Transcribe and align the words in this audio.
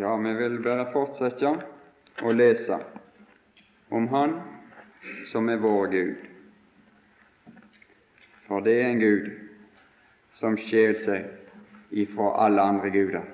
Ja, 0.00 0.16
vi 0.16 0.32
vil 0.34 0.60
bare 0.62 0.84
fortsette 0.92 1.50
å 2.22 2.30
lese 2.30 2.76
om 3.90 4.04
Han 4.12 4.34
som 5.32 5.48
er 5.50 5.58
vår 5.58 5.88
Gud. 5.90 6.20
For 8.46 8.62
det 8.62 8.74
er 8.78 8.90
en 8.92 9.00
Gud 9.02 9.26
som 10.38 10.54
skjeler 10.68 11.00
seg 11.02 11.96
ifra 12.04 12.28
alle 12.44 12.62
andre 12.62 12.92
guder. 12.94 13.24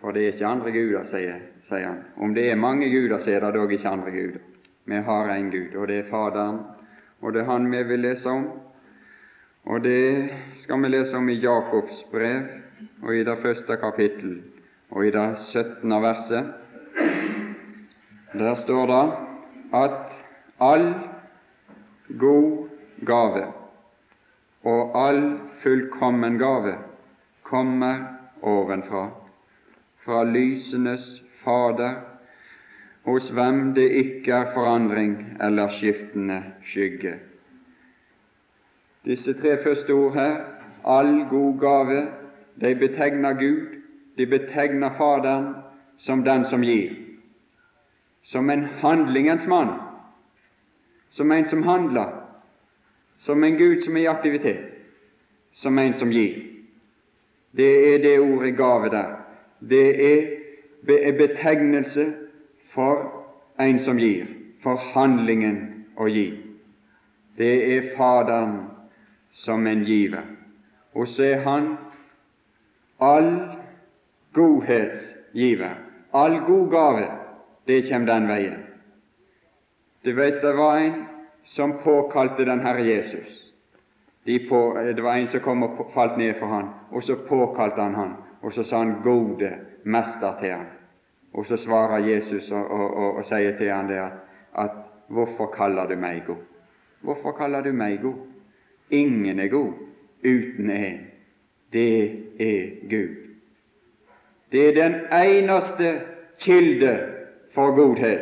For 0.00 0.18
det 0.18 0.24
er 0.24 0.34
ikke 0.34 0.50
andre 0.50 0.72
guder, 0.74 1.06
sier, 1.12 1.44
sier 1.68 1.86
han. 1.86 2.00
Om 2.18 2.34
det 2.34 2.48
er 2.50 2.58
mange 2.58 2.88
guder, 2.90 3.22
så 3.22 3.30
er 3.36 3.46
det 3.46 3.52
dog 3.54 3.76
ikke 3.76 3.92
andre 3.92 4.14
guder. 4.16 4.40
Vi 4.90 5.04
har 5.12 5.30
en 5.36 5.52
Gud, 5.54 5.76
og 5.76 5.86
det 5.92 6.00
er 6.00 6.10
Faderen, 6.10 6.64
og 7.22 7.36
det 7.36 7.44
er 7.44 7.52
Han 7.52 7.70
vi 7.70 7.84
vil 7.92 8.02
lese 8.02 8.34
om. 8.34 8.50
Og 9.70 9.84
det 9.86 10.02
skal 10.64 10.82
vi 10.82 10.90
lese 10.90 11.14
om 11.14 11.30
i 11.30 11.38
Jakobs 11.38 12.02
brev, 12.10 12.59
og 13.02 13.16
i 13.16 13.24
det 13.24 13.38
første 13.42 13.76
kapittel, 13.76 14.42
og 14.90 15.06
i 15.06 15.10
det 15.10 15.36
17. 15.52 15.90
verset. 15.90 16.52
Der 18.32 18.54
står 18.54 18.86
det 18.86 19.12
at 19.74 19.90
all 20.60 20.94
god 22.18 22.68
gave 23.06 23.46
og 24.64 25.08
all 25.08 25.38
fullkommen 25.62 26.38
gave 26.38 26.74
kommer 27.42 27.96
ovenfra, 28.42 29.10
fra 30.04 30.24
lysenes 30.24 31.22
Fader, 31.44 31.94
hos 33.04 33.30
hvem 33.30 33.74
det 33.74 33.90
ikke 33.90 34.32
er 34.32 34.52
forandring 34.54 35.38
eller 35.40 35.68
skiftende 35.78 36.42
skygge. 36.68 37.14
Disse 39.04 39.32
tre 39.32 39.62
første 39.64 39.90
ord 39.90 40.14
her, 40.14 40.36
all 40.84 41.28
god 41.30 41.60
gave, 41.60 42.08
de 42.60 42.74
betegner 42.74 43.32
Gud, 43.32 43.66
de 44.16 44.26
betegner 44.26 44.90
Faderen 44.98 45.54
som 45.98 46.24
den 46.24 46.44
som 46.44 46.62
gir, 46.62 46.92
som 48.22 48.50
en 48.50 48.64
handlingens 48.64 49.46
mann, 49.46 49.74
som 51.10 51.32
en 51.32 51.48
som 51.48 51.62
handler, 51.62 52.12
som 53.18 53.44
en 53.44 53.56
Gud 53.56 53.82
som 53.84 53.96
er 53.96 54.00
i 54.00 54.06
aktivitet, 54.06 54.64
som 55.52 55.78
en 55.78 55.94
som 55.94 56.10
gir. 56.10 56.42
Det 57.56 57.94
er 57.94 57.98
det 57.98 58.20
ordet 58.20 58.56
gave 58.56 58.90
der. 58.90 59.16
Det 59.60 60.12
er 61.08 61.18
betegnelse 61.18 62.12
for 62.74 63.24
en 63.60 63.80
som 63.84 63.98
gir, 63.98 64.26
for 64.62 64.80
handlingen 64.94 65.86
å 65.96 66.08
gi. 66.08 66.30
Det 67.38 67.76
er 67.76 67.90
Faderen 67.96 68.60
som 69.32 69.66
en 69.66 69.84
giver. 69.84 70.24
Og 70.94 71.08
så 71.08 71.22
er 71.24 71.44
Han 71.44 71.76
all 73.00 73.56
godhetsgiver. 74.32 75.74
All 76.12 76.40
god 76.46 76.70
gave, 76.70 77.06
det 77.66 77.82
kommer 77.90 78.06
den 78.06 78.28
veien. 78.28 78.58
Du 80.04 80.12
vet, 80.12 80.42
det 80.42 80.52
var 80.56 80.78
en 80.78 81.04
som 81.44 81.72
påkalte 81.84 82.44
den 82.44 82.60
Herre 82.60 82.82
Jesus. 82.82 83.52
De 84.24 84.38
på, 84.48 84.78
det 84.96 85.02
var 85.02 85.16
en 85.16 85.28
som 85.28 85.40
kom 85.40 85.62
og 85.62 85.90
falt 85.94 86.18
ned 86.18 86.34
for 86.38 86.46
han, 86.46 86.68
og 86.90 87.02
så 87.02 87.16
påkalte 87.28 87.80
han 87.80 87.94
han, 87.94 88.14
og 88.42 88.52
så 88.52 88.64
sa 88.64 88.78
han 88.78 89.02
'Gode 89.02 89.52
Mester' 89.84 90.40
til 90.40 90.50
han. 90.50 90.66
Og 91.34 91.46
så 91.46 91.56
svarer 91.56 91.98
Jesus 91.98 92.50
og, 92.50 92.70
og, 92.70 92.96
og, 92.96 93.16
og 93.16 93.24
sier 93.24 93.56
til 93.58 93.70
han 93.70 93.88
der 93.88 94.10
at 94.54 94.70
'Hvorfor 95.08 95.46
kaller 95.56 95.86
du 95.86 95.96
meg 95.96 96.22
god?' 96.26 96.44
Hvorfor 97.00 97.32
kaller 97.32 97.60
du 97.60 97.72
meg 97.72 98.00
god? 98.02 98.26
Ingen 98.90 99.38
er 99.38 99.48
god 99.48 99.72
uten 100.24 100.70
en. 100.70 101.09
Det 101.72 102.04
er 102.38 102.88
Gud. 102.90 103.16
Det 104.52 104.68
er 104.68 104.82
den 104.82 104.94
eneste 105.28 106.00
kilde 106.40 106.98
for 107.54 107.74
godhet. 107.74 108.20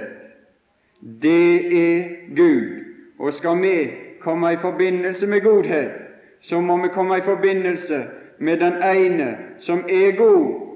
Det 1.23 1.67
er 1.79 2.05
Gud. 2.37 2.85
Og 3.19 3.33
skal 3.33 3.63
vi 3.63 3.91
komme 4.21 4.53
i 4.53 4.57
forbindelse 4.57 5.27
med 5.27 5.41
godhet, 5.41 5.91
så 6.41 6.61
må 6.61 6.83
vi 6.83 6.89
komme 6.89 7.19
i 7.19 7.21
forbindelse 7.25 8.05
med 8.39 8.57
den 8.57 8.73
ene 8.97 9.37
som 9.59 9.79
er 9.79 10.17
god. 10.17 10.69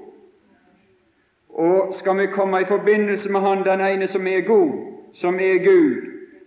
Og 1.49 1.95
skal 1.99 2.17
vi 2.17 2.25
komme 2.25 2.61
i 2.61 2.65
forbindelse 2.65 3.31
med 3.31 3.39
Han, 3.39 3.63
den 3.63 3.81
ene 3.81 4.07
som 4.07 4.27
er 4.27 4.41
god, 4.41 4.71
som 5.13 5.35
er 5.35 5.63
Gud, 5.65 5.95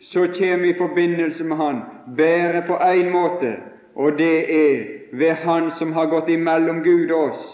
så 0.01 0.27
kommer 0.39 0.57
vi 0.57 0.71
i 0.71 0.79
forbindelse 0.79 1.45
med 1.45 1.57
Han 1.57 1.81
bare 2.17 2.63
på 2.67 2.75
én 2.75 3.11
måte, 3.11 3.57
og 3.97 4.19
det 4.19 4.37
er 4.55 4.85
ved 5.13 5.33
Han 5.33 5.71
som 5.79 5.93
har 5.93 6.07
gått 6.07 6.29
imellom 6.29 6.83
Gud 6.85 7.11
og 7.11 7.31
oss, 7.31 7.47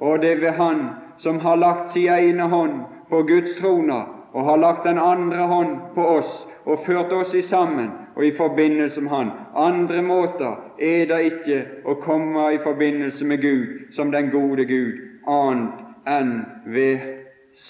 og 0.00 0.20
det 0.22 0.32
er 0.32 0.40
ved 0.40 0.58
Han 0.58 0.88
som 1.18 1.38
har 1.40 1.56
lagt 1.56 1.92
sin 1.92 2.10
ene 2.12 2.48
hånd 2.50 2.80
på 3.08 3.22
Guds 3.22 3.56
trone 3.60 4.02
og 4.32 4.44
har 4.44 4.56
lagt 4.56 4.84
den 4.84 4.98
andre 4.98 5.46
hånd 5.46 5.76
på 5.94 6.06
oss 6.18 6.32
og 6.64 6.82
ført 6.86 7.12
oss 7.12 7.34
i 7.34 7.42
sammen 7.42 7.90
og 8.16 8.24
i 8.24 8.34
forbindelse 8.36 9.00
med 9.00 9.10
Han. 9.10 9.30
Andre 9.54 10.02
måter 10.02 10.56
er 10.78 11.06
det 11.06 11.20
ikke 11.30 11.60
å 11.84 11.94
komme 12.02 12.50
i 12.54 12.62
forbindelse 12.64 13.24
med 13.24 13.42
Gud 13.42 13.94
som 13.96 14.10
den 14.12 14.30
gode 14.30 14.64
Gud, 14.64 14.98
annet 15.26 15.84
enn 16.06 16.32
ved 16.66 17.12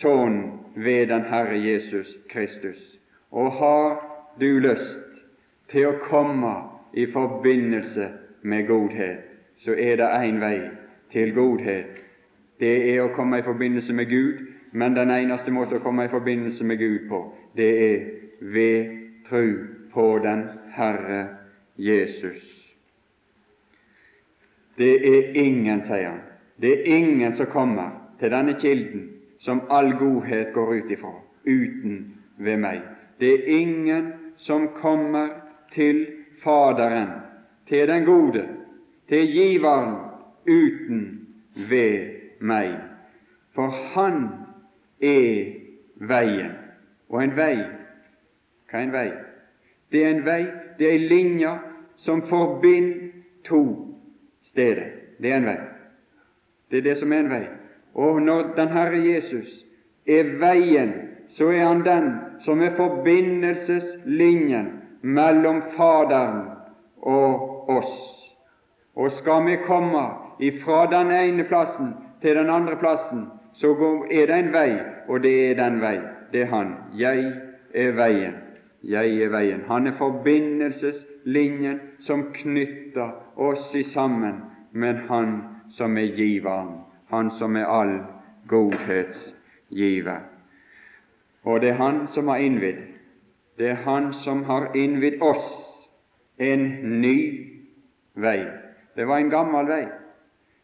Sønnen, 0.00 0.52
ved 0.74 1.06
den 1.08 1.24
Herre 1.30 1.56
Jesus 1.56 2.08
Kristus. 2.28 2.80
Og 3.32 3.52
har 3.52 4.00
du 4.40 4.58
lyst 4.60 5.22
til 5.70 5.86
å 5.88 5.98
komme 6.08 6.75
i 6.92 7.06
forbindelse 7.12 8.08
med 8.42 8.66
godhet, 8.66 9.18
så 9.58 9.74
er 9.78 9.96
det 9.96 10.08
én 10.28 10.40
vei 10.40 10.60
til 11.12 11.34
godhet. 11.34 12.02
Det 12.60 12.94
er 12.94 13.02
å 13.02 13.12
komme 13.14 13.38
i 13.38 13.46
forbindelse 13.46 13.92
med 13.92 14.08
Gud, 14.10 14.46
men 14.72 14.94
den 14.94 15.10
eneste 15.10 15.50
måten 15.50 15.80
å 15.80 15.84
komme 15.84 16.04
i 16.04 16.12
forbindelse 16.12 16.64
med 16.64 16.78
Gud 16.78 17.08
på, 17.08 17.22
det 17.56 17.70
er 17.92 18.04
ved 18.40 18.86
tro 19.28 19.44
på 19.92 20.18
den 20.24 20.44
Herre 20.72 21.26
Jesus. 21.76 22.44
Det 24.76 24.94
er 25.08 25.32
ingen, 25.34 25.82
sier 25.88 26.08
han, 26.10 26.20
det 26.60 26.72
er 26.72 26.96
ingen 26.96 27.36
som 27.36 27.46
kommer 27.52 27.90
til 28.20 28.32
denne 28.32 28.56
kilden 28.60 29.08
som 29.40 29.62
all 29.70 29.92
godhet 29.98 30.52
går 30.52 30.74
ut 30.74 30.90
ifra, 30.90 31.12
uten 31.44 31.96
ved 32.36 32.60
meg. 32.60 32.80
Det 33.20 33.32
er 33.32 33.58
ingen 33.60 34.12
som 34.36 34.68
kommer 34.76 35.28
til 35.72 36.06
Faderen, 36.46 37.08
til 37.68 37.88
den 37.88 38.04
gode, 38.04 38.48
til 39.08 39.32
giveren, 39.32 39.94
uten 40.46 41.26
ved 41.70 42.10
meg. 42.40 42.74
For 43.54 43.74
Han 43.94 44.28
er 45.02 45.52
veien. 45.96 46.52
Og 47.08 47.24
en 47.24 47.36
vei 47.36 47.56
Hva 48.66 48.78
er 48.78 48.82
en 48.82 48.92
vei? 48.92 49.10
Det 49.92 50.00
er 50.02 50.08
en 50.10 50.24
vei, 50.26 50.42
det 50.78 50.88
er 50.88 50.94
en 50.96 51.10
linje 51.10 51.50
som 52.02 52.22
forbinder 52.28 53.12
to 53.46 53.60
steder. 54.50 54.88
Det 55.22 55.32
er 55.32 55.36
en 55.36 55.46
vei. 55.46 55.58
Det 56.70 56.78
er 56.78 56.82
det 56.88 56.96
som 56.98 57.12
er 57.12 57.22
en 57.22 57.30
vei. 57.30 57.44
Og 57.94 58.22
når 58.22 58.42
den 58.56 58.68
Herre 58.68 59.04
Jesus 59.04 59.64
er 60.06 60.38
veien, 60.38 60.92
så 61.38 61.50
er 61.50 61.66
Han 61.66 61.84
den 61.86 62.10
som 62.44 62.62
er 62.62 62.76
forbindelseslinjen 62.76 64.66
mellom 65.06 65.62
Faderen 65.76 66.42
og 67.02 67.70
oss. 67.70 67.94
Og 68.96 69.12
skal 69.20 69.44
vi 69.46 69.56
komme 69.66 70.02
ifra 70.40 70.86
den 70.90 71.12
ene 71.14 71.44
plassen 71.44 71.94
til 72.22 72.36
den 72.36 72.50
andre 72.50 72.76
plassen, 72.76 73.26
så 73.54 73.72
er 74.10 74.26
det 74.26 74.38
en 74.38 74.52
vei, 74.52 74.70
og 75.08 75.22
det 75.22 75.34
er 75.50 75.54
den 75.60 75.80
vei. 75.80 75.98
Det 76.32 76.42
er 76.42 76.50
Han. 76.50 76.74
Jeg 76.96 77.32
er 77.74 77.92
veien. 77.92 78.34
Jeg 78.82 79.22
er 79.22 79.30
veien. 79.30 79.62
Han 79.68 79.86
er 79.86 79.96
forbindelseslinjen 79.98 81.80
som 82.00 82.26
knytter 82.34 83.14
oss 83.36 83.74
i 83.74 83.82
sammen 83.94 84.42
med 84.72 85.06
Han 85.08 85.38
som 85.70 85.96
er 85.96 86.12
giveren, 86.16 86.80
Han 87.10 87.30
som 87.38 87.56
er 87.56 87.64
all 87.64 88.00
godhetsgiver. 88.48 90.20
Og 91.44 91.60
det 91.60 91.70
er 91.70 91.80
Han 91.80 92.06
som 92.14 92.28
har 92.28 92.36
innvidd. 92.36 92.95
Det 93.58 93.68
er 93.68 93.74
Han 93.84 94.12
som 94.24 94.44
har 94.44 94.70
innvidd 94.74 95.22
oss 95.22 95.46
en 96.38 96.64
ny 97.00 97.18
vei. 98.14 98.44
Det 98.96 99.06
var 99.06 99.18
en 99.18 99.30
gammel 99.30 99.68
vei, 99.68 99.86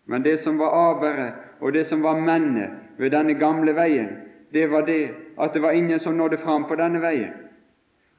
men 0.06 0.22
det 0.22 0.38
som 0.44 0.58
var 0.58 0.76
averet, 0.76 1.34
og 1.60 1.72
det 1.72 1.86
som 1.86 2.02
var 2.02 2.20
mennet 2.20 2.70
ved 2.98 3.10
denne 3.10 3.34
gamle 3.34 3.74
veien, 3.76 4.08
det 4.52 4.70
var 4.70 4.86
det 4.86 5.10
at 5.40 5.54
det 5.54 5.62
var 5.62 5.70
ingen 5.70 6.00
som 6.00 6.14
nådde 6.14 6.38
fram 6.38 6.64
på 6.64 6.76
denne 6.76 7.00
veien. 7.00 7.32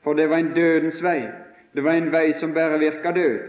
For 0.03 0.13
det 0.13 0.29
var 0.29 0.37
en 0.37 0.53
dødens 0.55 1.03
vei. 1.03 1.27
Det 1.75 1.83
var 1.83 1.91
en 1.91 2.11
vei 2.11 2.33
som 2.39 2.53
bare 2.53 2.79
virka 2.79 3.11
død. 3.11 3.39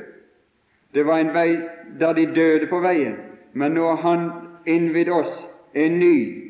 Det 0.94 1.06
var 1.06 1.18
en 1.18 1.34
vei 1.34 1.60
der 2.00 2.12
de 2.12 2.26
døde 2.26 2.66
på 2.66 2.80
veien. 2.80 3.16
Men 3.52 3.72
nå 3.72 3.86
har 3.86 3.96
Han 3.96 4.30
innvidd 4.66 5.08
oss 5.08 5.48
en 5.74 5.98
ny. 5.98 6.44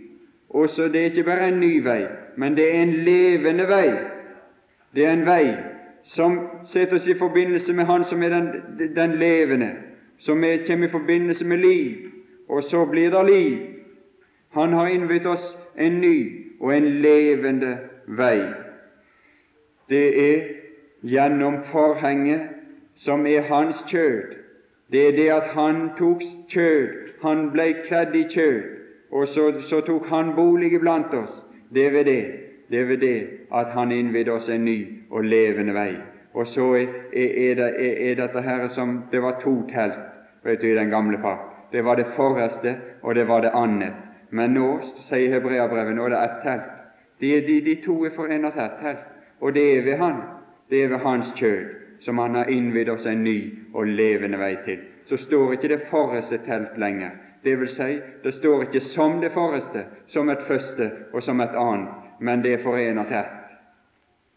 Og 0.51 0.69
så 0.69 0.89
det 0.89 1.01
er 1.01 1.05
ikke 1.05 1.25
bare 1.25 1.49
en 1.49 1.61
ny 1.61 1.85
vei, 1.85 2.07
men 2.37 2.57
det 2.57 2.69
er 2.69 2.83
en 2.83 2.93
levende 3.05 3.69
vei. 3.69 4.14
Det 4.95 5.05
er 5.05 5.13
en 5.13 5.27
vei 5.27 5.55
som 6.15 6.39
setter 6.73 6.97
oss 6.97 7.07
i 7.07 7.19
forbindelse 7.19 7.73
med 7.73 7.85
Han 7.85 8.05
som 8.05 8.23
er 8.23 8.29
den, 8.29 8.49
den 8.97 9.17
levende, 9.19 9.71
som 10.19 10.45
er, 10.45 10.67
kommer 10.67 10.89
i 10.89 10.91
forbindelse 10.91 11.45
med 11.45 11.57
liv, 11.57 12.11
og 12.49 12.63
så 12.63 12.85
blir 12.85 13.11
det 13.11 13.27
liv. 13.27 13.59
Han 14.51 14.73
har 14.73 14.87
innvidd 14.87 15.27
oss 15.27 15.59
en 15.79 16.01
ny 16.01 16.17
og 16.61 16.77
en 16.77 16.89
levende 17.03 17.79
vei. 18.07 18.41
Det 19.89 20.07
er 20.31 20.43
gjennom 21.03 21.57
forhenget 21.73 22.41
som 22.97 23.27
er 23.27 23.43
hans 23.43 23.77
kjød. 23.89 24.35
Det 24.93 25.09
er 25.09 25.17
det 25.17 25.29
at 25.33 25.43
han 25.43 25.91
tok 25.99 26.23
kjød, 26.49 26.89
han 27.23 27.51
ble 27.51 27.75
kledd 27.89 28.15
i 28.15 28.27
kjød, 28.31 28.63
og 29.11 29.29
så, 29.29 29.53
så 29.69 29.81
tok 29.81 30.07
han 30.07 30.35
bolig 30.37 30.73
iblant 30.73 31.15
oss. 31.15 31.35
Det 31.75 31.87
er 31.87 31.91
ved 31.91 32.05
det, 32.05 32.44
det 32.75 32.81
er 32.81 32.85
ved 32.85 32.99
det 32.99 33.27
at 33.55 33.67
han 33.71 33.93
innvidde 33.93 34.33
oss 34.33 34.49
en 34.51 34.65
ny 34.65 34.79
og 35.11 35.25
levende 35.25 35.75
vei. 35.75 35.93
Og 36.35 36.47
så 36.51 36.65
er, 36.75 36.89
er, 37.13 37.55
det, 37.55 37.69
er, 37.79 38.11
er 38.11 38.15
dette 38.19 38.41
her 38.43 38.69
som 38.75 39.05
Det 39.13 39.23
var 39.23 39.39
to 39.43 39.53
telt 39.71 40.01
vet 40.43 40.61
du, 40.61 40.67
i 40.67 40.75
den 40.75 40.91
gamle 40.91 41.19
pakt. 41.23 41.71
Det 41.73 41.85
var 41.85 41.95
det 41.95 42.07
forreste, 42.17 42.77
og 43.03 43.15
det 43.15 43.29
var 43.29 43.41
det 43.41 43.53
annet. 43.55 43.95
Men 44.31 44.51
nå, 44.59 44.81
sier 45.07 45.31
Hebreabrevet, 45.37 45.95
nå 45.95 46.09
er 46.09 46.15
det 46.17 46.23
ett 46.25 46.43
telt. 46.43 46.73
De, 47.21 47.31
de, 47.47 47.61
de 47.61 47.75
to 47.85 47.95
er 48.05 48.17
forenet 48.17 48.59
her, 48.59 48.75
telt, 48.83 49.07
og 49.41 49.55
det 49.55 49.65
er 49.77 49.85
ved 49.87 49.97
Han. 50.03 50.19
Det 50.71 50.83
er 50.83 50.89
ved 50.89 50.99
Hans 51.07 51.31
kjød, 51.39 51.71
som 52.01 52.19
Han 52.19 52.35
har 52.35 52.51
innvidd 52.51 52.91
oss 52.91 53.07
en 53.07 53.23
ny 53.25 53.39
og 53.75 53.87
levende 53.87 54.39
vei 54.39 54.57
til. 54.67 54.83
Så 55.07 55.17
står 55.23 55.53
ikke 55.55 55.71
det 55.77 55.83
forreste 55.91 56.43
telt 56.49 56.75
lenger. 56.79 57.15
Det 57.45 57.55
vil 57.61 57.69
si, 57.69 58.01
det 58.25 58.35
står 58.35 58.67
ikke 58.67 58.81
som 58.81 59.21
det 59.21 59.31
forreste, 59.33 59.87
som 60.11 60.31
et 60.31 60.43
første 60.49 60.91
og 61.13 61.23
som 61.23 61.41
et 61.41 61.55
annet, 61.55 62.04
men 62.19 62.43
det 62.43 62.59
forener 62.63 63.05
tett. 63.05 63.33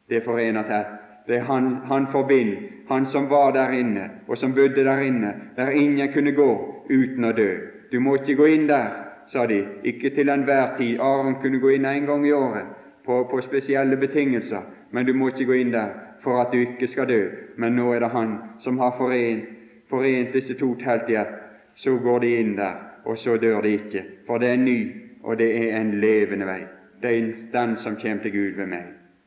Det 0.09 0.21
forener 0.25 0.63
tett. 0.63 0.87
Det 1.27 1.35
er 1.35 1.43
han, 1.43 1.75
han 1.85 2.07
forbinder, 2.11 2.57
han 2.87 3.05
som 3.05 3.29
var 3.29 3.51
der 3.51 3.71
inne, 3.71 4.09
og 4.27 4.37
som 4.37 4.53
bodde 4.55 4.83
der 4.83 4.99
inne, 4.99 5.33
der 5.55 5.69
ingen 5.69 6.13
kunne 6.13 6.31
gå 6.31 6.51
uten 6.89 7.25
å 7.25 7.33
dø. 7.35 7.49
Du 7.91 7.99
må 7.99 8.15
ikke 8.15 8.35
gå 8.39 8.45
inn 8.45 8.67
der, 8.67 8.87
sa 9.27 9.45
de, 9.45 9.59
ikke 9.83 10.13
til 10.15 10.29
enhver 10.29 10.77
tid. 10.77 10.99
Aron 10.99 11.35
kunne 11.41 11.59
gå 11.59 11.75
inn 11.75 11.85
en 11.85 12.05
gang 12.07 12.27
i 12.27 12.31
året 12.31 12.71
på, 13.05 13.23
på 13.31 13.41
spesielle 13.43 13.97
betingelser, 13.97 14.63
men 14.91 15.05
du 15.05 15.13
må 15.13 15.33
ikke 15.33 15.49
gå 15.51 15.59
inn 15.59 15.75
der 15.75 15.91
for 16.23 16.41
at 16.41 16.51
du 16.51 16.61
ikke 16.63 16.87
skal 16.87 17.09
dø. 17.11 17.21
Men 17.57 17.75
nå 17.75 17.91
er 17.93 17.99
det 17.99 18.13
Han 18.15 18.37
som 18.63 18.79
har 18.79 18.95
forent, 18.97 19.43
forent 19.89 20.33
disse 20.33 20.55
to 20.59 20.75
telt 20.79 21.09
i 21.09 21.19
ett. 21.19 21.35
Så 21.75 21.97
går 21.97 22.19
de 22.19 22.31
inn 22.39 22.55
der, 22.55 22.73
og 23.05 23.17
så 23.17 23.37
dør 23.37 23.61
de 23.61 23.75
ikke, 23.77 24.03
for 24.27 24.37
det 24.37 24.49
er 24.49 24.53
en 24.53 24.65
ny, 24.65 24.79
og 25.23 25.37
det 25.37 25.51
er 25.57 25.77
en 25.77 25.91
levende 26.01 26.45
vei. 26.45 26.61
Er 27.03 27.33
den 27.53 27.77
som 27.77 27.95
kommer 27.95 28.23
til 28.23 28.31
Gud 28.31 28.55
ved 28.57 28.65
meg, 28.65 28.83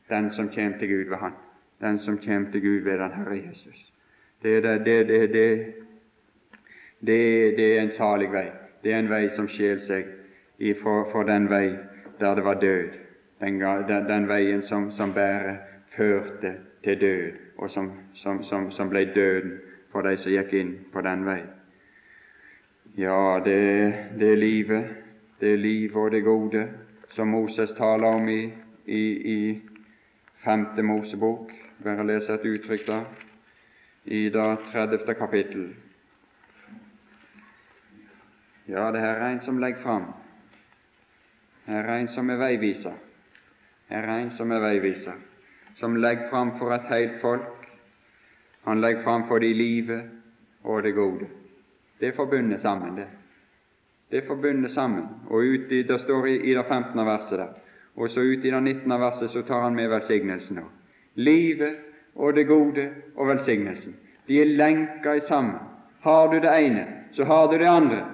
den 0.09 0.31
som 0.31 0.49
kommer 0.49 0.77
til 0.79 0.89
Gud 0.89 1.09
ved 1.09 1.17
Han 1.17 1.33
den 1.81 1.99
som 1.99 2.17
kommer 2.17 2.51
til 2.51 2.61
Gud 2.61 2.79
ved 2.79 2.97
den 2.99 3.11
Herre 3.11 3.43
Jesus. 3.47 3.93
Det, 4.43 4.65
er 7.77 7.81
en 7.81 7.91
salig 7.97 8.31
vei. 8.31 8.45
Det 8.83 8.93
er 8.93 8.99
en 8.99 9.09
vei 9.09 9.29
som 9.35 9.47
skjeler 9.49 9.85
seg 9.87 10.05
for, 10.81 11.23
den 11.23 11.49
vei 11.49 11.77
der 12.19 12.35
det 12.35 12.43
var 12.43 12.59
død, 12.61 12.89
den, 13.39 13.59
den, 13.61 14.09
den 14.09 14.27
veien 14.27 14.61
som, 14.69 14.91
som 14.91 15.13
bare 15.13 15.57
førte 15.97 16.53
til 16.83 17.01
død, 17.01 17.31
og 17.57 17.69
som, 17.69 17.91
som, 18.13 18.43
som, 18.71 18.89
ble 18.89 19.05
døden 19.15 19.57
for 19.91 20.01
de 20.01 20.17
som 20.17 20.31
gikk 20.31 20.53
inn 20.53 20.75
på 20.93 21.01
den 21.01 21.25
vei. 21.25 21.39
Ja, 22.97 23.39
det, 23.45 23.93
det 24.19 24.31
er 24.31 24.37
livet, 24.37 24.85
det 25.39 25.53
er 25.53 25.57
livet 25.57 25.97
og 25.97 26.11
det 26.11 26.23
gode, 26.23 26.67
som 27.15 27.27
Moses 27.27 27.69
taler 27.77 28.07
om 28.07 28.29
i, 28.29 28.53
i, 28.85 29.03
i 29.31 29.61
femte 30.43 30.83
Mosebok 30.83 31.51
bare 31.83 32.05
lese 32.05 32.33
et 32.33 32.45
uttrykk 32.45 32.87
da, 32.87 32.99
i 34.05 34.29
det 34.29 34.47
30. 34.71 35.13
kapittel. 35.17 35.69
Ja, 38.69 38.91
det 38.91 39.01
her 39.01 39.17
er 39.19 39.29
en 39.31 39.41
som 39.45 39.59
legger 39.59 39.81
fram. 39.83 40.05
Her 41.65 41.83
er 41.83 41.97
en 41.97 42.11
som 42.15 42.29
er 42.29 42.39
veiviser. 42.41 42.95
Her 43.89 44.07
er 44.07 44.17
en 44.21 44.31
som 44.37 44.51
er 44.51 44.61
veiviser, 44.63 45.17
som 45.79 45.97
legger 45.97 46.29
fram 46.29 46.55
for 46.59 46.73
et 46.73 46.87
helt 46.89 47.19
folk. 47.21 47.65
Han 48.63 48.81
legger 48.81 49.03
fram 49.03 49.27
for 49.27 49.39
de 49.39 49.53
livet 49.53 50.09
og 50.63 50.83
det 50.83 50.93
gode. 50.95 51.27
Det 51.99 52.15
forbundet 52.15 52.61
sammen, 52.61 52.95
det. 52.97 53.07
Det 54.11 54.17
er 54.17 54.27
forbundet 54.27 54.71
sammen. 54.71 55.03
Og 55.29 55.39
ut 55.39 55.71
i, 55.71 55.83
Det 55.83 55.99
står 55.99 56.27
i, 56.27 56.35
i 56.51 56.53
det 56.53 56.65
15. 56.67 57.05
verset 57.05 57.39
der. 57.39 57.47
Og 57.95 58.09
så 58.09 58.19
ut 58.19 58.45
i 58.45 58.51
det 58.51 58.63
19. 58.63 58.89
verset 58.89 59.31
så 59.31 59.41
tar 59.41 59.61
han 59.61 59.75
med 59.75 59.89
velsignelsen 59.89 60.57
òg. 60.57 60.69
Livet 61.15 61.75
og 62.15 62.35
det 62.35 62.47
gode 62.47 62.89
og 63.15 63.27
velsignelsen. 63.27 63.95
De 64.27 64.41
er 64.41 64.45
lenka 64.45 65.19
sammen. 65.27 65.59
Har 66.01 66.27
du 66.27 66.39
det 66.39 66.65
ene, 66.65 66.87
så 67.11 67.23
har 67.23 67.47
du 67.47 67.57
det 67.57 67.67
andre. 67.67 68.05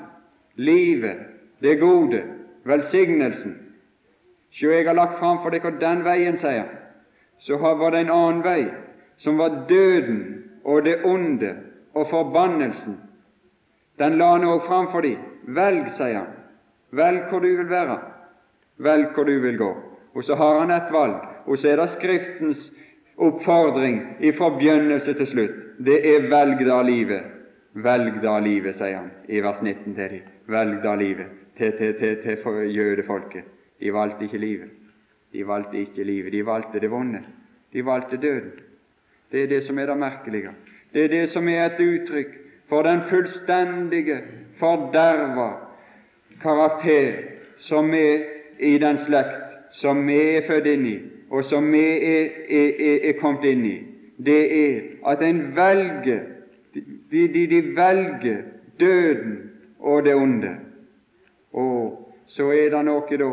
Livet, 0.55 1.17
det 1.61 1.79
gode, 1.79 2.23
velsignelsen. 2.63 3.57
Sjå, 4.51 4.71
jeg 4.71 4.87
har 4.87 4.93
lagt 4.93 5.19
fram 5.19 5.37
for 5.43 5.53
dere 5.53 5.71
den 5.79 6.03
veien, 6.05 6.37
sier 6.37 6.63
han. 6.63 6.73
Så 7.39 7.57
var 7.57 7.91
det 7.91 7.99
en 7.99 8.11
annen 8.11 8.43
vei, 8.43 8.65
som 9.17 9.37
var 9.37 9.65
døden 9.69 10.43
og 10.63 10.83
det 10.85 10.97
onde 11.05 11.55
og 11.93 12.09
forbannelsen. 12.09 12.97
Den 13.97 14.17
la 14.17 14.31
han 14.31 14.45
òg 14.45 14.65
fram 14.67 14.91
for 14.91 15.01
dem. 15.01 15.21
Velg, 15.47 15.93
sier 15.97 16.19
han. 16.19 16.33
Velg 16.91 17.29
hvor 17.29 17.41
du 17.41 17.49
vil 17.57 17.69
være. 17.69 17.97
Velg 18.77 19.13
hvor 19.15 19.25
du 19.25 19.39
vil 19.41 19.57
gå. 19.57 19.71
Og 20.15 20.23
så 20.23 20.35
har 20.35 20.59
han 20.59 20.71
et 20.71 20.91
valg, 20.91 21.17
og 21.45 21.57
så 21.57 21.71
er 21.71 21.81
det 21.81 21.89
Skriftens 21.95 22.69
oppfordring 23.17 23.99
fra 24.37 24.49
begynnelse 24.49 25.13
til 25.13 25.27
slutt. 25.27 25.57
Det 25.85 25.97
er 26.15 26.29
'velg 26.29 26.65
da 26.65 26.81
livet'. 26.81 27.33
Velg 27.73 28.21
da 28.23 28.39
livet, 28.39 28.75
sier 28.75 28.97
han 28.97 29.11
i 29.27 29.41
vers 29.41 29.61
19 29.61 29.95
til 29.95 30.09
dem. 30.09 30.21
Velg 30.47 30.83
da 30.83 30.95
livet 30.95 31.27
til, 31.57 31.71
til, 31.77 31.93
til, 31.99 32.17
til 32.23 32.75
jødefolket. 32.75 33.43
De 33.79 33.93
valgte 33.93 34.23
ikke 34.23 34.37
livet. 34.37 34.69
De 35.33 35.47
valgte 35.47 35.77
ikke 35.77 36.03
livet. 36.03 36.31
De 36.33 36.45
valgte 36.45 36.79
det 36.79 36.91
vonde. 36.91 37.21
De 37.73 37.85
valgte 37.85 38.17
døden. 38.17 38.51
Det 39.31 39.43
er 39.43 39.47
det 39.47 39.63
som 39.63 39.79
er 39.79 39.85
det 39.85 39.97
merkelige. 39.97 40.49
Det 40.93 41.03
er 41.03 41.07
det 41.07 41.29
som 41.29 41.47
er 41.47 41.65
et 41.65 41.79
uttrykk 41.79 42.46
for 42.69 42.83
den 42.83 43.01
fullstendige, 43.09 44.21
forderva 44.59 45.51
karakter 46.41 47.13
som 47.59 47.93
er 47.93 48.23
i 48.59 48.77
den 48.77 48.97
slekt 49.05 49.43
som 49.71 50.07
vi 50.07 50.17
er 50.37 50.47
født 50.47 50.65
inn 50.71 50.85
i, 50.85 50.97
og 51.29 51.45
som 51.45 51.71
vi 51.71 51.83
er, 51.83 52.29
er, 52.49 52.85
er, 53.09 53.13
kommet 53.21 53.45
inn 53.45 53.65
i, 53.67 53.75
det 54.17 54.41
er 54.57 55.11
at 55.11 55.21
en 55.21 55.41
velger 55.55 56.23
de, 56.73 57.27
de, 57.33 57.43
de 57.51 57.61
velger 57.75 58.41
døden 58.79 59.35
og 59.79 60.05
det 60.05 60.15
onde. 60.15 60.55
Og 61.53 62.15
så 62.27 62.49
er 62.51 62.71
det 62.73 62.83
noe 62.85 63.19
da 63.21 63.29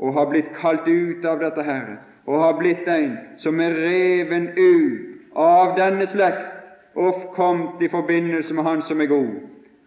å 0.00 0.12
ha 0.16 0.24
blitt 0.30 0.52
kalt 0.60 0.86
ut 0.88 1.26
av 1.28 1.42
dette 1.42 1.64
her, 1.66 1.98
og 2.26 2.44
ha 2.44 2.52
blitt 2.58 2.88
en 2.88 3.16
som 3.42 3.60
er 3.60 3.74
reven 3.76 4.50
ut 4.56 5.36
av 5.36 5.76
denne 5.78 6.06
slekt 6.12 6.49
og 6.94 7.32
kommet 7.34 7.82
i 7.82 7.88
forbindelse 7.88 8.54
med 8.54 8.64
Han 8.64 8.82
som 8.82 9.00
er 9.00 9.06
god, 9.06 9.34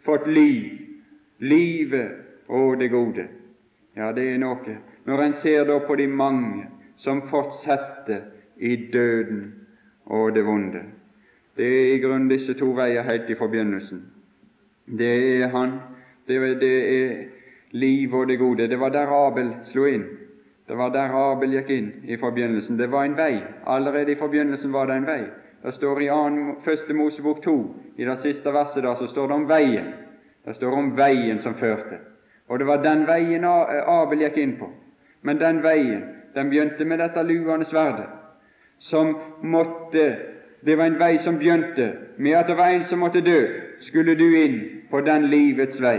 fått 0.05 0.27
liv, 0.27 0.72
livet 1.39 2.12
og 2.48 2.79
det 2.79 2.91
gode. 2.91 3.27
Ja, 3.98 4.12
det 4.12 4.29
er 4.33 4.38
noe. 4.41 4.77
Når 5.05 5.22
en 5.22 5.33
ser 5.41 5.65
da 5.67 5.79
på 5.79 5.95
de 5.95 6.07
mange 6.07 6.67
som 6.98 7.22
fortsetter 7.29 8.22
i 8.57 8.75
døden 8.93 9.53
og 10.05 10.33
det 10.36 10.45
vonde. 10.45 10.81
Det 11.57 11.67
er 11.67 11.93
i 11.93 12.00
grunnen 12.01 12.29
disse 12.31 12.53
to 12.57 12.72
veier 12.74 13.05
helt 13.05 13.29
i 13.29 13.38
forbindelsen. 13.38 14.01
Det 14.86 15.13
er 15.41 15.48
Han, 15.53 15.79
det 16.27 16.36
er, 16.36 16.55
det 16.60 16.74
er 16.95 17.25
liv 17.72 18.13
og 18.15 18.27
det 18.27 18.39
gode. 18.39 18.67
Det 18.67 18.79
var 18.79 18.89
der 18.89 19.27
Abel 19.27 19.53
slo 19.72 19.86
inn. 19.86 20.05
Det 20.67 20.77
var 20.77 20.89
der 20.89 21.13
Abel 21.13 21.53
gikk 21.57 21.69
inn 21.69 21.91
i 22.07 22.17
forbindelsen. 22.17 22.77
Det 22.79 22.91
var 22.91 23.05
en 23.05 23.17
vei. 23.17 23.43
Allerede 23.67 24.12
i 24.12 24.19
forbindelsen 24.19 24.74
var 24.74 24.88
det 24.88 24.98
en 24.98 25.07
vei. 25.07 25.22
Det 25.63 25.72
står 25.72 26.01
i 26.01 26.08
1. 26.08 26.96
Mosebok 26.96 27.43
2, 27.43 27.75
i 27.96 28.05
det 28.05 28.17
siste 28.20 28.51
verset 28.51 28.84
der, 28.84 28.96
så 28.96 29.08
står 29.08 29.27
det 29.27 29.36
om 29.36 29.46
veien. 29.48 29.93
Det 30.46 30.55
står 30.55 30.75
om 30.75 30.89
veien 30.98 31.39
som 31.39 31.55
førte. 31.55 32.00
Og 32.48 32.60
det 32.60 32.67
var 32.67 32.84
den 32.84 33.05
veien 33.08 33.46
Abel 33.48 34.25
gikk 34.25 34.38
inn 34.38 34.58
på. 34.60 34.67
Men 35.22 35.39
den 35.39 35.62
veien 35.63 36.03
den 36.36 36.50
begynte 36.50 36.86
med 36.86 37.00
dette 37.00 37.24
luende 37.24 37.65
sverdet, 37.65 38.10
som 38.79 39.15
måtte 39.41 40.15
Det 40.63 40.77
var 40.77 40.86
en 40.86 41.00
vei 41.00 41.17
som 41.24 41.38
begynte 41.38 41.89
med 42.17 42.38
at 42.39 42.48
det 42.48 42.55
var 42.58 42.70
en 42.72 42.86
som 42.88 43.00
måtte 43.00 43.22
dø. 43.22 43.39
Skulle 43.79 44.15
du 44.15 44.38
inn 44.43 44.53
på 44.91 45.01
den 45.01 45.25
livets 45.27 45.82
vei, 45.82 45.98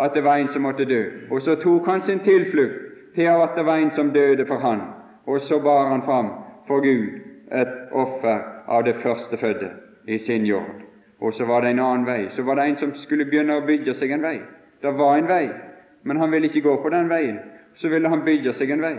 at 0.00 0.14
det 0.14 0.24
var 0.24 0.36
en 0.40 0.48
som 0.48 0.62
måtte 0.62 0.84
dø. 0.88 1.02
Og 1.30 1.42
så 1.42 1.58
tok 1.60 1.86
han 1.86 2.00
sin 2.06 2.20
tilflukt 2.24 3.12
til 3.14 3.28
at 3.28 3.52
det 3.56 3.66
var 3.66 3.76
en 3.76 3.90
som 3.92 4.12
døde 4.12 4.46
for 4.46 4.64
han, 4.64 4.80
og 5.26 5.40
så 5.40 5.60
bar 5.60 5.90
han 5.92 6.02
fram 6.02 6.30
for 6.66 6.80
Gud 6.80 7.20
et 7.52 7.92
offer 7.92 8.51
av 8.66 8.84
det 8.84 8.94
førstefødte 9.02 9.70
i 10.08 10.18
sin 10.18 10.46
jord. 10.46 10.82
Og 11.20 11.34
så 11.34 11.44
var 11.44 11.60
det 11.60 11.70
en 11.70 11.78
annen 11.78 12.06
vei. 12.06 12.28
Så 12.36 12.42
var 12.42 12.54
det 12.54 12.64
en 12.66 12.76
som 12.76 12.94
skulle 13.04 13.24
begynne 13.24 13.56
å 13.56 13.66
bygge 13.66 13.94
seg 13.94 14.10
en 14.10 14.22
vei. 14.22 14.38
Det 14.82 14.90
var 14.98 15.18
en 15.18 15.28
vei, 15.28 15.50
men 16.02 16.16
han 16.16 16.32
ville 16.32 16.50
ikke 16.50 16.64
gå 16.66 16.76
på 16.82 16.90
den 16.90 17.10
veien. 17.10 17.38
Så 17.74 17.88
ville 17.88 18.08
han 18.08 18.24
bygge 18.24 18.54
seg 18.58 18.70
en 18.70 18.82
vei. 18.82 18.96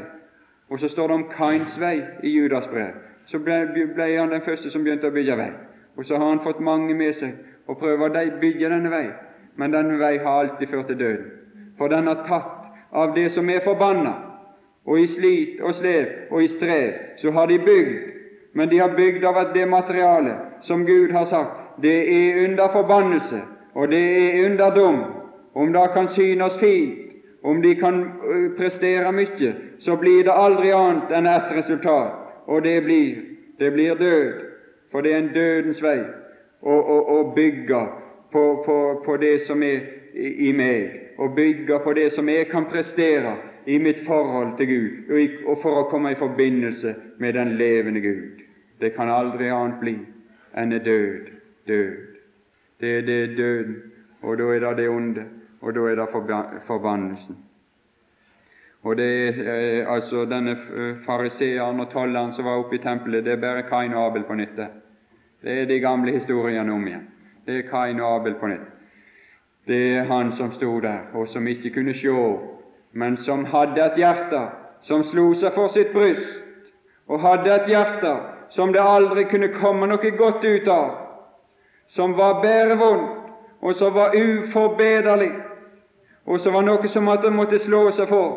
Og 0.69 0.79
så 0.79 0.89
står 0.89 1.07
det 1.07 1.15
om 1.15 1.27
Kains 1.35 1.75
vei 1.79 1.97
i 2.23 2.31
Judas 2.31 2.67
brev. 2.71 2.95
Så 3.27 3.39
ble, 3.39 3.59
ble, 3.75 4.07
han 4.17 4.31
den 4.31 4.45
første 4.45 4.71
som 4.71 4.83
begynte 4.83 5.11
å 5.11 5.15
bygge 5.15 5.37
vei. 5.37 5.51
Og 5.97 6.05
så 6.05 6.17
har 6.17 6.29
han 6.29 6.43
fått 6.43 6.63
mange 6.63 6.95
med 6.95 7.15
seg 7.19 7.35
og 7.67 7.79
prøver 7.79 8.09
å 8.09 8.39
bygge 8.39 8.71
denne 8.71 8.91
vei. 8.91 9.05
Men 9.55 9.75
denne 9.75 9.99
vei 9.99 10.17
har 10.17 10.39
alltid 10.39 10.71
ført 10.71 10.87
til 10.87 10.99
døden. 10.99 11.31
For 11.77 11.91
den 11.91 12.07
har 12.07 12.23
tatt 12.27 12.93
av 12.93 13.13
det 13.15 13.31
som 13.33 13.49
er 13.49 13.63
forbanna, 13.65 14.13
og 14.85 14.99
i 14.99 15.07
slit 15.07 15.61
og 15.61 15.75
slev 15.75 16.31
og 16.31 16.43
i 16.43 16.49
strev, 16.57 16.93
så 17.21 17.31
har 17.31 17.47
de 17.47 17.59
bygd, 17.59 17.93
men 18.53 18.69
de 18.69 18.79
har 18.79 18.95
bygd 18.95 19.25
av 19.25 19.53
det 19.53 19.65
materialet 19.65 20.37
som 20.61 20.85
Gud 20.85 21.11
har 21.11 21.25
sagt, 21.25 21.59
det 21.81 21.97
er 22.15 22.43
under 22.45 22.67
forbannelse, 22.67 23.41
og 23.73 23.89
det 23.89 24.03
er 24.03 24.45
under 24.45 24.75
dom. 24.75 25.03
Om 25.53 25.73
det 25.73 25.87
kan 25.93 26.07
synes 26.07 26.57
fint, 26.59 26.99
om 27.43 27.61
de 27.61 27.75
kan 27.75 28.03
prestere 28.57 29.11
mye, 29.11 29.53
så 29.79 29.95
blir 29.95 30.23
det 30.23 30.33
aldri 30.33 30.71
annet 30.71 31.11
enn 31.11 31.27
ett 31.27 31.51
resultat, 31.57 32.13
og 32.47 32.63
det 32.63 32.81
blir, 32.85 33.15
det 33.59 33.71
blir 33.73 33.95
død. 33.99 34.33
For 34.91 35.01
det 35.01 35.13
er 35.13 35.17
en 35.17 35.33
dødens 35.33 35.81
vei 35.81 35.99
å, 36.61 36.73
å, 36.73 36.97
å 37.15 37.17
bygge 37.35 37.81
på, 38.31 38.43
på, 38.65 38.77
på, 39.05 39.17
det 39.17 39.47
som 39.47 39.63
er 39.63 39.81
i, 40.13 40.53
meg, 40.53 41.15
og 41.17 41.35
bygge 41.35 41.79
på 41.83 41.93
det 41.97 42.11
som 42.13 42.29
jeg 42.29 42.47
kan 42.51 42.69
prestere 42.69 43.35
i 43.65 43.79
mitt 43.81 44.05
forhold 44.05 44.55
til 44.57 44.69
Gud, 44.69 45.11
og 45.47 45.59
for 45.65 45.81
å 45.81 45.89
komme 45.89 46.13
i 46.13 46.19
forbindelse 46.19 46.95
med 47.19 47.33
den 47.33 47.57
levende 47.57 48.05
Gud. 48.05 48.42
Det 48.83 48.89
kan 48.95 49.09
aldri 49.09 49.47
annet 49.47 49.79
bli 49.79 49.93
enn 50.59 50.73
død, 50.83 51.29
død. 51.67 51.91
Det 52.79 52.89
er 52.97 53.05
det 53.07 53.37
døden, 53.37 53.77
og 54.21 54.37
da 54.37 54.49
er 54.51 54.59
det 54.59 54.77
det 54.77 54.89
onde, 54.89 55.23
og 55.61 55.75
da 55.75 55.85
er 55.87 55.95
det 55.95 56.07
forbannelsen. 56.67 57.37
Og 58.83 58.97
det 58.97 59.07
er 59.27 59.39
eh, 59.53 59.93
altså 59.93 60.25
denne 60.25 60.57
fariseeren 61.05 61.79
og 61.79 61.89
tolleren 61.93 62.33
som 62.35 62.45
var 62.45 62.59
oppe 62.59 62.75
i 62.75 62.83
tempelet, 62.83 63.23
det 63.23 63.37
er 63.37 63.39
bare 63.41 63.63
Kain 63.69 63.93
og 63.93 64.09
Abel 64.09 64.27
på 64.27 64.35
nytt. 64.35 64.59
Det 65.43 65.61
er 65.61 65.65
de 65.65 65.79
gamle 65.79 66.11
historiene 66.11 66.73
om 66.73 66.87
igjen. 66.87 67.07
Det 67.45 67.57
er 67.57 67.69
Kain 67.69 68.01
og 68.01 68.15
Abel 68.15 68.35
på 68.35 68.51
nytt. 68.51 68.67
Det 69.67 69.79
er 69.95 70.11
han 70.11 70.35
som 70.35 70.51
sto 70.59 70.79
der, 70.83 71.07
og 71.13 71.27
som 71.31 71.47
ikke 71.47 71.69
kunne 71.69 71.95
sjå, 71.95 72.19
men 72.91 73.17
som 73.17 73.45
hadde 73.45 73.79
et 73.85 73.95
hjerte 74.03 74.43
som 74.83 75.07
slo 75.07 75.29
seg 75.39 75.55
for 75.55 75.71
sitt 75.71 75.95
bryst, 75.95 76.27
og 77.07 77.23
hadde 77.23 77.55
et 77.55 77.71
hjerte 77.71 78.11
som 78.55 78.73
det 78.73 78.81
aldri 78.81 79.23
kunne 79.25 79.47
komme 79.47 79.87
noe 79.89 80.11
godt 80.17 80.43
ut 80.45 80.67
av, 80.67 80.91
som 81.95 82.13
var 82.17 82.41
bare 82.41 82.75
vondt, 82.77 83.19
og 83.61 83.75
som 83.75 83.93
var 83.93 84.13
uforbederlig, 84.15 85.31
og 86.25 86.39
som 86.39 86.53
var 86.53 86.65
noe 86.67 86.89
som 86.93 87.07
han 87.07 87.33
måtte 87.35 87.59
slå 87.59 87.89
seg 87.97 88.09
for. 88.09 88.35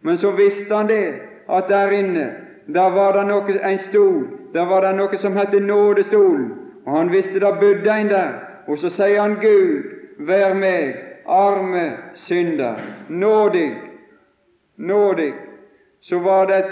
Men 0.00 0.18
så 0.18 0.30
visste 0.30 0.74
han 0.74 0.88
det, 0.88 1.14
at 1.48 1.68
der 1.68 1.90
inne 1.90 2.26
der 2.66 2.90
var 2.94 3.12
det 3.12 3.26
noe, 3.26 3.58
en 3.72 3.78
stol, 3.88 4.26
der 4.54 4.66
var 4.66 4.84
det 4.86 4.94
noe 4.96 5.18
som 5.18 5.36
het 5.36 5.52
nådestolen, 5.52 6.50
og 6.86 6.96
han 6.96 7.12
visste 7.12 7.40
det 7.40 7.54
bodde 7.60 7.90
en 7.90 8.08
der. 8.08 8.32
Og 8.68 8.78
så 8.78 8.90
sier 8.94 9.20
han, 9.20 9.34
Gud, 9.40 9.82
vær 10.18 10.54
meg, 10.54 10.94
arme 11.26 11.84
synder, 12.14 12.78
nådig, 13.08 13.70
nådig. 14.76 15.32
Så 16.00 16.18
var 16.18 16.46
det, 16.46 16.62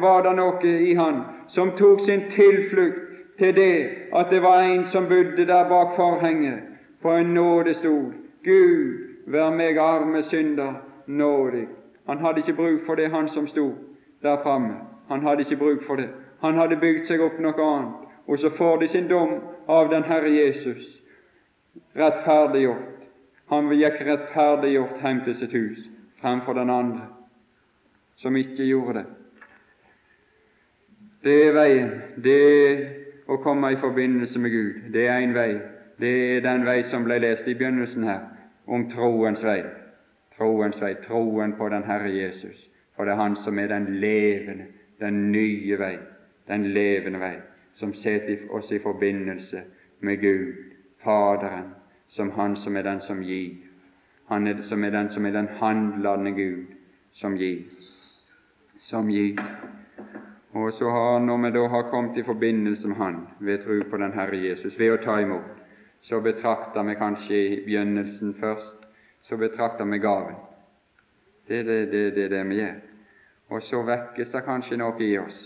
var 0.00 0.22
det 0.22 0.34
noe 0.36 0.72
i 0.88 0.94
han 0.94 1.20
som 1.54 1.70
tok 1.78 2.00
sin 2.06 2.30
tilflukt 2.30 3.38
til 3.38 3.54
det 3.56 3.76
at 4.12 4.30
det 4.30 4.42
var 4.42 4.62
en 4.62 4.86
som 4.92 5.08
bodde 5.08 5.46
der 5.46 5.68
bak 5.68 5.96
forhenget, 5.96 6.58
på 7.02 7.10
en 7.10 7.34
nådestol. 7.34 8.12
Gud, 8.44 8.98
vær 9.26 9.50
meg 9.50 9.78
arme 9.78 10.22
synder, 10.22 10.72
nådig. 11.06 11.66
Han 12.06 12.18
hadde 12.18 12.38
ikke 12.38 12.56
bruk 12.56 12.86
for 12.86 12.94
det, 12.94 13.10
han 13.10 13.28
som 13.28 13.46
sto 13.48 13.74
der 14.22 14.42
framme. 14.42 14.74
Han 15.08 15.22
hadde 15.22 15.40
ikke 15.40 15.56
bruk 15.56 15.86
for 15.86 15.96
det. 15.96 16.08
Han 16.40 16.54
hadde 16.54 16.76
bygd 16.76 17.06
seg 17.06 17.20
opp 17.20 17.38
noe 17.38 17.66
annet. 17.66 18.08
Og 18.26 18.38
så 18.38 18.50
får 18.56 18.76
de 18.80 18.88
sin 18.88 19.08
dom 19.08 19.34
av 19.68 19.90
den 19.90 20.04
Herre 20.06 20.30
Jesus, 20.30 20.84
rettferdiggjort. 21.96 23.02
Han 23.50 23.70
gikk 23.74 23.98
rettferdiggjort 24.06 25.02
hjem 25.02 25.24
til 25.24 25.36
sitt 25.40 25.52
hus 25.52 25.88
fremfor 26.22 26.54
den 26.54 26.70
andre, 26.70 27.08
som 28.22 28.36
ikke 28.36 28.64
gjorde 28.64 29.00
det. 29.00 29.21
Det 31.22 31.36
er 31.46 31.52
veien. 31.54 31.92
Det 32.24 32.40
å 33.30 33.38
komme 33.42 33.72
i 33.72 33.80
forbindelse 33.80 34.38
med 34.38 34.50
Gud. 34.50 34.80
Det 34.94 35.06
er 35.06 35.20
en 35.22 35.36
vei. 35.36 35.52
Det 36.00 36.12
er 36.36 36.42
den 36.44 36.66
vei 36.66 36.82
som 36.90 37.04
ble 37.06 37.20
lest 37.22 37.46
i 37.46 37.54
begynnelsen 37.54 38.04
her, 38.08 38.26
om 38.66 38.88
troens 38.90 39.42
vei 39.44 39.62
troens 40.42 40.80
vei, 40.80 40.94
troen 41.06 41.52
på 41.58 41.68
den 41.68 41.84
Herre 41.86 42.10
Jesus. 42.10 42.56
For 42.96 43.04
det 43.04 43.14
er 43.14 43.22
Han 43.22 43.36
som 43.44 43.58
er 43.58 43.68
den 43.68 44.00
levende, 44.00 44.66
den 45.00 45.32
nye 45.32 45.78
vei, 45.78 45.96
den 46.48 46.64
levende 46.74 47.20
vei, 47.20 47.36
som 47.74 47.94
setter 47.94 48.48
oss 48.50 48.70
i 48.72 48.78
forbindelse 48.82 49.62
med 50.00 50.20
Gud, 50.20 50.54
Faderen, 51.04 51.74
som 52.08 52.30
Han 52.30 52.56
som 52.56 52.76
er 52.76 52.82
den 52.82 53.00
som 53.06 53.22
gir. 53.22 53.56
Han 54.28 54.46
er, 54.46 54.62
som 54.68 54.84
er 54.84 54.90
den 54.90 55.10
som 55.10 55.26
er 55.26 55.32
den 55.32 55.48
handlende 55.60 56.32
Gud, 56.32 56.66
som 57.12 57.36
gir. 57.36 57.64
Som 58.80 59.10
gir. 59.10 59.40
Og 60.52 60.72
så 60.72 60.90
har, 60.90 61.20
når 61.20 61.36
vi 61.36 61.50
da 61.50 61.66
har 61.68 61.82
kommet 61.88 62.16
i 62.16 62.22
forbindelse 62.22 62.88
med 62.88 62.96
Han 62.96 63.26
ved 63.40 63.64
tro 63.64 63.90
på 63.90 63.96
den 63.96 64.12
Herre 64.12 64.36
Jesus, 64.36 64.78
ved 64.78 64.92
å 64.92 65.00
ta 65.04 65.20
imot, 65.20 65.48
så 66.02 66.20
betrakter 66.20 66.82
vi 66.82 66.94
kanskje 66.94 67.34
i 67.34 67.60
begynnelsen 67.64 68.34
først 68.40 68.82
så 69.22 69.36
betrakter 69.36 69.84
vi 69.84 69.98
gaven. 69.98 70.34
Det 71.48 71.58
er 71.58 71.64
det, 71.64 71.86
det, 71.92 72.10
det, 72.14 72.28
det 72.30 72.44
vi 72.48 72.58
gjør. 72.58 72.80
Og 73.48 73.62
så 73.62 73.82
vekkes 73.86 74.32
det 74.32 74.44
kanskje 74.44 74.76
noe 74.80 75.00
i 75.00 75.14
oss 75.18 75.40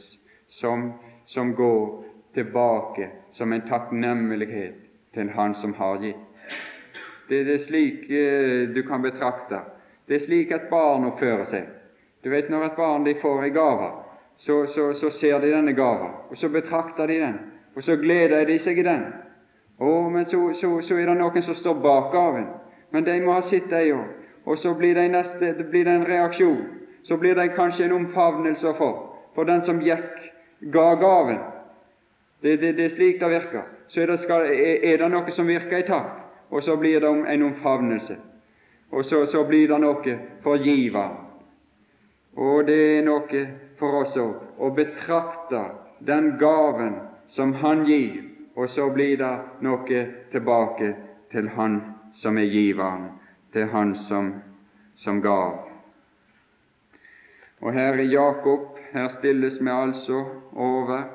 som, 0.58 0.92
som 1.26 1.54
går 1.54 2.04
tilbake 2.34 3.10
som 3.38 3.52
en 3.52 3.66
takknemlighet 3.68 4.82
til 5.14 5.30
Han 5.30 5.54
som 5.54 5.74
har 5.74 6.02
gitt. 6.02 6.24
Det, 7.28 7.44
det 7.44 7.54
er 7.54 7.64
slik 7.66 8.10
eh, 8.10 8.68
du 8.74 8.82
kan 8.86 9.02
betrakte. 9.02 9.60
Det 10.06 10.14
er 10.14 10.26
slik 10.26 10.50
et 10.50 10.68
barn 10.70 11.06
oppfører 11.08 11.46
seg. 11.50 11.70
Du 12.22 12.30
vet 12.30 12.50
Når 12.50 12.64
et 12.64 12.76
barn 12.76 13.04
de 13.04 13.14
får 13.22 13.44
en 13.44 13.54
gave, 13.54 13.88
så, 14.38 14.66
så, 14.66 14.94
så, 14.94 15.10
ser 15.10 15.40
de 15.40 15.50
denne 15.50 15.72
gaven, 15.72 16.12
og 16.30 16.36
så 16.38 16.48
betrakter 16.48 17.06
de 17.06 17.20
den, 17.20 17.38
og 17.76 17.82
så 17.82 17.96
gleder 17.96 18.44
de 18.44 18.58
seg 18.64 18.78
i 18.78 18.84
den. 18.86 19.06
Å, 19.78 19.94
men 20.10 20.28
så, 20.30 20.40
så 20.60 20.96
er 20.96 21.08
det 21.08 21.16
noen 21.18 21.42
som 21.44 21.56
står 21.56 21.80
bak 21.84 22.12
gaven, 22.12 22.46
men 22.92 23.04
de 23.04 23.18
må 23.24 23.34
ha 23.36 23.42
sitt, 23.48 23.68
de 23.70 23.92
òg. 23.92 24.14
Og 24.46 24.58
så 24.62 24.74
blir 24.78 24.94
det, 24.94 25.08
neste, 25.10 25.52
det 25.58 25.66
blir 25.70 25.88
en 25.90 26.06
reaksjon. 26.06 26.60
Så 27.02 27.16
blir 27.16 27.34
det 27.34 27.48
kanskje 27.56 27.84
en 27.84 27.96
omfavnelse 27.96 28.74
for, 28.78 29.00
for 29.34 29.44
den 29.44 29.64
som 29.66 29.82
gikk, 29.82 30.30
ga 30.72 30.94
gaven. 31.00 31.40
Det, 32.42 32.56
det, 32.62 32.72
det 32.76 32.84
er 32.84 32.94
slik 32.94 33.20
det 33.20 33.30
virker. 33.30 33.66
Så 33.88 34.00
er 34.00 34.12
det, 34.12 34.20
skal, 34.22 34.46
er 34.46 35.02
det 35.02 35.10
noe 35.10 35.34
som 35.34 35.50
virker 35.50 35.82
i 35.82 35.86
takk, 35.86 36.14
og 36.50 36.62
så 36.62 36.76
blir 36.78 37.02
det 37.02 37.10
en 37.34 37.42
omfavnelse. 37.50 38.16
Og 38.90 39.04
så, 39.04 39.26
så 39.26 39.42
blir 39.44 39.68
det 39.68 39.80
noe 39.82 40.16
for 40.42 40.62
giveren. 40.62 41.22
Og 42.36 42.66
det 42.68 42.76
er 42.98 43.06
noe 43.06 43.44
for 43.78 44.02
oss 44.02 44.16
å 44.16 44.70
betrakte 44.76 45.62
den 45.98 46.36
gaven 46.38 46.98
som 47.36 47.54
Han 47.62 47.84
gir, 47.86 48.22
og 48.56 48.70
så 48.70 48.88
blir 48.90 49.16
det 49.20 49.34
noe 49.64 50.02
tilbake 50.32 50.94
til 51.32 51.48
Han 51.56 51.80
som 52.22 52.38
er 52.38 52.48
giveren, 52.50 53.10
til 53.52 53.68
Han 53.72 53.94
som, 54.08 54.32
som 55.04 55.20
gav. 55.20 55.66
Og 57.60 57.72
her 57.72 57.98
i 58.00 58.08
Jakob, 58.12 58.78
her 58.92 59.08
stilles 59.18 59.60
vi 59.60 59.70
altså 59.72 60.24
over 60.52 61.08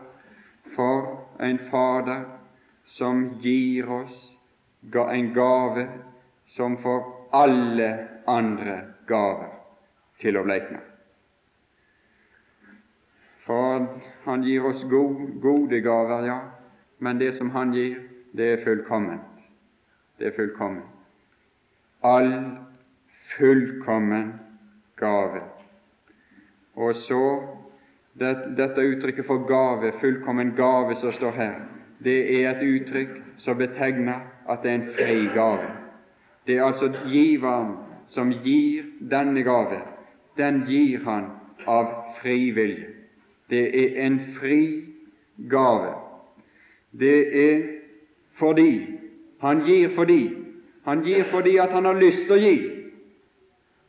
for 0.76 1.28
en 1.40 1.60
Fader 1.72 2.24
som 2.98 3.40
gir 3.42 3.90
oss 3.90 4.28
en 4.94 5.34
gave 5.34 5.88
som 6.56 6.78
får 6.82 7.04
alle 7.32 7.90
andre 8.28 8.78
gaver 9.08 9.52
til 10.22 10.38
å 10.38 10.44
bleikne. 10.46 10.91
For 13.46 13.88
Han 14.26 14.44
gir 14.44 14.66
oss 14.66 14.84
gode, 15.42 15.82
gaver, 15.82 16.26
ja, 16.26 16.40
men 17.00 17.20
det 17.20 17.38
som 17.38 17.50
Han 17.50 17.74
gir, 17.74 17.96
det 18.38 18.54
er 18.54 18.64
fullkomment. 18.66 19.22
Det 20.20 20.28
er 20.28 20.36
fullkomment 20.36 20.92
all 22.04 22.58
fullkommen 23.38 24.34
gave. 24.98 25.42
Og 26.76 26.96
så 26.96 27.42
det, 28.14 28.38
dette 28.58 28.82
uttrykket 28.82 29.26
for 29.26 29.46
gave, 29.48 29.94
fullkommen 30.02 30.56
gave, 30.56 30.96
som 30.96 31.14
står 31.14 31.32
her, 31.32 31.54
det 32.04 32.42
er 32.42 32.50
et 32.52 32.64
uttrykk 32.66 33.14
som 33.38 33.58
betegner 33.58 34.26
at 34.50 34.64
det 34.64 34.72
er 34.72 34.76
en 34.76 34.90
fri 34.96 35.20
gave. 35.36 35.70
Det 36.48 36.58
er 36.58 36.64
altså 36.66 36.92
giveren 37.06 37.76
som 38.10 38.32
gir 38.44 38.84
denne 39.12 39.44
gave. 39.44 39.82
Den 40.38 40.64
gir 40.68 41.04
han 41.06 41.30
av 41.68 41.94
fri 42.22 42.50
vilje. 42.52 43.01
Det 43.52 43.66
er 43.84 44.06
en 44.06 44.20
fri 44.40 44.62
gave. 45.52 45.94
Det 46.92 47.20
er 47.50 47.62
fordi 48.40 48.88
Han 49.42 49.66
gir 49.66 49.90
fordi 49.96 50.22
han 50.86 51.04
gir 51.04 51.24
fordi 51.32 51.58
at 51.58 51.70
han 51.70 51.86
har 51.86 51.94
lyst 51.94 52.26
til 52.26 52.34
å 52.36 52.42
gi. 52.42 52.58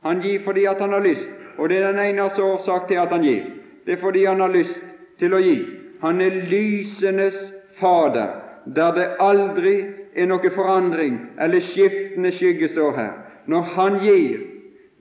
Han 0.05 0.21
gir 0.21 0.43
fordi 0.45 0.67
at 0.69 0.81
han 0.81 0.93
har 0.93 1.05
lyst, 1.05 1.29
og 1.57 1.69
det 1.69 1.79
er 1.79 1.93
den 1.93 2.03
eneste 2.05 2.43
årsak 2.43 2.89
til 2.89 3.01
at 3.01 3.13
han 3.15 3.25
gir. 3.25 3.45
Det 3.87 3.97
er 3.97 4.03
fordi 4.03 4.25
han 4.25 4.41
har 4.41 4.53
lyst 4.53 4.81
til 5.19 5.35
å 5.35 5.41
gi. 5.41 5.57
Han 6.03 6.21
er 6.21 6.43
lysenes 6.51 7.39
Fader, 7.81 8.29
der 8.67 8.95
det 8.95 9.07
aldri 9.21 9.77
er 10.15 10.29
noe 10.29 10.51
forandring 10.55 11.17
eller 11.41 11.65
skiftende 11.73 12.35
skygge 12.37 12.69
står 12.75 12.93
her. 12.97 13.13
Når 13.47 13.63
Han 13.77 14.01
gir, 14.05 14.41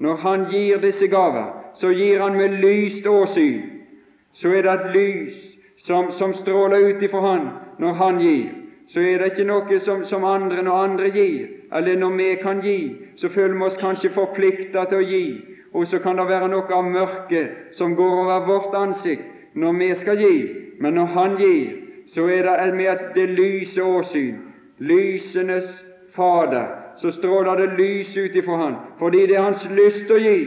Når 0.01 0.15
Han 0.15 0.45
gir 0.49 0.77
disse 0.81 1.07
gaver, 1.07 1.51
så 1.75 1.87
gir 1.87 2.19
Han 2.19 2.37
med 2.37 2.49
lyst 2.63 3.07
åsyn. 3.07 3.70
Så 4.33 4.47
er 4.47 4.61
det 4.63 4.73
et 4.73 4.95
lys 4.95 5.37
som, 5.85 6.11
som 6.11 6.33
stråler 6.33 6.89
ut 6.89 7.03
ifra 7.03 7.21
Han 7.21 7.47
når 7.79 7.93
Han 7.93 8.19
gir. 8.19 8.49
Så 8.93 8.99
er 8.99 9.19
det 9.19 9.31
ikke 9.31 9.47
noe 9.47 9.79
som, 9.85 10.05
som 10.05 10.23
andre 10.27 10.63
når 10.63 10.83
andre 10.83 11.11
gir, 11.15 11.47
eller 11.71 11.95
når 11.95 12.17
vi 12.17 12.29
kan 12.41 12.59
gi, 12.61 12.79
så 13.15 13.29
føler 13.29 13.55
vi 13.55 13.63
oss 13.63 13.77
kanskje 13.79 14.11
forplikta 14.15 14.83
til 14.89 14.99
å 14.99 15.07
gi. 15.07 15.25
Og 15.73 15.87
så 15.87 16.01
kan 16.03 16.19
det 16.19 16.27
være 16.27 16.49
noe 16.51 16.75
av 16.75 16.89
mørket 16.91 17.77
som 17.77 17.95
går 17.95 18.17
over 18.25 18.47
vårt 18.49 18.75
ansikt 18.75 19.55
når 19.55 19.77
vi 19.79 19.89
skal 20.01 20.19
gi. 20.19 20.35
Men 20.83 20.99
når 20.99 21.13
Han 21.15 21.37
gir, 21.39 21.77
så 22.13 22.27
er 22.27 22.43
det 22.43 22.73
med 22.75 23.07
det 23.15 23.29
lyse 23.29 23.83
åsyn, 23.83 24.35
lysenes 24.79 25.69
Fader, 26.11 26.67
så 26.99 27.11
stråler 27.11 27.55
det 27.55 27.77
lys 27.77 28.17
ut 28.17 28.35
ifra 28.35 28.55
Han, 28.57 28.75
fordi 28.99 29.27
det 29.27 29.37
er 29.37 29.45
Hans 29.45 29.63
lyst 29.71 30.11
å 30.11 30.17
gi, 30.19 30.39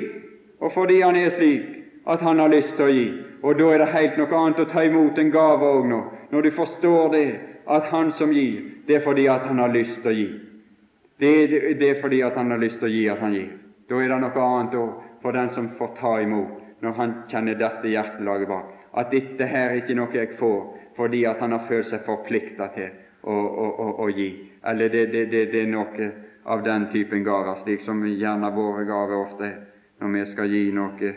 og 0.61 0.73
fordi 0.75 1.01
Han 1.01 1.17
er 1.17 1.31
slik 1.39 1.71
at 2.07 2.21
Han 2.21 2.39
har 2.39 2.53
lyst 2.53 2.77
til 2.77 2.85
å 2.85 2.93
gi. 2.93 3.07
Og 3.45 3.59
da 3.59 3.67
er 3.71 3.83
det 3.83 3.93
helt 3.93 4.17
noe 4.17 4.39
annet 4.41 4.63
å 4.65 4.71
ta 4.71 4.85
imot 4.87 5.19
en 5.21 5.33
gave 5.33 5.69
òg 5.79 5.89
nå, 5.91 6.01
når 6.33 6.47
du 6.47 6.51
forstår 6.57 7.11
det, 7.13 7.27
at 7.69 7.91
Han 7.93 8.13
som 8.19 8.33
gir, 8.33 8.85
det 8.87 8.97
er 8.97 9.05
fordi 9.05 9.27
at 9.29 9.47
Han 9.49 9.61
har 9.61 9.73
lyst 9.73 10.01
til 10.03 10.11
å 10.11 10.17
gi. 10.17 10.29
Det 11.21 11.33
er, 11.43 11.75
det 11.81 11.91
er 11.91 12.01
fordi 12.01 12.23
at 12.25 12.37
Han 12.41 12.51
har 12.51 12.61
lyst 12.61 12.81
til 12.81 12.89
å 12.89 12.95
gi 12.95 13.05
at 13.13 13.21
Han 13.21 13.37
gir. 13.37 13.53
Da 13.89 14.01
er 14.01 14.09
det 14.09 14.21
noe 14.21 14.47
annet 14.49 14.77
òg 14.81 15.03
for 15.23 15.37
den 15.37 15.51
som 15.57 15.71
får 15.79 15.93
ta 16.01 16.15
imot, 16.21 16.61
når 16.81 16.93
han 16.93 17.13
kjenner 17.29 17.57
dette 17.57 17.89
hjertelaget 17.89 18.49
bak, 18.49 18.73
at 19.01 19.13
dette 19.13 19.47
her 19.49 19.71
er 19.71 19.81
ikke 19.81 19.97
noe 19.97 20.13
jeg 20.13 20.37
får 20.39 20.59
fordi 20.97 21.25
at 21.27 21.41
han 21.43 21.53
har 21.57 21.65
følt 21.69 21.89
seg 21.91 22.05
forplikta 22.07 22.69
til 22.75 22.91
å, 23.23 23.35
å, 23.35 23.69
å, 23.85 23.87
å, 24.05 24.09
gi. 24.15 24.29
Eller 24.69 24.93
det, 24.93 25.07
det, 25.13 25.25
det, 25.33 25.47
det, 25.53 25.63
er 25.65 25.71
noe 25.73 26.11
av 26.45 26.63
den 26.63 26.87
typen 26.93 27.25
gaver, 27.25 27.63
slik 27.65 27.83
som 27.87 28.05
gjerne 28.07 28.53
våre 28.55 28.85
gaver 28.87 29.17
ofte 29.17 29.49
er. 29.49 29.57
Når 30.03 30.13
vi 30.13 30.25
skal 30.33 30.53
gi 30.53 30.63
noe, 30.77 31.11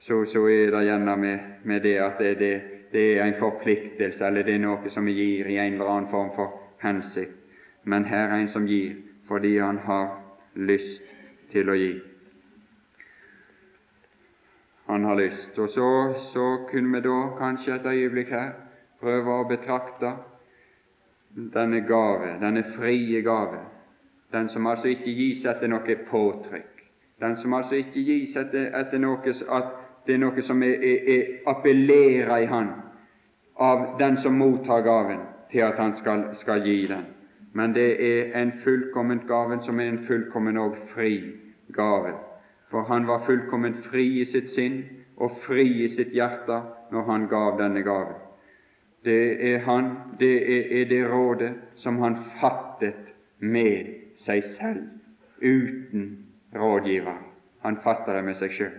så, 0.00 0.24
så 0.32 0.44
er 0.48 0.70
det 0.72 0.84
gjerne 0.86 1.16
med, 1.16 1.38
med 1.64 1.80
det 1.80 1.96
at 2.00 2.18
det, 2.18 2.60
det, 2.92 3.18
er 3.18 3.24
en 3.24 3.38
forpliktelse, 3.38 4.26
eller 4.26 4.42
det 4.42 4.54
er 4.54 4.64
noe 4.64 4.90
som 4.90 5.06
vi 5.06 5.16
gir 5.18 5.48
i 5.50 5.58
en 5.58 5.76
eller 5.76 5.90
annen 5.94 6.10
form 6.10 6.30
for 6.34 6.60
hensikt. 6.82 7.36
Men 7.84 8.04
her 8.04 8.28
er 8.28 8.40
en 8.40 8.52
som 8.52 8.66
gir 8.68 8.96
fordi 9.28 9.58
han 9.58 9.78
har 9.86 10.08
lyst 10.54 11.02
til 11.52 11.70
å 11.70 11.76
gi 11.78 11.92
han 14.90 15.04
har 15.04 15.14
lyst. 15.14 15.58
Og 15.58 15.68
så, 15.68 16.14
så 16.32 16.46
kunne 16.70 16.96
vi 16.96 17.00
da 17.08 17.18
kanskje 17.38 17.74
et 17.74 17.86
øyeblikk 17.86 18.32
her 18.34 18.50
prøve 19.00 19.36
å 19.36 19.46
betrakte 19.48 20.14
denne 21.54 21.84
gave, 21.86 22.34
denne 22.42 22.64
frie 22.74 23.22
gave, 23.22 23.60
den 24.34 24.48
som 24.50 24.66
altså 24.66 24.90
ikke 24.90 25.14
gis 25.14 25.46
etter 25.46 25.70
noe 25.70 25.96
påtrykk, 26.10 26.82
den 27.22 27.36
som 27.42 27.54
altså 27.54 27.78
ikke 27.78 28.02
gis 28.02 28.36
etter, 28.36 28.72
etter 28.80 28.98
noe 28.98 29.36
at 29.58 29.79
det 30.10 30.16
er 30.18 30.24
noe 30.24 30.42
som 30.42 30.62
er, 30.66 30.82
er, 30.82 31.10
er 31.14 31.50
appellerer 31.52 32.42
i 32.42 32.48
han 32.50 32.72
av 33.60 33.84
den 34.00 34.18
som 34.24 34.34
mottar 34.34 34.82
gaven, 34.82 35.22
til 35.52 35.62
at 35.62 35.78
han 35.78 35.94
skal, 36.00 36.24
skal 36.40 36.64
gi 36.66 36.80
den. 36.90 37.06
Men 37.54 37.74
det 37.74 37.92
er 38.06 38.34
en 38.40 38.52
fullkomment 38.64 39.28
gave 39.28 39.60
som 39.66 39.78
er 39.80 39.92
en 39.92 40.02
fullkommen 40.08 40.58
og 40.58 40.76
fri 40.94 41.14
gave 41.74 42.16
for 42.70 42.82
han 42.82 43.06
var 43.06 43.26
fullkomment 43.26 43.84
fri 43.90 44.06
i 44.22 44.26
sitt 44.32 44.52
sinn 44.54 44.82
og 45.20 45.38
fri 45.46 45.66
i 45.84 45.88
sitt 45.96 46.14
hjerte 46.14 46.60
når 46.94 47.06
han 47.08 47.26
gav 47.30 47.58
denne 47.58 47.82
gaven. 47.82 48.18
Det 49.04 49.22
er 49.52 49.64
han, 49.64 49.90
det 50.20 50.34
er, 50.38 50.64
er 50.80 50.88
det 50.90 51.00
rådet 51.10 51.50
som 51.82 51.98
han 52.02 52.18
fattet 52.40 53.10
med 53.38 53.90
seg 54.26 54.44
selv, 54.58 54.84
uten 55.40 56.06
rådgiver. 56.54 57.18
Han 57.64 57.80
fatter 57.84 58.18
det 58.18 58.24
med 58.24 58.38
seg 58.40 58.54
sjøl. 58.54 58.76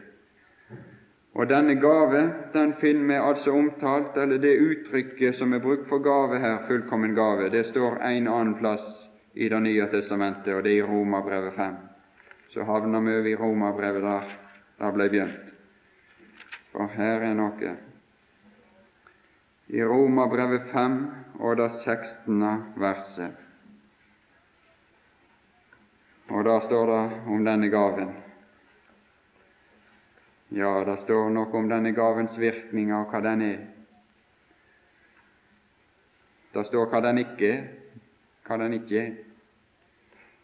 Og 1.35 1.47
denne 1.47 1.75
gave 1.79 2.25
den 2.53 2.73
finner 2.81 3.07
vi 3.07 3.19
altså 3.19 3.51
omtalt, 3.55 4.17
eller 4.17 4.37
det 4.37 4.57
uttrykket 4.59 5.37
som 5.39 5.53
er 5.53 5.63
brukt 5.63 5.87
for 5.89 6.03
gave 6.03 6.39
her, 6.39 6.65
fullkommen 6.67 7.15
gave, 7.15 7.49
det 7.49 7.69
står 7.69 8.01
en 8.01 8.27
annen 8.27 8.57
plass 8.59 8.83
i 9.33 9.47
Det 9.49 9.61
nye 9.63 9.87
testamentet, 9.87 10.53
og 10.53 10.63
det 10.63 10.71
er 10.71 10.83
i 10.83 10.87
Romerbrevet 10.87 11.53
5 11.55 11.75
så 12.53 12.63
havner 12.63 12.99
vi 12.99 13.11
over 13.15 13.27
i 13.27 13.35
Romerbrevet 13.35 14.03
der 14.03 14.31
det 14.79 14.93
ble 14.93 15.07
begynt. 15.09 15.51
For 16.71 16.87
her 16.95 17.23
er 17.23 17.35
noe. 17.37 17.75
I 19.71 19.83
Romerbrevet 19.87 20.67
5 20.71 20.97
og 21.39 21.57
det 21.57 21.69
16. 21.83 22.43
verset. 22.75 23.37
Og 26.31 26.43
da 26.47 26.59
står 26.65 26.91
det 26.91 27.03
om 27.27 27.45
denne 27.45 27.69
gaven. 27.71 28.11
Ja, 30.51 30.83
det 30.83 30.97
står 31.05 31.29
noe 31.31 31.47
om 31.55 31.69
denne 31.71 31.93
gavens 31.95 32.33
virkninger 32.35 32.97
og 32.97 33.13
hva 33.13 33.21
den 33.23 33.43
er. 33.45 33.59
Det 36.51 36.65
står 36.67 36.89
hva 36.91 36.99
den 37.05 37.21
ikke 37.21 37.47
er, 37.47 37.61
hva 38.47 38.57
den 38.59 38.75
ikke 38.75 38.97
er. 38.99 39.13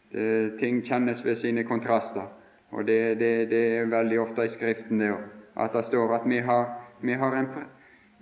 Det, 0.08 0.28
ting 0.62 0.78
kjennes 0.86 1.20
ved 1.24 1.36
sine 1.42 1.66
kontraster, 1.68 2.30
og 2.72 2.86
det, 2.88 3.18
det, 3.20 3.32
det 3.50 3.60
er 3.74 3.90
veldig 3.92 4.20
ofte 4.22 4.46
i 4.48 4.54
Skriften 4.54 5.02
det 5.02 5.10
òg, 5.12 5.26
at 5.60 5.76
det 5.76 5.84
står 5.90 6.14
at 6.16 6.24
vi 6.32 6.38
har, 6.46 6.70
vi 7.04 7.18
har, 7.20 7.36
en, 7.36 7.50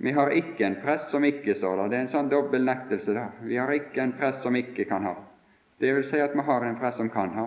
vi 0.03 0.14
har 0.16 0.35
ikke 0.35 0.66
en 0.66 0.81
prest 0.83 1.14
som 1.14 1.25
ikke, 1.25 1.55
står 1.61 1.85
der. 1.85 1.92
Det 1.92 2.01
er 2.01 2.05
en 2.09 2.12
sånn 2.16 2.33
dobbel 2.33 2.66
nektelse. 2.66 3.14
da. 3.14 3.29
Vi 3.46 3.61
har 3.62 3.70
ikke 3.70 4.03
en 4.03 4.16
prest 4.18 4.42
som 4.42 4.59
ikke 4.59 4.88
kan 4.90 5.07
ha. 5.07 5.14
Det 5.79 5.94
vil 5.94 6.11
si 6.11 6.18
at 6.18 6.35
vi 6.35 6.49
har 6.51 6.66
en 6.66 6.81
prest 6.83 6.99
som 6.99 7.12
kan 7.14 7.31
ha. 7.38 7.46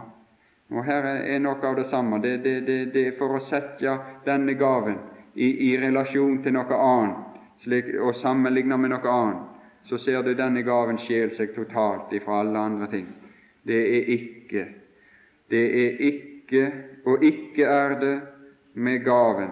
Og 0.70 0.84
Her 0.86 1.06
er 1.10 1.40
noe 1.42 1.66
av 1.66 1.76
det 1.80 1.88
samme. 1.90 2.20
Det, 2.22 2.38
det, 2.44 2.60
det, 2.68 2.80
det 2.94 3.06
er 3.08 3.16
for 3.18 3.38
å 3.38 3.46
sette 3.50 3.96
denne 4.26 4.54
gaven 4.54 5.00
i, 5.34 5.50
i 5.70 5.78
relasjon 5.82 6.44
til 6.44 6.54
noe 6.54 6.82
annet, 6.84 7.40
slik, 7.64 7.90
og 7.98 8.20
sammenligne 8.22 8.78
med 8.78 8.94
noe 8.94 9.16
annet, 9.16 9.48
så 9.90 9.98
ser 9.98 10.22
du 10.24 10.36
denne 10.38 10.62
gaven 10.62 11.00
skjele 11.06 11.34
seg 11.38 11.56
totalt 11.56 12.14
ifra 12.14 12.44
alle 12.44 12.68
andre 12.70 12.90
ting 12.92 13.08
det 13.70 13.80
er 13.98 14.04
ikke. 14.18 14.66
Det 15.50 15.66
er 15.86 15.98
ikke, 16.00 16.72
og 17.06 17.24
ikke 17.24 17.64
er 17.64 18.00
det 18.00 18.22
med 18.74 19.04
gaven. 19.04 19.50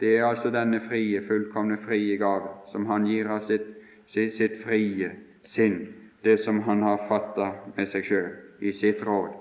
Det 0.00 0.16
er 0.18 0.24
altså 0.24 0.50
denne 0.50 0.80
frie, 0.88 1.22
fullkomne 1.28 1.78
frie 1.86 2.16
gave 2.16 2.48
som 2.72 2.86
han 2.86 3.06
gir 3.06 3.28
av 3.28 3.44
sitt, 3.46 3.66
sitt, 4.06 4.34
sitt 4.38 4.62
frie 4.64 5.10
sinn, 5.54 5.76
det 6.24 6.38
som 6.44 6.62
han 6.62 6.82
har 6.82 7.04
fatta 7.08 7.50
med 7.76 7.90
seg 7.92 8.06
sjøl 8.08 8.30
i 8.60 8.72
sitt 8.80 9.02
råd. 9.06 9.34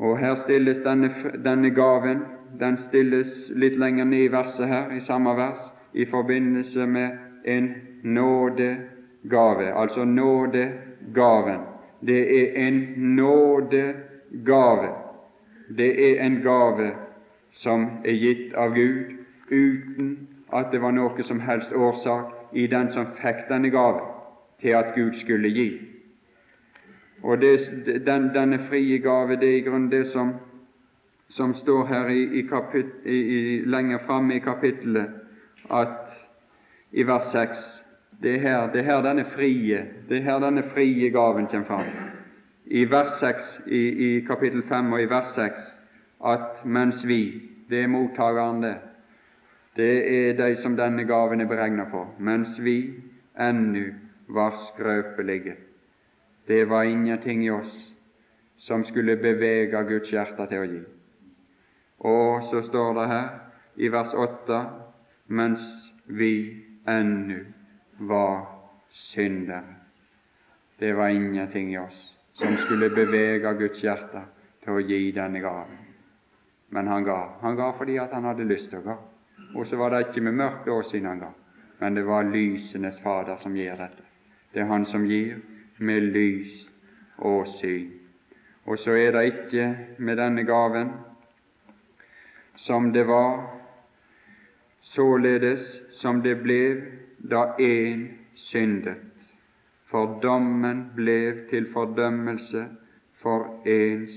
Og 0.00 0.18
her 0.18 0.36
stilles 0.44 0.80
denne, 0.84 1.10
denne 1.44 1.70
gaven 1.76 2.22
den 2.60 2.78
stilles 2.88 3.50
litt 3.52 3.76
lenger 3.78 4.04
ned 4.08 4.24
i 4.24 4.32
verset 4.32 4.68
her, 4.68 4.88
i 4.96 5.00
samme 5.06 5.34
vers, 5.36 5.60
i 5.92 6.06
forbindelse 6.08 6.86
med 6.86 7.18
en 7.44 7.74
nådegave, 8.02 9.72
altså 9.76 10.04
nådegaven. 10.04 11.60
Det 12.06 12.20
er 12.40 12.66
en 12.66 12.80
nådegave. 12.96 14.88
Det 15.76 15.90
er 16.10 16.24
en 16.26 16.40
gave 16.42 16.90
som 17.52 17.86
er 18.04 18.12
gitt 18.12 18.54
av 18.54 18.74
Gud 18.74 19.16
uten 19.50 20.28
at 20.52 20.72
det 20.72 20.80
var 20.82 20.90
noe 20.90 21.22
som 21.28 21.40
helst 21.40 21.72
årsak 21.76 22.56
i 22.56 22.66
den 22.66 22.90
som 22.94 23.12
fikk 23.20 23.46
denne 23.48 23.70
gave, 23.70 24.00
til 24.60 24.74
at 24.74 24.94
Gud 24.94 25.14
skulle 25.20 25.48
gi. 25.48 25.68
Og 27.22 27.40
det, 27.40 27.60
den, 28.06 28.30
Denne 28.34 28.58
frie 28.68 28.98
gave, 28.98 29.36
det 29.36 29.48
er 29.48 29.56
i 29.56 29.64
grunnen 29.66 29.90
det 29.90 30.06
som, 30.12 30.34
som 31.28 31.54
står 31.54 31.86
her 31.86 32.08
i, 32.08 32.22
i, 32.40 32.42
kapit, 32.42 32.86
i 33.04 33.62
lenger 33.66 33.98
framme 34.06 34.36
i 34.36 34.38
kapittelet, 34.38 35.06
at 35.70 35.96
i 36.92 37.06
vers 37.06 37.32
6 37.32 37.58
det 38.22 38.34
er 38.34 38.40
her, 38.40 38.72
det 38.72 38.80
er 38.80 38.84
her 38.84 39.02
denne 39.02 39.24
frie 39.34 39.84
det 40.08 40.18
er 40.18 40.26
her 40.26 40.40
denne 40.42 40.62
frie 40.74 41.10
gaven 41.10 41.46
kommer 41.46 41.66
fram. 41.66 41.86
I 42.66 42.84
vers 42.90 43.20
6, 43.20 43.60
i, 43.66 43.80
i 44.06 44.20
kapittel 44.26 44.62
5 44.68 44.92
og 44.92 45.02
i 45.02 45.08
vers 45.08 45.34
6 45.34 45.54
at 46.24 46.64
mens 46.64 47.06
vi, 47.06 47.40
det 47.70 47.82
er 47.82 47.88
mottakeren, 47.88 48.62
det, 48.62 48.74
det 49.76 49.92
er 50.10 50.36
de 50.36 50.62
som 50.62 50.76
denne 50.76 51.04
gaven 51.04 51.40
er 51.40 51.48
beregnet 51.48 51.88
for, 51.90 52.10
mens 52.18 52.58
vi 52.60 52.94
ennu 53.40 53.86
var 54.28 54.56
skrøpelige. 54.68 55.69
Det 56.46 56.64
var 56.64 56.84
ingenting 56.84 57.44
i 57.46 57.50
oss 57.50 57.72
som 58.58 58.84
skulle 58.84 59.16
bevege 59.16 59.82
Guds 59.88 60.12
hjerte 60.12 60.46
til 60.50 60.62
å 60.62 60.68
gi. 60.68 60.80
Og 62.10 62.48
så 62.50 62.62
står 62.68 62.94
det 62.98 63.06
her 63.10 63.28
i 63.76 63.88
vers 63.92 64.14
8 64.14 64.60
mens 65.26 65.62
vi 66.06 66.32
ennu 66.88 67.44
var 68.10 68.46
syndere. 69.12 69.76
Det 70.78 70.92
var 70.96 71.08
ingenting 71.08 71.72
i 71.74 71.78
oss 71.78 72.00
som 72.34 72.56
skulle 72.64 72.90
bevege 72.90 73.52
Guds 73.58 73.82
hjerte 73.84 74.24
til 74.64 74.76
å 74.76 74.84
gi 74.84 75.12
denne 75.12 75.40
gaven. 75.44 75.78
Men 76.70 76.88
han 76.88 77.04
ga. 77.04 77.18
Han 77.40 77.56
ga 77.56 77.72
fordi 77.78 77.98
at 77.98 78.12
han 78.16 78.24
hadde 78.24 78.48
lyst 78.48 78.70
til 78.70 78.80
å 78.80 78.86
ga. 78.86 78.96
Og 79.54 79.66
så 79.66 79.76
var 79.76 79.90
det 79.90 80.06
ikke 80.08 80.22
med 80.24 80.38
mørke 80.38 80.72
åsyn 80.72 81.08
han 81.08 81.20
ga, 81.20 81.30
men 81.80 81.96
det 81.96 82.04
var 82.06 82.28
lysenes 82.28 83.00
Fader 83.02 83.40
som 83.42 83.56
gir 83.56 83.76
dette. 83.76 84.04
Det 84.52 84.62
er 84.62 84.70
Han 84.70 84.86
som 84.86 85.04
gir 85.06 85.40
med 85.80 86.12
lys 86.12 86.68
og 87.18 87.46
syn. 87.58 87.90
Og 88.64 88.78
så 88.78 88.92
er 88.92 89.14
det 89.16 89.24
ikke 89.32 89.66
med 89.98 90.20
denne 90.20 90.44
gaven 90.44 90.92
som 92.60 92.92
det 92.92 93.06
var, 93.08 93.40
således 94.92 95.64
som 96.00 96.20
det 96.22 96.36
ble 96.42 96.60
da 97.30 97.54
én 97.58 98.06
syndet. 98.34 99.00
For 99.90 100.20
dommen 100.22 100.84
ble 100.94 101.46
til 101.50 101.66
fordømmelse 101.72 102.66
for 103.22 103.66
ens 103.66 104.12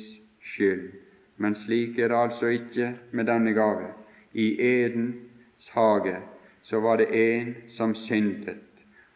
skyld. 0.53 0.91
Men 1.37 1.55
slik 1.63 1.97
er 1.99 2.11
det 2.11 2.19
altså 2.19 2.51
ikke 2.53 2.93
med 3.11 3.25
denne 3.25 3.53
gave. 3.53 3.89
I 4.33 4.61
Edens 4.61 5.69
hage 5.73 6.17
så 6.63 6.79
var 6.79 6.97
det 6.97 7.09
en 7.09 7.55
som 7.77 7.95
syndet, 7.95 8.61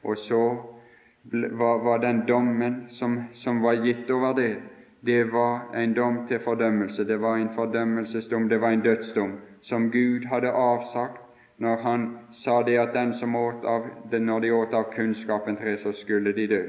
og 0.04 0.18
så 0.18 0.42
var, 1.32 1.84
var 1.84 2.00
den 2.00 2.26
dommen 2.28 2.88
som, 2.90 3.24
som 3.34 3.62
var 3.62 3.74
gitt 3.86 4.10
over 4.12 4.34
det, 4.34 4.56
det 5.02 5.24
var 5.32 5.76
en 5.76 5.94
dom 5.94 6.28
til 6.28 6.40
fordømmelse. 6.40 7.04
Det 7.04 7.22
var 7.22 7.38
en 7.38 7.50
fordømmelsesdom, 7.56 8.50
det 8.50 8.62
var 8.62 8.70
en 8.70 8.82
dødsdom, 8.82 9.32
som 9.62 9.92
Gud 9.92 10.26
hadde 10.26 10.52
avsagt 10.52 11.22
når 11.58 11.76
Han 11.82 12.18
sa 12.32 12.62
det 12.64 12.78
at 12.78 12.94
den 12.94 13.14
som 13.14 13.36
åt 13.36 13.66
av, 13.66 13.86
når 14.12 14.40
de 14.40 14.52
åt 14.52 14.74
av 14.74 14.92
kunnskapen 14.96 15.58
tre, 15.58 15.78
så 15.78 15.92
skulle 15.92 16.34
de 16.34 16.48
dø. 16.48 16.64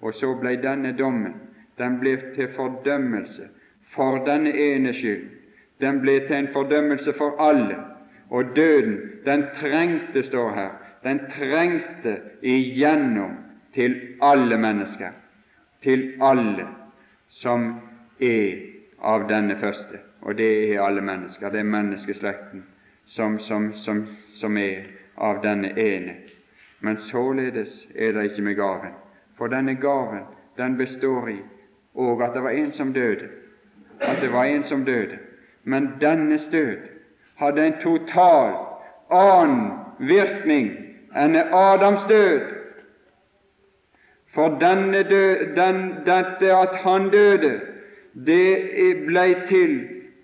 Og 0.00 0.14
så 0.14 0.34
ble 0.38 0.54
denne 0.62 0.92
dommen 0.98 1.34
den 1.80 1.98
ble 2.00 2.16
til 2.34 2.48
fordømmelse 2.56 3.48
for 3.94 4.20
denne 4.26 4.52
ene 4.52 4.92
skyld. 4.94 5.24
Den 5.80 6.00
ble 6.00 6.18
til 6.26 6.36
en 6.36 6.50
fordømmelse 6.52 7.12
for 7.18 7.40
alle. 7.40 7.76
Og 8.30 8.52
døden, 8.56 8.98
den 9.24 9.44
trengte, 9.56 10.22
står 10.28 10.50
her, 10.54 10.70
den 11.02 11.20
trengte 11.32 12.18
igjennom 12.42 13.38
til 13.74 14.16
alle 14.22 14.58
mennesker, 14.58 15.10
til 15.82 16.14
alle 16.22 16.66
som 17.28 17.74
er 18.20 18.58
av 19.02 19.28
denne 19.28 19.56
første. 19.60 20.00
Og 20.22 20.36
det 20.38 20.50
er 20.74 20.82
alle 20.82 21.00
mennesker. 21.00 21.50
Det 21.50 21.60
er 21.60 21.64
menneskeslekten 21.64 22.64
som, 23.06 23.38
som, 23.38 23.72
som, 23.84 24.06
som 24.40 24.56
er 24.56 24.84
av 25.16 25.40
denne 25.42 25.72
ene. 25.78 26.14
Men 26.80 26.98
således 27.10 27.86
er 27.94 28.12
det 28.12 28.24
ikke 28.30 28.42
med 28.42 28.54
gaven. 28.56 28.92
For 29.38 29.48
denne 29.48 29.74
gaven, 29.74 30.26
den 30.56 30.76
består 30.76 31.28
i 31.28 31.40
og 31.94 32.22
at 32.22 32.34
det 32.34 32.42
var 32.42 32.50
en 32.50 32.72
som 32.72 32.92
døde. 32.92 33.28
At 34.00 34.22
det 34.22 34.32
var 34.32 34.44
en 34.44 34.64
som 34.64 34.84
døde. 34.84 35.18
Men 35.64 35.90
dennes 36.00 36.48
død 36.52 36.76
hadde 37.36 37.66
en 37.66 37.74
total 37.82 38.54
annen 39.10 39.70
virkning 39.98 40.70
enn 41.16 41.36
Adams 41.36 42.06
død. 42.08 42.40
For 44.34 44.58
denne 44.60 45.02
død, 45.02 45.56
den, 45.56 45.94
dette 46.06 46.52
at 46.56 46.76
han 46.84 47.10
døde, 47.10 47.60
det 48.26 48.56
ble 49.06 49.26
til 49.48 49.72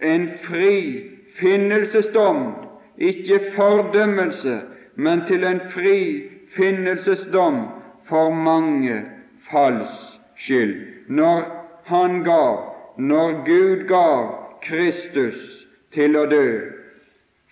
en 0.03 0.29
fri 0.45 1.03
finnelsesdom, 1.41 2.55
ikke 2.99 3.41
fordømmelse, 3.57 4.61
men 4.95 5.27
til 5.27 5.45
en 5.45 5.61
fri 5.75 6.23
finnelsesdom 6.57 7.61
for 8.09 8.31
mange 8.31 9.03
falls 9.51 9.93
skyld. 10.39 10.77
Når 11.09 11.43
han 11.85 12.23
gav, 12.25 12.75
når 12.99 13.33
Gud 13.47 13.87
gav 13.89 14.47
Kristus 14.63 15.67
til 15.95 16.17
å 16.17 16.25
dø 16.31 16.49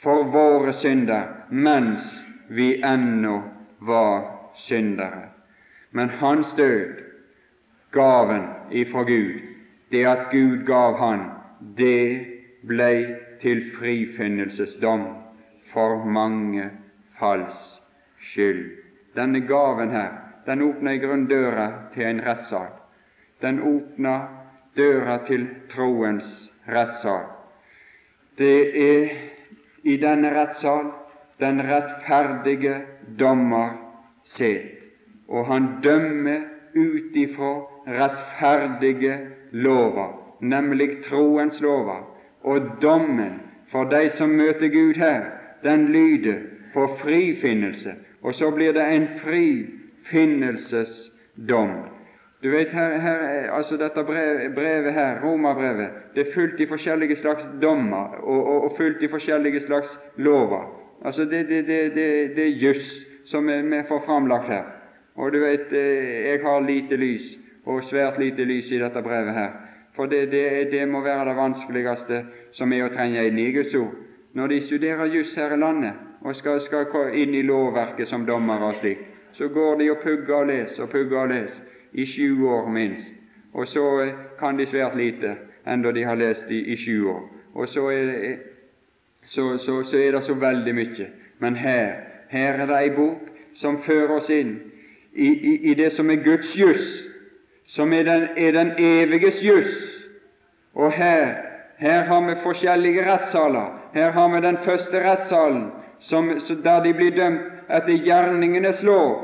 for 0.03 0.27
våre 0.33 0.75
synder 0.81 1.31
mens 1.51 2.03
vi 2.49 2.75
ennå 2.85 3.40
var 3.81 4.27
syndere. 4.67 5.34
Men 5.95 6.11
hans 6.21 6.55
død, 6.57 7.01
gaven 7.95 8.49
ifra 8.71 9.03
Gud, 9.07 9.41
det 9.91 10.07
at 10.11 10.31
Gud 10.31 10.65
gav 10.67 10.99
han, 10.99 11.21
det 11.79 12.27
blei 12.67 13.07
til 13.43 13.63
frifinnelsesdom 13.79 15.05
for 15.73 16.05
mange 16.05 16.71
falls 17.19 17.61
skyld. 18.33 18.65
Denne 19.15 19.45
gaven 19.47 19.95
her, 19.95 20.11
den 20.47 20.63
åpner 20.67 20.99
i 20.99 21.03
grunn 21.03 21.29
døra 21.31 21.69
til 21.95 22.11
en 22.11 22.25
rettssak. 22.27 22.81
den 23.45 23.61
åpna 23.61 24.29
døra 24.77 25.19
til 25.27 25.47
troens 25.75 26.51
rettssal. 26.69 27.27
Det 28.39 28.61
er 28.83 29.11
i 29.85 29.97
denne 30.01 30.31
rettssal 30.33 30.89
den 31.43 31.61
rettferdige 31.63 32.79
dommer 33.19 33.77
sitter, 34.25 34.84
og 35.29 35.47
han 35.47 35.69
dømmer 35.83 36.41
ut 36.75 37.17
ifra 37.17 37.61
rettferdige 37.87 39.19
lover, 39.53 40.37
nemlig 40.41 40.89
troens 41.09 41.61
lover. 41.61 42.11
Og 42.43 42.61
dommen 42.83 43.41
for 43.73 43.85
de 43.85 44.11
som 44.19 44.29
møter 44.29 44.69
Gud 44.69 44.95
her, 44.95 45.21
den 45.63 45.93
lyder 45.93 46.35
på 46.75 46.97
frifinnelse, 47.01 47.95
og 48.23 48.35
så 48.35 48.51
blir 48.51 48.73
det 48.73 48.95
en 48.95 49.09
frifinnelsesdom. 49.23 51.71
Du 52.43 52.51
vet, 52.51 52.69
her, 52.69 52.99
her, 53.01 53.51
altså 53.53 53.77
Dette 53.77 54.05
brevet, 54.05 54.55
brevet 54.55 54.93
her, 54.93 55.25
romerbrevet, 55.25 55.89
det 56.15 56.27
er 56.27 56.35
fullt 56.35 56.61
i 56.61 56.67
forskjellige 56.69 57.17
slags 57.17 57.49
dommer 57.63 58.15
og, 58.21 58.47
og, 58.47 58.65
og 58.65 58.75
fullt 58.77 59.03
i 59.03 59.09
forskjellige 59.09 59.61
slags 59.61 59.99
lover. 60.17 60.81
Altså 61.05 61.25
Det, 61.25 61.49
det, 61.49 61.67
det, 61.67 61.95
det, 61.95 62.37
det 62.37 62.45
er 62.45 62.49
juss 62.49 63.07
som 63.25 63.47
vi 63.47 63.83
får 63.89 64.03
framlagt 64.07 64.49
her. 64.49 64.74
Og 65.16 65.33
du 65.33 65.38
vet, 65.40 65.72
eh, 65.72 66.31
jeg 66.31 66.40
har 66.42 66.61
lite 66.61 66.96
lys, 66.96 67.27
og 67.66 67.85
svært 67.85 68.18
lite 68.18 68.44
lys 68.44 68.72
i 68.72 68.79
dette 68.79 69.03
brevet 69.03 69.35
her. 69.35 69.53
For 69.94 70.07
det, 70.07 70.31
det, 70.31 70.70
det 70.70 70.88
må 70.88 71.00
være 71.00 71.29
det 71.29 71.37
vanskeligste 71.37 72.24
som 72.53 72.72
er 72.72 72.88
å 72.88 72.94
trenge 72.94 73.22
inn 73.29 73.38
i 73.38 73.53
Guds 73.55 73.74
ord. 73.79 73.94
Når 74.35 74.48
de 74.48 74.61
studerer 74.66 75.12
juss 75.14 75.37
her 75.38 75.55
i 75.55 75.59
landet 75.59 75.94
og 76.27 76.35
skal, 76.37 76.61
skal 76.66 77.14
inn 77.14 77.35
i 77.35 77.44
lovverket 77.46 78.09
som 78.11 78.27
dommere 78.27 78.72
og 78.72 78.81
slik, 78.81 79.05
så 79.38 79.48
går 79.48 79.79
de 79.79 79.90
og 79.90 80.03
pugger 80.03 80.35
og 80.40 80.50
leser 80.50 80.83
og 80.83 80.90
pugger 80.90 81.20
og 81.20 81.31
leser 81.31 81.62
i 81.94 82.07
sju 82.11 82.48
år 82.50 82.68
minst, 82.74 83.12
og 83.55 83.68
så 83.70 83.85
eh, 84.03 84.14
kan 84.38 84.59
de 84.59 84.66
svært 84.66 84.96
lite, 84.98 85.37
enda 85.66 85.92
de 85.94 86.03
har 86.03 86.18
lest 86.18 86.50
i, 86.50 86.59
i 86.74 86.77
sju 86.77 87.07
år. 87.12 87.22
Og 87.55 87.68
så 87.70 87.87
er, 87.94 88.11
det, 88.11 88.37
så, 89.31 89.59
så, 89.62 89.83
så 89.87 89.98
er 89.98 90.16
det 90.16 90.24
så 90.27 90.35
veldig 90.35 90.74
mye. 90.74 91.07
Men 91.38 91.57
her, 91.57 91.92
her 92.29 92.59
er 92.59 92.66
det 92.66 92.81
ei 92.81 92.90
bok 92.96 93.31
som 93.61 93.79
fører 93.87 94.16
oss 94.18 94.31
inn 94.35 94.57
i, 95.14 95.29
i, 95.29 95.70
i 95.70 95.74
det 95.74 95.92
som 95.94 96.11
er 96.11 96.22
Guds 96.24 96.57
juss, 96.57 96.87
som 97.66 97.92
er 97.92 98.03
den, 98.03 98.29
er 98.37 98.53
den 98.53 98.72
eviges 98.79 99.42
juss. 99.42 99.74
Og 100.74 100.92
her, 100.92 101.37
her 101.79 102.05
har 102.05 102.20
vi 102.29 102.35
forskjellige 102.42 103.05
rettssaler. 103.12 103.70
Her 103.94 104.11
har 104.11 104.29
vi 104.29 104.40
den 104.46 104.59
første 104.64 105.11
rettssalen, 105.11 105.70
som, 106.00 106.31
der 106.64 106.83
de 106.83 106.92
blir 106.94 107.14
dømt 107.14 107.70
etter 107.70 108.03
gjerningenes 108.05 108.83
lov. 108.83 109.22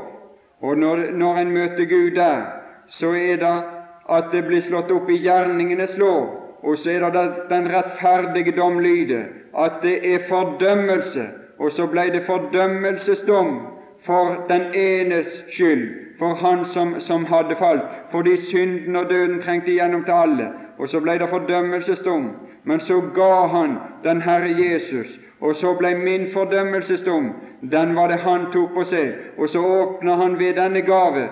Og 0.61 0.77
når, 0.77 1.11
når 1.11 1.37
en 1.37 1.51
møter 1.51 1.85
Gud 1.85 2.15
der, 2.15 2.41
så 2.87 3.13
er 3.13 3.35
det 3.41 3.57
at 4.09 4.31
det 4.31 4.45
blir 4.47 4.63
slått 4.65 4.91
opp 4.91 5.09
i 5.09 5.19
gjerningenes 5.23 5.97
lov, 5.97 6.29
og 6.63 6.77
så 6.77 6.91
er 6.91 7.05
det 7.13 7.25
den 7.49 7.69
rettferdige 7.71 8.55
dom 8.57 8.79
lyder, 8.79 9.23
at 9.57 9.79
det 9.83 9.99
er 10.13 10.27
fordømmelse, 10.29 11.27
og 11.59 11.71
så 11.71 11.87
ble 11.87 12.09
det 12.13 12.25
fordømmelsesdom 12.27 13.53
for 14.05 14.45
den 14.49 14.61
enes 14.73 15.43
skyld, 15.55 15.89
for 16.19 16.35
han 16.35 16.65
som, 16.65 16.95
som 16.99 17.25
hadde 17.25 17.55
falt, 17.59 17.81
fordi 18.11 18.37
synden 18.51 18.95
og 18.95 19.09
døden 19.09 19.41
trengte 19.41 19.71
igjennom 19.71 20.03
til 20.03 20.11
alle, 20.11 20.47
og 20.77 20.89
så 20.89 20.99
ble 20.99 21.17
det 21.19 21.29
fordømmelsesdom. 21.29 22.31
Men 22.63 22.79
så 22.79 23.01
ga 23.15 23.47
han 23.47 23.77
den 24.03 24.21
Herre 24.21 24.51
Jesus, 24.57 25.19
og 25.41 25.55
så 25.55 25.73
ble 25.77 25.95
min 25.97 26.27
fordømmelsesdom, 26.33 27.31
den 27.71 27.95
var 27.95 28.07
det 28.07 28.19
han 28.25 28.51
tok 28.53 28.73
på 28.73 28.83
seg, 28.89 29.13
og 29.37 29.49
så 29.49 29.61
åpna 29.61 30.15
han 30.15 30.39
ved 30.39 30.53
denne 30.61 30.81
gave 30.85 31.29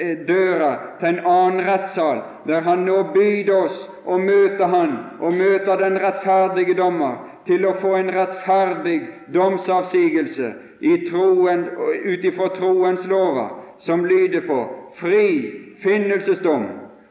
Eh, 0.00 0.26
døra 0.28 0.76
til 1.00 1.08
en 1.08 1.26
annen 1.26 1.62
rettssal, 1.68 2.18
der 2.46 2.60
han 2.60 2.82
nå 2.84 2.96
byr 3.14 3.50
oss 3.54 3.76
å 4.04 4.18
møte 4.20 4.66
Han 4.68 4.90
og 5.20 5.32
møte 5.32 5.76
den 5.80 5.96
rettferdige 6.02 6.74
dommer, 6.76 7.14
til 7.46 7.66
å 7.66 7.76
få 7.80 7.94
en 7.96 8.10
rettferdig 8.14 9.00
domsavsigelse 9.34 10.52
ut 10.80 12.24
ifra 12.24 12.48
troens 12.56 13.06
lover, 13.06 13.48
som 13.78 14.04
lyder 14.06 14.40
på 14.46 14.58
fri 15.00 15.52
finnelsesdom. 15.82 16.66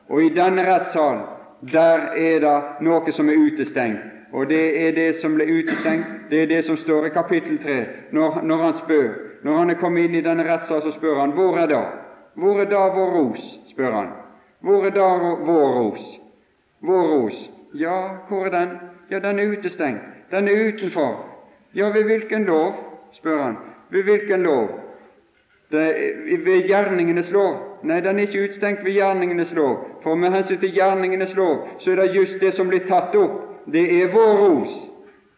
Og 0.10 0.24
i 0.24 0.34
denne 0.36 0.66
rettssal, 0.66 1.22
der 1.72 2.12
er 2.18 2.40
det 2.44 2.58
noe 2.86 3.14
som 3.16 3.30
er 3.30 3.42
utestengt. 3.42 4.12
Og 4.36 4.50
det 4.50 4.88
er 4.88 4.92
det 4.92 5.22
som 5.22 5.36
ble 5.38 5.46
utestengt, 5.48 6.30
det 6.30 6.42
er 6.42 6.50
det 6.50 6.66
som 6.66 6.78
står 6.78 7.08
i 7.08 7.14
kapittel 7.16 7.60
3, 7.64 7.78
når, 8.12 8.42
når 8.44 8.64
han 8.64 8.78
spør. 8.84 9.10
Når 9.44 9.58
han 9.58 9.70
er 9.70 9.80
kommet 9.80 10.10
inn 10.10 10.18
i 10.20 10.26
denne 10.26 10.44
rettssal, 10.44 10.82
så 10.82 10.92
spør 10.98 11.22
han 11.22 11.36
hvor 11.38 11.58
er 11.62 11.70
det? 11.72 11.84
Hvor 12.36 12.60
er 12.60 12.68
da 12.70 12.82
vår 12.96 13.14
ros? 13.16 13.46
spør 13.72 13.92
han. 13.92 14.10
Hvor 14.66 14.86
er 14.86 14.92
da 14.96 15.08
vår 15.46 15.78
ros? 15.80 16.06
Vår 16.82 17.08
ros? 17.14 17.38
Ja, 17.74 18.00
hvor 18.28 18.46
er 18.46 18.52
den? 18.52 18.76
Ja, 19.12 19.20
den 19.20 19.40
er 19.40 19.54
utestengt. 19.54 20.15
Den 20.32 20.48
er 20.48 20.68
utenfor. 20.68 21.26
Ja, 21.76 21.86
ved 21.86 22.04
hvilken 22.04 22.46
lov? 22.46 22.74
spør 23.14 23.42
han. 23.42 23.58
Ved 23.90 24.04
hvilken 24.04 24.44
lov? 24.44 24.70
Det, 25.72 25.96
ved 26.46 26.68
gjerningenes 26.68 27.32
lov? 27.32 27.80
Nei, 27.84 28.00
den 28.02 28.20
er 28.20 28.28
ikke 28.28 28.44
utstengt 28.50 28.86
ved 28.86 28.92
gjerningenes 28.92 29.54
lov. 29.54 29.78
For 30.04 30.16
med 30.16 30.32
hensyn 30.32 30.60
til 30.60 30.74
gjerningenes 30.74 31.36
lov 31.36 31.68
så 31.80 31.92
er 31.92 31.96
det 31.96 32.16
just 32.16 32.40
det 32.40 32.54
som 32.54 32.68
blir 32.68 32.86
tatt 32.88 33.16
opp. 33.16 33.42
Det 33.66 33.86
er 34.02 34.12
vår 34.14 34.38
ros. 34.38 34.76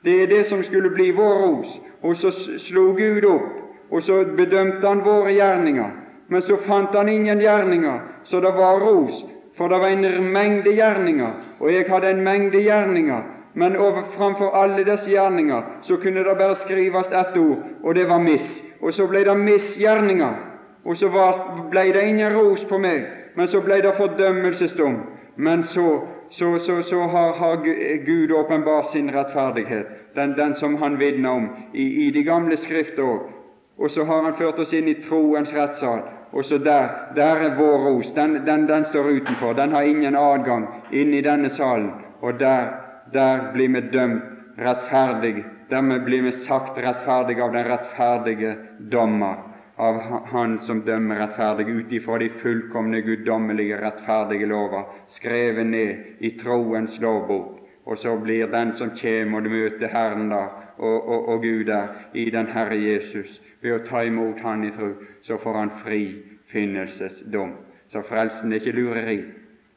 Det 0.04 0.22
er 0.24 0.28
det 0.28 0.46
som 0.48 0.64
skulle 0.64 0.90
bli 0.90 1.12
vår 1.12 1.40
ros. 1.44 1.80
Og 2.02 2.16
så 2.16 2.32
slo 2.68 2.92
Gud 2.98 3.26
opp, 3.26 3.48
og 3.92 4.04
så 4.04 4.24
bedømte 4.38 4.88
han 4.88 5.06
våre 5.06 5.34
gjerninger. 5.34 5.90
Men 6.28 6.42
så 6.42 6.58
fant 6.68 6.96
han 6.96 7.10
ingen 7.10 7.40
gjerninger, 7.40 8.00
så 8.24 8.40
det 8.40 8.54
var 8.56 8.80
ros. 8.84 9.26
For 9.58 9.68
det 9.68 9.80
var 9.80 9.88
en 9.88 10.32
mengde 10.34 10.76
gjerninger, 10.76 11.32
og 11.60 11.74
jeg 11.74 11.86
hadde 11.90 12.10
en 12.10 12.24
mengde 12.24 12.62
gjerninger. 12.62 13.24
Men 13.58 13.78
over, 13.78 14.04
framfor 14.18 14.56
alle 14.56 14.84
disse 14.86 15.10
gjerninger 15.10 15.62
så 15.82 15.96
kunne 15.98 16.24
det 16.24 16.36
bare 16.38 16.56
skrives 16.56 17.08
ett 17.12 17.38
ord, 17.38 17.58
og 17.84 17.96
det 17.96 18.04
var 18.06 18.20
miss. 18.22 18.62
Og 18.82 18.94
så 18.94 19.08
ble 19.10 19.24
det 19.26 19.34
misgjerninger, 19.38 20.36
og 20.86 20.98
så 20.98 21.10
var, 21.10 21.40
ble 21.72 21.88
det 21.96 22.04
ingen 22.06 22.38
ros 22.38 22.62
på 22.70 22.78
meg, 22.78 23.08
men 23.36 23.50
så 23.50 23.64
ble 23.66 23.82
det 23.82 23.96
fordømmelsesdom. 23.98 25.00
Men 25.36 25.64
så, 25.74 25.88
så, 26.30 26.52
så, 26.60 26.78
så 26.86 27.02
har, 27.02 27.34
har, 27.42 27.66
Gud 28.06 28.32
åpenbart 28.32 28.94
sin 28.94 29.10
rettferdighet, 29.16 29.90
den, 30.16 30.38
den 30.38 30.56
som 30.56 30.78
Han 30.78 31.00
vitner 31.00 31.30
om 31.30 31.50
i, 31.74 32.08
i 32.08 32.12
de 32.12 32.24
gamle 32.24 32.58
skrifter 32.58 33.04
òg. 33.04 33.28
Og 33.78 33.90
så 33.90 34.06
har 34.06 34.22
Han 34.24 34.38
ført 34.38 34.60
oss 34.60 34.74
inn 34.74 34.88
i 34.88 35.00
troens 35.10 35.54
rettssal, 35.54 36.06
og 36.32 36.46
så 36.46 36.58
der, 36.58 36.90
der 37.16 37.46
er 37.50 37.58
vår 37.58 37.90
ros. 37.90 38.14
Den, 38.14 38.44
den, 38.46 38.68
den 38.70 38.86
står 38.86 39.10
utenfor. 39.18 39.54
Den 39.54 39.72
har 39.72 39.82
ingen 39.82 40.16
adgang 40.16 40.68
inn 40.92 41.14
i 41.14 41.26
denne 41.26 41.50
salen. 41.50 41.96
Og 42.22 42.40
der 42.40 42.87
der 43.14 43.52
blir 43.54 43.70
vi 43.74 43.82
dømt 43.92 44.24
rettferdig, 44.58 45.46
dermed 45.70 46.06
blir 46.06 46.22
vi 46.22 46.32
sagt 46.32 46.78
rettferdig 46.78 47.42
av 47.42 47.54
den 47.54 47.68
rettferdige 47.68 48.56
dommer, 48.80 49.44
av 49.78 50.00
Han 50.32 50.60
som 50.66 50.82
dømmer 50.86 51.20
rettferdig 51.22 51.68
ut 51.70 51.92
ifra 51.94 52.18
de 52.18 52.30
fullkomne, 52.42 53.02
guddommelige, 53.02 53.78
rettferdige 53.78 54.48
lover, 54.50 54.88
skrevet 55.20 55.68
ned 55.68 55.96
i 56.20 56.32
troens 56.42 56.98
lovbok. 57.00 57.60
Og 57.86 57.98
så 57.98 58.18
blir 58.18 58.50
den 58.52 58.74
som 58.76 58.90
kommer 58.98 59.46
og 59.46 59.52
møter 59.52 59.94
Herren 59.94 60.32
da, 60.34 60.42
og, 60.78 61.08
og, 61.08 61.30
og 61.30 61.42
Gud 61.42 61.66
der, 61.70 61.94
i 62.14 62.30
den 62.30 62.50
Herre 62.52 62.76
Jesus, 62.76 63.30
ved 63.62 63.78
å 63.78 63.86
ta 63.86 64.04
imot 64.04 64.42
Han 64.44 64.66
i 64.66 64.74
tro, 64.74 64.92
så 65.24 65.38
får 65.38 65.54
han 65.62 65.74
frifinnelsesdom. 65.84 67.54
Så 67.94 68.02
frelsen 68.10 68.52
er 68.52 68.60
ikke 68.60 68.76
lureri. 68.76 69.22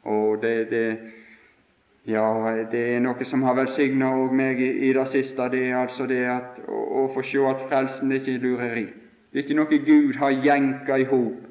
Og 0.08 0.40
det, 0.42 0.70
det 0.70 0.86
ja, 2.08 2.24
det 2.72 2.80
er 2.94 3.00
noe 3.04 3.24
som 3.28 3.42
har 3.44 3.58
velsigna 3.58 4.08
meg 4.32 4.60
i, 4.60 4.70
i, 4.88 4.92
det 4.96 5.06
siste, 5.12 5.48
det 5.52 5.66
er 5.68 5.76
altså 5.82 6.06
det 6.08 6.22
at, 6.32 6.60
å, 6.64 6.80
å 7.02 7.06
få 7.14 7.24
se 7.28 7.42
at 7.44 7.66
frelsen 7.68 8.12
er 8.12 8.22
ikke 8.22 8.40
lureri. 8.40 8.86
Det 9.30 9.42
er 9.42 9.44
ikke 9.44 9.58
noe 9.58 9.80
Gud 9.86 10.16
har 10.18 10.38
jenka 10.46 10.96
i 10.98 11.08
hop. 11.10 11.42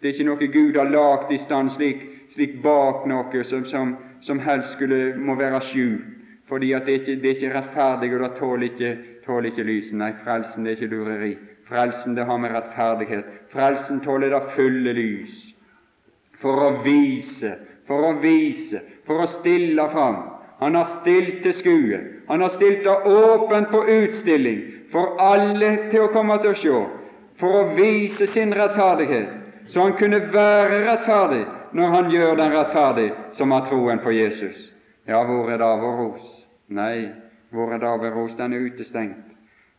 Det 0.00 0.08
er 0.08 0.14
ikke 0.14 0.28
noe 0.30 0.48
Gud 0.54 0.78
har 0.78 0.88
lagt 0.90 1.32
i 1.34 1.40
stand 1.44 1.74
slik, 1.76 2.00
slik 2.32 2.56
bak 2.64 3.04
noe 3.10 3.44
som, 3.50 3.66
som, 3.68 3.92
som, 4.24 4.40
helst 4.40 4.72
skulle 4.78 5.16
må 5.20 5.36
være 5.38 5.60
skjult, 5.68 6.08
fordi 6.48 6.72
at 6.72 6.88
det 6.88 6.94
er 6.94 7.02
ikke, 7.02 7.20
det 7.20 7.30
er 7.30 7.36
ikke 7.36 7.54
rettferdig, 7.54 8.10
og 8.14 8.24
det 8.24 8.32
tåler 8.38 8.66
ikke, 8.70 8.92
tåler 9.26 9.50
ikke 9.52 9.68
lyset. 9.68 9.96
Nei, 10.00 10.12
frelsen 10.24 10.64
det 10.64 10.72
er 10.72 10.80
ikke 10.80 10.94
lureri. 10.94 11.32
Frelsen 11.68 12.16
det 12.16 12.24
har 12.24 12.40
med 12.40 12.54
rettferdighet. 12.56 13.32
Frelsen 13.52 14.00
tåler 14.00 14.32
det 14.32 14.44
fulle 14.54 14.94
lys 14.96 15.36
for 16.40 16.64
å 16.64 16.70
vise, 16.84 17.52
for 17.88 18.08
å 18.08 18.14
vise 18.22 18.80
for 19.08 19.24
å 19.24 19.30
stille 19.38 19.88
fram. 19.92 20.22
Han 20.60 20.74
har 20.74 20.98
stilt 21.00 21.42
til 21.42 21.54
skue. 21.58 22.00
Han 22.28 22.42
har 22.44 22.54
stilt 22.54 22.84
det 22.84 22.96
åpent 23.08 23.70
på 23.72 23.82
utstilling 23.88 24.62
for 24.92 25.20
alle 25.20 25.70
til 25.90 26.06
å 26.06 26.12
komme 26.12 26.38
til 26.42 26.54
å 26.54 26.58
se, 26.62 26.80
for 27.40 27.60
å 27.60 27.68
vise 27.76 28.26
sin 28.32 28.54
rettferdighet, 28.56 29.30
så 29.72 29.84
han 29.84 29.96
kunne 30.00 30.20
være 30.32 30.82
rettferdig 30.86 31.44
når 31.76 31.94
han 31.94 32.10
gjør 32.10 32.36
den 32.40 32.54
rettferdig 32.56 33.08
som 33.36 33.52
har 33.52 33.68
troen 33.68 34.00
på 34.04 34.14
Jesus. 34.16 34.56
Ja, 35.08 35.22
hvor 35.24 35.50
er 35.52 35.60
da 35.60 35.74
vår 35.80 35.96
ros? 36.02 36.28
Nei, 36.68 37.08
hvor 37.52 37.72
er 37.72 37.80
da 37.84 37.94
vår 38.00 38.16
ros? 38.16 38.36
Den 38.36 38.56
er 38.56 38.64
utestengt. 38.68 39.24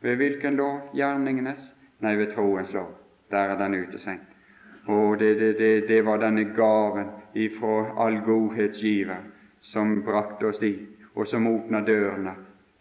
Ved 0.02 0.18
hvilken 0.22 0.56
lov? 0.58 0.94
Gjerningenes? 0.96 1.60
Nei, 2.00 2.16
ved 2.16 2.34
troens 2.34 2.72
lov. 2.74 2.94
Der 3.34 3.54
er 3.54 3.60
den 3.60 3.76
utestengt. 3.82 4.30
Og 4.90 5.20
det, 5.22 5.34
det, 5.40 5.52
det, 5.60 5.74
det 5.88 6.00
var 6.06 6.22
denne 6.22 6.48
gaven 6.58 7.12
ifra 7.38 7.92
all 8.02 8.18
godhetsgiver 8.26 9.28
som 9.62 10.00
brakte 10.02 10.50
oss 10.50 10.62
dit, 10.62 10.88
og 11.14 11.28
som 11.30 11.48
åpna 11.48 11.84
dørene 11.86 12.34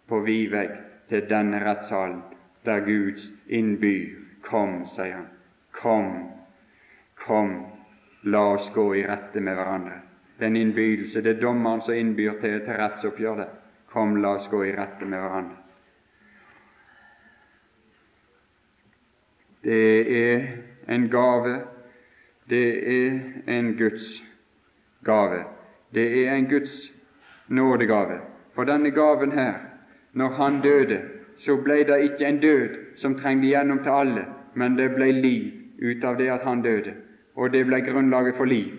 på 0.08 0.22
vid 0.24 0.54
vegg 0.54 0.72
til 1.10 1.26
denne 1.28 1.60
rettssalen, 1.64 2.22
der 2.64 2.80
Guds 2.86 3.28
innbyr 3.48 4.24
Kom, 4.48 4.86
sier 4.94 5.12
han. 5.12 5.26
Kom, 5.76 6.12
kom, 7.26 7.50
la 8.22 8.44
oss 8.54 8.70
gå 8.74 8.94
i 8.96 9.02
rette 9.04 9.40
med 9.44 9.58
hverandre. 9.58 9.98
Den 10.38 10.56
innbydelse, 10.56 11.20
det 11.20 11.34
er 11.34 11.40
dommeren 11.42 11.82
som 11.84 11.94
innbyr 11.94 12.38
til, 12.40 12.60
til 12.64 12.78
rettsoppgjør. 12.80 13.42
det. 13.42 13.48
Kom, 13.92 14.16
la 14.22 14.36
oss 14.38 14.48
gå 14.48 14.62
i 14.64 14.72
rette 14.72 15.04
med 15.04 15.20
hverandre. 15.20 15.56
Det 19.68 19.82
er 20.22 20.46
en 20.88 21.08
gave, 21.12 21.58
det 22.50 22.96
er 22.96 23.20
en 23.46 23.76
Guds 23.76 24.22
gave. 25.04 25.44
Det 25.94 26.26
er 26.26 26.34
en 26.34 26.48
Guds 26.48 26.92
nådegave. 27.48 28.20
For 28.54 28.64
denne 28.64 28.90
gaven 28.90 29.32
her, 29.32 29.54
når 30.12 30.28
han 30.28 30.60
døde, 30.62 31.00
så 31.38 31.56
ble 31.56 31.84
det 31.84 32.02
ikke 32.02 32.26
en 32.26 32.40
død 32.40 32.68
som 32.96 33.14
trengte 33.14 33.46
gjennom 33.46 33.78
til 33.78 33.90
alle, 33.90 34.24
men 34.54 34.76
det 34.76 34.94
ble 34.94 35.12
liv 35.12 35.52
ut 35.82 36.04
av 36.04 36.18
det 36.18 36.30
at 36.30 36.42
han 36.42 36.62
døde. 36.62 36.92
Og 37.36 37.52
det 37.52 37.66
ble 37.66 37.80
grunnlaget 37.80 38.36
for 38.36 38.44
liv. 38.44 38.72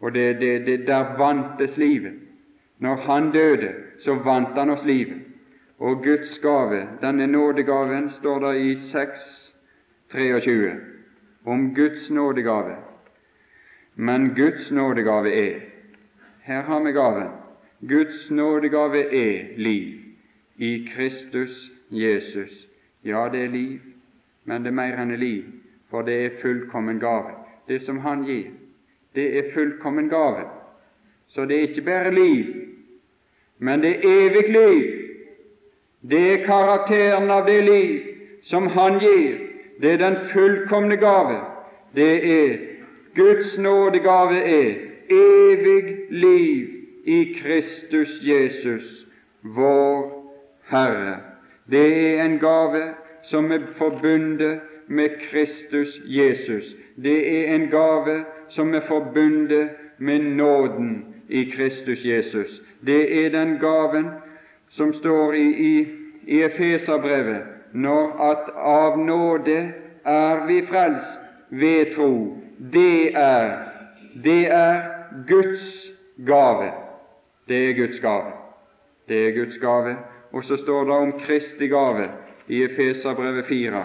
Og 0.00 0.14
det, 0.14 0.40
det, 0.40 0.66
det 0.66 0.86
der 0.86 1.16
vantes 1.18 1.76
livet. 1.76 2.12
Når 2.78 2.96
han 2.96 3.32
døde, 3.32 3.72
så 4.04 4.14
vant 4.14 4.58
han 4.58 4.70
oss 4.70 4.84
livet. 4.84 5.22
Og 5.78 6.02
Guds 6.02 6.38
gave, 6.38 6.88
denne 7.00 7.26
nådegaven, 7.26 8.10
står 8.10 8.38
det 8.38 8.60
i 8.60 8.74
6.23 8.74 10.95
om 11.46 11.74
Guds 11.74 12.10
nådegave. 12.10 12.76
Men 13.94 14.34
Guds 14.34 14.70
nådegave 14.70 15.32
er 15.32 15.60
Her 16.42 16.62
har 16.62 16.84
vi 16.84 16.92
gaven. 16.92 17.28
Guds 17.88 18.30
nådegave 18.30 19.14
er 19.14 19.58
liv 19.58 19.94
i 20.56 20.88
Kristus 20.94 21.70
Jesus. 21.90 22.66
Ja, 23.04 23.28
det 23.32 23.44
er 23.44 23.48
liv, 23.48 23.78
men 24.44 24.62
det 24.62 24.68
er 24.70 24.74
mer 24.74 24.98
enn 25.02 25.14
liv, 25.16 25.44
for 25.90 26.02
det 26.02 26.16
er 26.24 26.38
fullkommen 26.42 27.00
gave. 27.00 27.34
Det 27.68 27.82
som 27.82 27.98
Han 27.98 28.24
gir, 28.24 28.50
det 29.14 29.38
er 29.38 29.52
fullkommen 29.54 30.08
gave. 30.08 30.44
Så 31.28 31.44
det 31.44 31.56
er 31.56 31.68
ikke 31.68 31.82
bare 31.82 32.14
liv, 32.14 32.54
men 33.58 33.80
det 33.80 33.96
er 33.96 34.08
evig 34.10 34.48
liv. 34.48 34.92
Det 36.10 36.32
er 36.32 36.46
karakteren 36.46 37.30
av 37.30 37.46
det 37.46 37.64
liv 37.64 38.00
som 38.42 38.66
Han 38.66 38.98
gir. 38.98 39.45
Det 39.80 39.92
er 39.92 39.96
den 39.96 40.16
fullkomne 40.32 40.96
gave. 40.96 41.40
Det 41.94 42.30
er 42.30 42.56
Guds 43.14 43.58
nådegave 43.58 44.42
er 44.42 44.74
evig 45.10 45.96
liv 46.10 46.66
i 47.04 47.36
Kristus 47.42 48.08
Jesus, 48.22 49.06
vår 49.42 50.16
Herre. 50.70 51.16
Det 51.70 52.10
er 52.10 52.24
en 52.24 52.38
gave 52.38 52.82
som 53.22 53.52
er 53.52 53.58
forbundet 53.78 54.60
med 54.86 55.08
Kristus 55.30 56.00
Jesus. 56.04 56.64
Det 56.96 57.38
er 57.38 57.54
en 57.54 57.68
gave 57.70 58.24
som 58.48 58.74
er 58.74 58.80
forbundet 58.88 59.68
med 59.98 60.18
nåden 60.18 61.14
i 61.28 61.44
Kristus 61.44 62.04
Jesus. 62.04 62.62
Det 62.86 63.24
er 63.24 63.28
den 63.28 63.58
gaven 63.58 64.06
som 64.70 64.92
står 64.94 65.32
i, 65.32 65.48
i, 65.48 65.86
i 66.26 66.42
Efeserbrevet, 66.42 67.42
når 67.72 68.30
at 68.30 68.50
av 68.56 68.98
nåde 68.98 69.58
er 70.04 70.46
vi 70.46 70.60
frelst 70.66 71.50
ved 71.50 71.94
tro 71.94 72.42
det 72.58 73.16
er, 73.16 73.68
det 74.24 74.46
er 74.50 74.82
Guds 75.28 75.92
gave. 76.26 76.72
Det 77.48 77.70
er 77.70 77.74
Guds 77.74 78.00
gave. 78.00 78.32
Det 79.08 79.28
er 79.28 79.44
Guds 79.44 79.58
gave. 79.58 79.96
Og 80.32 80.44
så 80.44 80.56
står 80.56 80.84
det 80.84 80.92
om 80.92 81.20
Kristi 81.20 81.68
gave 81.68 82.10
i 82.48 82.62
Efeserbrevet 82.64 83.46
4. 83.46 83.84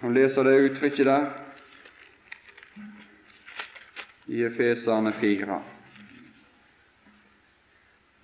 Han 0.00 0.14
leser 0.14 0.42
det 0.42 0.70
uttrykket 0.70 1.06
der 1.06 1.26
i 4.26 4.44
Efeserne 4.44 5.12
4, 5.20 5.62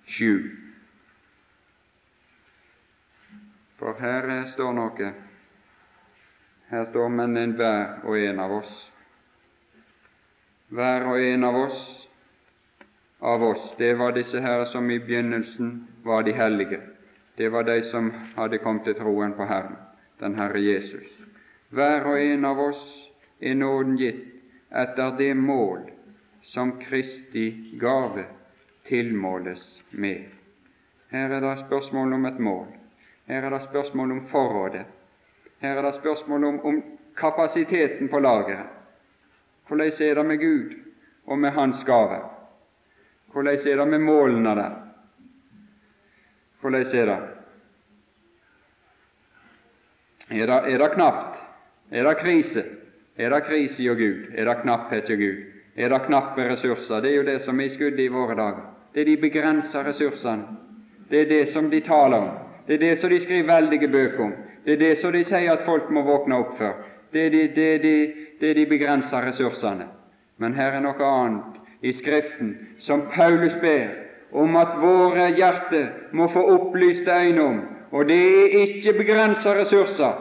7. 0.05 0.66
For 3.77 3.93
her 4.01 4.51
står 4.53 4.73
noe. 4.73 5.13
Her 6.69 6.85
står 6.91 7.09
men 7.09 7.37
enhver 7.37 8.03
og 8.03 8.19
en 8.19 8.39
av 8.39 8.59
oss 8.59 8.77
hver 10.67 11.05
og 11.07 11.21
en 11.23 11.43
av 11.47 11.55
oss, 11.55 12.07
av 13.19 13.43
oss, 13.43 13.73
det 13.77 13.93
var 13.95 14.11
disse 14.11 14.39
her 14.43 14.65
som 14.71 14.89
i 14.91 14.99
begynnelsen 14.99 15.87
var 16.03 16.23
de 16.23 16.33
hellige. 16.35 16.79
Det 17.37 17.49
var 17.49 17.63
de 17.63 17.81
som 17.91 18.11
hadde 18.35 18.59
kommet 18.59 18.83
til 18.83 18.97
troen 18.99 19.33
på 19.37 19.47
Herren, 19.47 19.77
den 20.19 20.35
Herre 20.35 20.59
Jesus. 20.59 21.07
Hver 21.69 22.03
og 22.03 22.19
en 22.19 22.45
av 22.45 22.59
oss 22.59 22.83
er 23.39 23.55
nåden 23.55 23.95
gitt 23.99 24.25
etter 24.75 25.15
det 25.17 25.33
mål 25.39 25.87
som 26.51 26.75
Kristi 26.81 27.77
gave 27.79 28.25
tilmåles 28.87 29.63
med. 29.91 30.27
Her 31.11 31.37
er 31.37 31.43
det 31.43 31.55
spørsmål 31.65 32.13
om 32.13 32.25
et 32.25 32.39
mål. 32.43 32.67
Her 33.27 33.43
er 33.43 33.49
det 33.49 33.67
spørsmål 33.69 34.11
om 34.11 34.27
forrådet. 34.27 34.85
Her 35.61 35.77
er 35.77 35.81
det 35.81 35.99
spørsmål 35.99 36.43
om, 36.43 36.65
om 36.65 36.83
kapasiteten 37.17 38.09
på 38.09 38.19
lageret. 38.19 38.65
Hvordan 39.67 39.91
er 39.99 40.13
det 40.13 40.25
med 40.25 40.37
Gud 40.37 40.75
og 41.25 41.39
med 41.39 41.51
Hans 41.51 41.83
gave? 41.85 42.21
Hvordan 43.31 43.59
er 43.67 43.75
det 43.75 43.87
med 43.87 43.99
målene 43.99 44.49
der? 44.49 44.71
Hvordan 46.61 46.81
er 46.81 47.05
det? 47.05 47.19
Er 50.29 50.45
det, 50.45 50.73
er 50.73 50.77
det 50.77 50.91
knapt? 50.93 51.37
Er 51.91 52.03
det 52.03 52.17
krise? 52.17 52.63
Er 53.17 53.29
det 53.29 53.43
krise 53.43 53.89
hos 53.89 53.97
Gud? 53.97 54.25
Er 54.35 54.45
det 54.45 54.61
knapphet 54.61 55.09
hos 55.09 55.17
Gud? 55.17 55.43
Er 55.75 55.89
det 55.89 56.05
knappe 56.05 56.49
ressurser? 56.49 57.01
Det 57.01 57.11
er 57.11 57.15
jo 57.15 57.25
det 57.25 57.41
som 57.41 57.59
er 57.59 57.65
i 57.65 57.75
skuddet 57.75 57.99
i 57.99 58.07
våre 58.07 58.35
dager. 58.35 58.65
Det 58.93 59.01
er 59.01 59.05
de 59.05 59.17
begrensa 59.17 59.83
ressursene. 59.83 60.43
Det 61.09 61.21
er 61.21 61.25
det 61.25 61.53
som 61.53 61.69
de 61.69 61.79
taler 61.81 62.17
om. 62.17 62.46
Det 62.67 62.73
er 62.73 62.79
det 62.79 62.99
som 62.99 63.09
de 63.09 63.19
skriver 63.21 63.53
veldige 63.53 63.87
bøker 63.87 64.23
om. 64.23 64.33
Det 64.65 64.73
er 64.73 64.77
det 64.77 64.97
som 64.97 65.11
de 65.11 65.23
sier 65.23 65.51
at 65.51 65.65
folk 65.65 65.89
må 65.89 66.03
våkne 66.03 66.35
opp 66.35 66.57
for. 66.57 66.73
Det 67.13 67.25
er 67.25 67.29
de, 67.29 67.43
det 67.55 67.67
er 67.73 67.77
de, 67.83 67.95
det 68.39 68.49
er 68.49 68.53
de 68.53 68.65
begrensa 68.65 69.21
ressursene. 69.23 69.87
Men 70.37 70.53
her 70.53 70.75
er 70.75 70.83
noe 70.83 71.07
annet 71.07 71.57
i 71.81 71.93
Skriften 71.93 72.53
som 72.83 73.07
Paulus 73.13 73.55
ber 73.61 73.87
om 74.31 74.55
at 74.59 74.75
våre 74.81 75.29
hjerter 75.37 75.87
må 76.11 76.27
få 76.33 76.43
opplyste 76.57 77.11
øyne 77.11 77.43
om. 77.43 77.61
Og 77.91 78.05
det 78.09 78.19
er 78.19 78.59
ikke 78.61 78.97
begrensa 78.97 79.53
ressurser, 79.55 80.13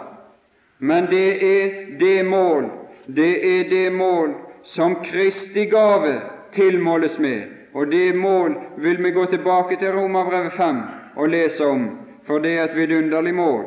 men 0.79 1.07
det 1.11 1.29
er 1.43 1.71
det 1.99 2.27
mål, 2.27 2.71
det 3.07 3.59
er 3.59 3.69
det 3.71 3.93
mål 3.93 4.35
som 4.63 4.95
Kristi 5.03 5.65
gave 5.65 6.21
tilmåles 6.55 7.19
med. 7.19 7.43
Og 7.75 7.91
det 7.91 8.15
mål 8.17 8.57
vil 8.77 9.05
vi 9.05 9.11
gå 9.11 9.25
tilbake 9.25 9.77
til 9.77 9.93
Romerbrevet 9.93 10.53
5 10.53 10.77
og 11.17 11.29
lese 11.29 11.67
om, 11.67 11.89
for 12.27 12.39
det 12.39 12.57
er 12.57 12.65
et 12.65 12.77
vidunderlig 12.77 13.35
mål. 13.35 13.65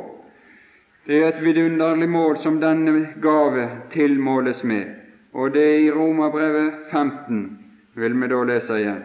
Det 1.08 1.24
er 1.24 1.28
et 1.28 1.44
vidunderlig 1.44 2.10
mål 2.10 2.38
som 2.44 2.60
denne 2.62 3.08
gave 3.22 3.70
tilmåles 3.94 4.64
med, 4.64 4.86
og 5.34 5.54
det 5.54 5.64
er 5.64 5.80
i 5.80 5.92
Romerbrevet 5.92 6.74
15 6.92 7.60
vil 7.96 8.22
vi 8.22 8.28
da 8.28 8.44
lese 8.44 8.78
igjen. 8.80 9.04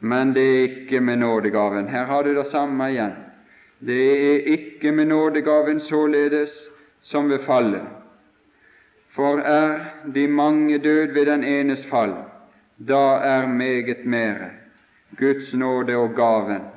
Men 0.00 0.34
det 0.34 0.44
er 0.44 0.62
ikke 0.62 1.00
med 1.00 1.16
nådegaven. 1.16 1.88
Her 1.88 2.04
har 2.04 2.22
du 2.22 2.34
det 2.34 2.46
samme 2.46 2.90
igjen. 2.90 3.14
Det 3.80 4.02
er 4.32 4.50
ikke 4.52 4.92
med 4.92 5.06
nådegaven 5.06 5.80
således 5.80 6.50
som 7.02 7.30
ved 7.30 7.38
fallet. 7.46 7.82
For 9.16 9.38
er 9.38 9.78
de 10.14 10.28
mange 10.28 10.78
død 10.78 11.12
ved 11.14 11.26
den 11.26 11.44
enes 11.44 11.86
fall, 11.90 12.14
da 12.88 13.04
er 13.24 13.46
meget 13.46 14.04
mere 14.04 14.50
Guds 15.18 15.54
nåde 15.54 15.96
og 15.96 16.14
gaven 16.14 16.75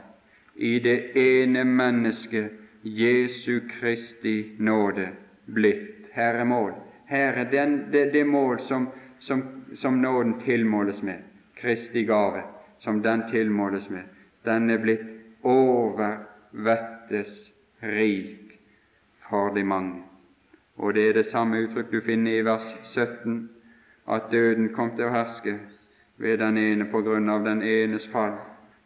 i 0.59 0.79
det 0.79 1.15
ene 1.17 1.63
mennesket 1.63 2.51
Jesu 2.81 3.61
Kristi 3.79 4.55
nåde 4.59 5.09
blitt. 5.45 6.09
Her 6.11 6.33
er 6.33 6.43
mål. 6.43 6.73
Her 7.07 7.33
er 7.33 7.51
den, 7.51 7.91
det, 7.91 8.13
det 8.13 8.25
mål 8.27 8.59
som, 8.59 8.89
som, 9.19 9.43
som 9.75 10.01
nåden 10.01 10.41
tilmåles 10.43 11.01
med. 11.01 11.23
Kristi 11.55 12.03
gave, 12.03 12.41
som 12.79 13.01
den 13.01 13.23
tilmåles 13.31 13.89
med. 13.89 14.03
Den 14.43 14.69
er 14.69 14.77
blitt 14.77 15.07
overvettes 15.43 17.39
rik 17.79 18.59
for 19.29 19.55
de 19.55 19.63
mange. 19.63 20.03
Og 20.77 20.93
det 20.93 21.09
er 21.09 21.13
det 21.13 21.31
samme 21.31 21.63
uttrykk 21.63 21.91
du 21.91 22.01
finner 22.03 22.39
i 22.39 22.45
vers 22.45 22.67
17, 22.93 23.49
at 24.07 24.31
døden 24.31 24.73
kom 24.75 24.91
til 24.95 25.07
å 25.07 25.15
herske 25.15 25.57
ved 26.17 26.39
den 26.43 26.57
ene 26.57 26.91
på 26.91 27.01
grunn 27.03 27.29
av 27.29 27.43
den 27.47 27.63
enes 27.63 28.07
fall. 28.11 28.35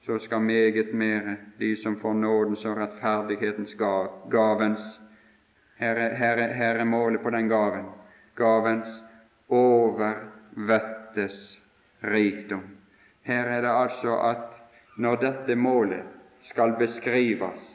Så 0.06 0.20
skal 0.20 0.42
meget 0.42 0.94
mere 0.94 1.36
de 1.60 1.76
som 1.84 2.00
får 2.00 2.14
nådens 2.14 2.66
og 2.66 2.78
rettferdighetens 2.78 3.76
gavens 4.32 5.02
her 5.76 5.96
er, 5.96 6.16
her, 6.16 6.38
er, 6.38 6.54
her 6.54 6.80
er 6.80 6.84
målet 6.84 7.22
på 7.22 7.30
den 7.30 7.50
gaven 7.50 7.86
gavens 8.36 9.04
overvettes 9.50 11.62
rikdom. 12.04 12.64
Her 13.24 13.46
er 13.46 13.62
det 13.62 13.70
altså 13.70 14.20
at 14.20 14.38
når 14.98 15.16
dette 15.16 15.56
målet 15.56 16.04
skal 16.42 16.76
beskrives 16.80 17.70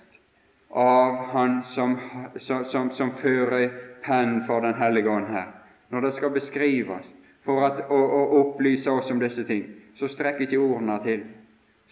av 0.71 1.15
Han 1.33 1.63
som, 1.75 1.99
som, 2.39 2.91
som 2.91 3.13
fører 3.23 3.71
pennen 4.05 4.43
for 4.47 4.61
Den 4.61 4.75
hellige 4.75 5.11
ånd 5.11 5.27
her, 5.27 5.47
når 5.91 6.01
det 6.01 6.15
skal 6.15 6.31
beskrives 6.31 7.07
for 7.45 7.67
at, 7.67 7.81
å, 7.89 7.97
å 7.97 8.41
opplyse 8.41 8.91
oss 8.91 9.11
om 9.11 9.21
disse 9.21 9.45
ting, 9.45 9.65
så 9.97 10.09
strekker 10.09 10.45
ikke 10.45 10.59
ordene 10.59 10.99
til. 11.05 11.23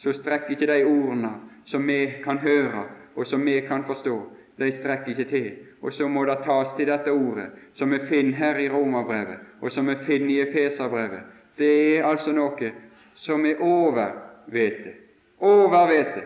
Så 0.02 0.12
strekker 0.12 0.50
ikke 0.50 0.66
de 0.66 0.84
ordene 0.84 1.30
som 1.66 1.86
vi 1.86 2.12
kan 2.24 2.38
høre, 2.38 2.84
og 3.16 3.26
som 3.26 3.46
vi 3.46 3.60
kan 3.60 3.84
forstå, 3.84 4.16
de 4.58 4.72
strekker 4.78 5.08
ikke 5.08 5.30
til. 5.30 5.50
Og 5.82 5.92
så 5.92 6.08
må 6.08 6.24
det 6.24 6.38
tas 6.44 6.68
til 6.76 6.86
dette 6.86 7.12
ordet, 7.12 7.46
som 7.74 7.90
vi 7.92 7.98
finner 8.08 8.36
her 8.36 8.58
i 8.58 8.68
Romerbrevet, 8.68 9.38
og 9.60 9.72
som 9.72 9.88
vi 9.88 9.96
finner 10.06 10.30
i 10.30 10.40
Efeserbrevet. 10.40 11.20
Det 11.58 11.98
er 11.98 12.04
altså 12.04 12.32
noe 12.32 12.72
som 13.14 13.46
er 13.46 13.60
over 13.60 14.06
vete. 14.46 14.92
Over 15.40 15.86
vete. 15.88 16.24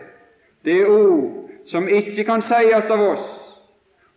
Det 0.65 0.81
er 0.81 0.89
ord 0.89 1.49
som 1.65 1.87
ikke 1.87 2.23
kan 2.23 2.41
sies 2.41 2.89
av 2.91 3.01
oss, 3.01 3.27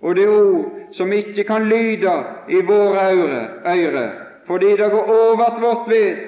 og 0.00 0.16
det 0.16 0.24
er 0.24 0.32
ord 0.32 0.94
som 0.96 1.12
ikke 1.12 1.44
kan 1.44 1.68
lyde 1.68 2.14
i 2.48 2.60
våre 2.66 3.04
ører, 3.14 4.10
fordi 4.46 4.70
det 4.76 4.90
går 4.90 5.12
over 5.12 5.60
vårt 5.60 5.90
vet, 5.90 6.18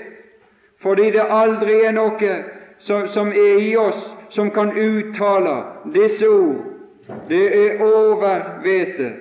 fordi 0.83 1.11
det 1.11 1.25
aldri 1.31 1.81
er 1.85 1.93
noe 1.93 2.31
som, 2.87 3.29
er 3.33 3.61
i 3.61 3.77
oss 3.77 4.03
som 4.31 4.51
kan 4.51 4.73
uttale 4.79 5.57
disse 5.95 6.29
ord. 6.29 6.65
Det 7.29 7.47
er 7.55 7.83
over 7.83 8.63
vete. 8.63 9.13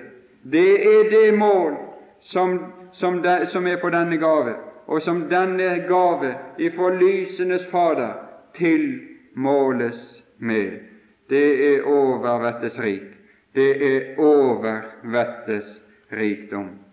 Det 0.42 0.70
er 0.86 1.10
det 1.10 1.38
mål 1.38 1.76
som, 2.20 2.58
som, 2.92 3.22
de, 3.22 3.46
som 3.52 3.66
er 3.66 3.80
på 3.82 3.90
denne 3.90 4.18
gave 4.22 4.54
og 4.86 5.02
som 5.02 5.24
denne 5.30 5.82
gave 5.88 6.34
ifra 6.58 6.90
lysenes 6.94 7.66
Fader 7.70 8.12
tilmåles 8.54 10.22
med. 10.38 10.78
Det 11.28 11.74
er 11.74 11.86
overvettes 11.90 12.78
rik. 12.78 13.08
Det 13.54 13.70
er 13.82 14.18
overvettes 14.18 15.82
rikdom. 16.12 16.85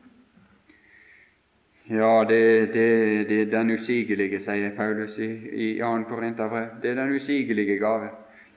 Ja, 1.94 2.26
det, 2.30 2.74
det, 2.74 3.30
det 3.30 3.42
er 3.42 3.52
den 3.52 3.72
usigelige, 3.72 4.40
sier 4.42 4.72
Paulus 4.76 5.18
i, 5.22 5.30
i 5.54 5.68
2. 5.80 5.92
Korinterbrev. 6.10 6.80
Det 6.82 6.90
er 6.90 6.96
den 6.96 7.16
usigelige 7.16 7.78
gave. 7.78 8.10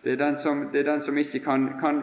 Det 0.05 0.13
er 0.13 0.17
den 0.17 0.39
som, 0.43 0.63
er 0.75 0.83
den 0.83 1.03
som 1.03 1.19
ikke 1.19 1.39
kan, 1.45 1.69
kan, 1.81 2.03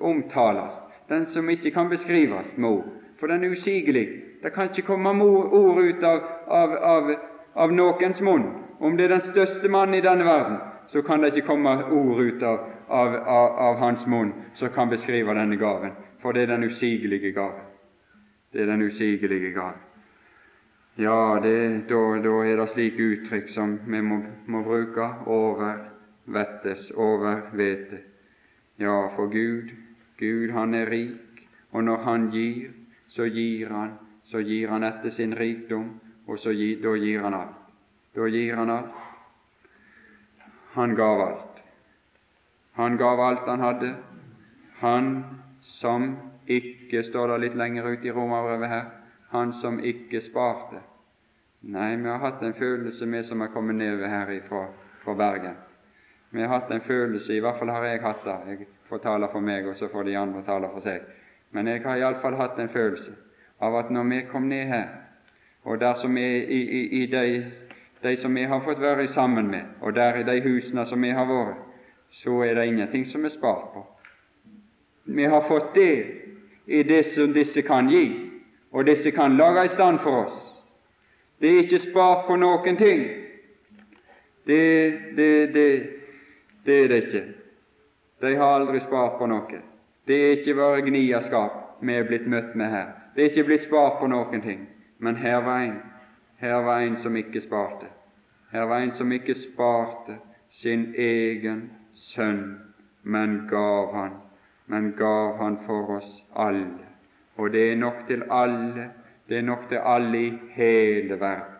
omtales, 0.00 0.72
den 1.08 1.26
som 1.26 1.50
ikke 1.50 1.70
kan 1.70 1.88
beskrives 1.88 2.46
med 2.56 2.68
ord. 2.68 2.86
For 3.18 3.26
den 3.26 3.44
er 3.44 3.50
usigelig. 3.50 4.08
Det 4.42 4.52
kan 4.52 4.70
ikke 4.70 4.86
komme 4.86 5.24
ord 5.24 5.82
ut 5.82 6.02
av, 6.02 6.22
av, 6.46 6.76
av, 6.92 7.14
av 7.54 7.72
noens 7.72 8.20
munn. 8.20 8.46
Om 8.80 8.96
det 8.96 9.04
er 9.04 9.16
den 9.16 9.32
største 9.32 9.68
mannen 9.68 9.98
i 9.98 10.06
denne 10.06 10.24
verden, 10.24 10.56
så 10.92 11.02
kan 11.02 11.20
det 11.22 11.34
ikke 11.34 11.46
komme 11.50 11.76
ord 11.84 12.22
ut 12.22 12.42
av, 12.42 12.58
av, 12.88 13.16
av, 13.58 13.76
hans 13.82 14.06
munn 14.06 14.32
som 14.54 14.70
kan 14.70 14.88
beskrive 14.88 15.34
denne 15.34 15.56
gaven, 15.56 15.98
for 16.22 16.32
det 16.32 16.46
er 16.46 16.54
den 16.54 16.70
usigelige 16.70 17.32
gaven. 17.32 17.66
Det 18.52 18.62
er 18.62 18.66
den 18.70 18.82
usigelige 18.82 19.50
gaven. 19.50 19.89
Ja, 21.00 21.40
det, 21.42 21.88
da, 21.88 22.02
da, 22.20 22.34
er 22.44 22.60
det 22.60 22.68
slike 22.74 23.06
uttrykk 23.14 23.54
som 23.54 23.78
vi 23.86 24.02
må, 24.04 24.20
må 24.52 24.60
bruke 24.66 25.06
over 25.26 25.86
vettes, 26.28 26.90
over 26.92 27.46
vete. 27.56 28.02
Ja, 28.80 29.08
for 29.16 29.32
Gud, 29.32 29.72
Gud 30.20 30.52
han 30.52 30.74
er 30.74 30.90
rik, 30.92 31.48
og 31.72 31.84
når 31.84 32.04
Han 32.04 32.30
gir, 32.30 32.70
så 33.08 33.24
gir 33.24 33.72
Han 33.72 33.98
så 34.30 34.38
gir 34.46 34.68
han 34.70 34.86
etter 34.86 35.10
sin 35.10 35.34
rikdom, 35.34 35.88
og 36.26 36.38
så 36.38 36.52
gir, 36.54 36.78
da 36.82 36.94
gir 36.94 37.22
han 37.24 37.34
alt. 37.34 37.56
Da 38.14 38.28
gir 38.30 38.54
han 38.56 38.70
alt. 38.70 38.98
Han 40.76 40.94
gav 40.94 41.22
alt. 41.24 41.62
Han 42.78 42.96
gav 42.96 43.20
alt 43.20 43.48
han 43.50 43.64
hadde. 43.64 43.90
Han 44.80 45.10
som 45.80 46.12
ikke, 46.46 47.02
står 47.10 47.32
det 47.32 47.40
litt 47.44 47.58
lenger 47.58 47.90
ute 47.90 48.06
i 48.06 48.14
romerbrevet 48.14 48.70
her, 48.70 48.86
han 49.34 49.52
som 49.62 49.82
ikke 49.82 50.22
sparte. 50.30 50.78
Nei, 51.62 51.96
vi 51.96 52.08
har 52.08 52.18
hatt 52.18 52.42
en 52.42 52.54
følelse, 52.54 53.06
vi 53.06 53.22
som 53.28 53.40
er 53.40 53.50
kommet 53.52 53.76
nedover 53.76 54.08
her 54.08 54.30
fra, 54.48 54.66
fra 55.04 55.14
Bergen. 55.14 55.56
Vi 56.30 56.40
har 56.40 56.48
hatt 56.48 56.70
en 56.70 56.80
følelse, 56.80 57.34
i 57.34 57.40
hvert 57.40 57.58
fall 57.58 57.68
har 57.68 57.84
jeg 57.84 58.00
hatt 58.00 58.24
det. 58.24 58.36
Jeg 58.48 58.66
får 58.88 58.98
tale 59.04 59.28
for 59.32 59.44
meg, 59.44 59.66
og 59.68 59.76
så 59.76 59.88
får 59.92 60.02
de 60.08 60.16
andre 60.16 60.40
tale 60.46 60.70
for 60.72 60.80
seg. 60.80 61.04
Men 61.52 61.68
jeg 61.68 61.82
har 61.84 62.00
iallfall 62.00 62.38
hatt 62.38 62.58
en 62.58 62.72
følelse 62.72 63.12
av 63.60 63.76
at 63.76 63.90
når 63.92 64.08
vi 64.08 64.20
kom 64.30 64.48
ned 64.48 64.66
her, 64.72 64.86
og 65.64 65.80
der 65.80 65.94
som 66.00 66.16
er 66.16 66.48
i, 66.48 66.60
i, 66.60 67.02
i 67.02 67.06
de, 67.06 67.24
de, 68.02 68.16
som 68.22 68.34
vi 68.34 68.44
har 68.48 68.62
fått 68.64 68.80
være 68.80 69.08
sammen 69.12 69.50
med, 69.50 69.66
og 69.80 69.94
der 69.94 70.16
i 70.16 70.24
de 70.24 70.40
husene 70.40 70.86
som 70.86 71.02
vi 71.02 71.10
har 71.12 71.28
vært, 71.28 71.58
så 72.22 72.40
er 72.40 72.54
det 72.54 72.66
ingenting 72.66 73.04
som 73.10 73.24
er 73.24 73.34
spart 73.36 73.68
på. 73.74 73.84
Vi 75.04 75.24
har 75.28 75.44
fått 75.48 75.74
det 75.74 76.06
i 76.66 76.82
det 76.82 77.04
som 77.12 77.34
disse 77.36 77.62
kan 77.62 77.90
gi, 77.92 78.06
og 78.72 78.86
disse 78.86 79.10
kan 79.10 79.36
lage 79.36 79.64
i 79.64 79.74
stand 79.74 80.00
for 80.00 80.24
oss. 80.24 80.49
Det 81.40 81.48
er 81.48 81.62
ikke 81.64 81.82
spart 81.90 82.26
på 82.26 82.36
noen 82.36 82.76
ting. 82.76 83.04
Det, 84.46 84.64
det, 85.16 85.54
det, 85.54 85.66
det 86.66 86.78
er 86.84 86.88
det 86.88 87.02
ikke. 87.04 87.22
De 88.20 88.34
har 88.36 88.58
aldri 88.58 88.80
spart 88.84 89.16
på 89.18 89.28
noe. 89.30 89.62
Det 90.06 90.16
er 90.16 90.36
ikke 90.36 90.56
bare 90.58 90.84
gniaskap 90.84 91.56
vi 91.80 91.96
er 91.96 92.04
blitt 92.08 92.26
møtt 92.28 92.52
med 92.54 92.70
her. 92.70 92.90
Det 93.14 93.22
er 93.22 93.30
ikke 93.32 93.46
blitt 93.48 93.64
spart 93.68 93.98
på 94.00 94.08
noen 94.12 94.42
ting. 94.44 94.66
Men 94.98 95.16
her 95.16 95.40
var 95.44 95.64
en, 95.64 95.78
her 96.42 96.60
var 96.66 96.84
en 96.84 96.98
som 97.02 97.16
ikke 97.16 97.40
sparte. 97.46 97.88
Her 98.52 98.66
var 98.68 98.84
en 98.84 98.92
som 98.98 99.12
ikke 99.12 99.34
sparte 99.38 100.18
sin 100.60 100.90
egen 100.98 101.70
sønn, 102.12 102.58
men 103.02 103.46
gav 103.48 103.94
han, 103.94 104.16
men 104.66 104.92
gav 104.98 105.38
han 105.38 105.60
for 105.66 105.96
oss 105.96 106.10
alle. 106.36 106.84
Og 107.36 107.52
det 107.52 107.70
er 107.70 107.76
nok 107.80 108.04
til 108.08 108.24
alle, 108.28 108.90
det 109.30 109.38
er 109.38 109.42
nok 109.46 109.68
til 109.68 109.78
alle 109.86 110.18
i 110.18 110.32
hele 110.54 111.20
verden. 111.20 111.58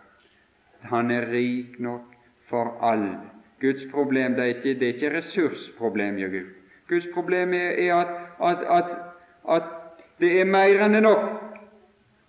Han 0.81 1.11
er 1.11 1.29
rik 1.31 1.79
nok 1.79 2.01
for 2.49 2.77
alle. 2.83 3.17
Guds 3.61 3.83
problem 3.91 4.35
det 4.35 4.43
er 4.43 4.47
ikke, 4.55 4.79
det 4.79 4.83
er 4.83 4.93
ikke 4.93 5.17
ressursproblem 5.17 6.17
i 6.17 6.21
Gud. 6.21 6.49
Guds 6.89 7.07
problem 7.13 7.53
er 7.53 7.95
at, 7.95 8.07
at, 8.43 8.57
at, 8.77 8.85
at 9.55 9.63
det 10.19 10.41
er 10.41 10.45
mer 10.45 10.83
enn 10.85 10.99
nok, 11.03 11.23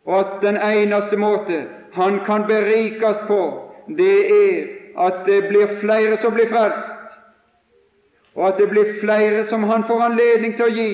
og 0.04 0.20
at 0.20 0.38
den 0.42 0.56
eneste 0.56 1.16
måte 1.16 1.64
han 1.92 2.20
kan 2.26 2.46
berikes 2.46 3.26
på, 3.26 3.42
det 3.88 4.18
er 4.30 4.66
at 5.08 5.26
det 5.26 5.48
blir 5.48 5.78
flere 5.80 6.16
som 6.22 6.34
blir 6.34 6.50
frelst, 6.54 6.88
og 8.34 8.48
at 8.48 8.58
det 8.62 8.70
blir 8.70 8.94
flere 9.00 9.48
som 9.48 9.62
han 9.64 9.84
får 9.90 10.02
anledning 10.06 10.54
til 10.56 10.68
å 10.70 10.74
gi. 10.76 10.90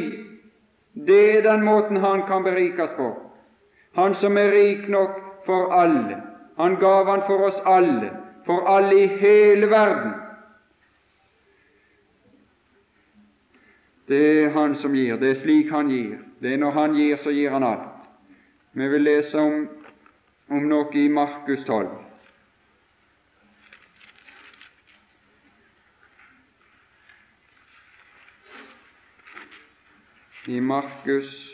Det 1.06 1.24
er 1.36 1.42
den 1.52 1.64
måten 1.64 2.00
han 2.00 2.24
kan 2.30 2.46
berikes 2.46 2.96
på. 2.96 3.27
Han 3.94 4.14
som 4.14 4.36
er 4.36 4.52
rik 4.52 4.88
nok 4.88 5.20
for 5.46 5.72
alle. 5.72 6.22
Han 6.56 6.76
gav 6.76 7.06
han 7.06 7.22
for 7.26 7.48
oss 7.48 7.60
alle, 7.64 8.10
for 8.46 8.66
alle 8.68 9.04
i 9.04 9.06
hele 9.06 9.70
verden. 9.70 10.12
Det 14.08 14.44
er 14.44 14.50
Han 14.50 14.74
som 14.76 14.94
gir, 14.94 15.16
det 15.16 15.30
er 15.30 15.40
slik 15.40 15.70
Han 15.70 15.88
gir. 15.88 16.18
Det 16.40 16.52
er 16.52 16.56
når 16.56 16.70
Han 16.70 16.94
gir, 16.94 17.16
så 17.16 17.30
gir 17.30 17.50
Han 17.50 17.62
alt. 17.62 17.88
Vi 18.72 18.88
vil 18.88 19.02
lese 19.02 19.38
om, 19.38 19.68
om 20.48 20.68
noe 20.68 20.92
i 20.94 21.08
Markus 21.08 21.64
12. 21.64 21.88
I 30.48 30.60
Markus 30.60 31.47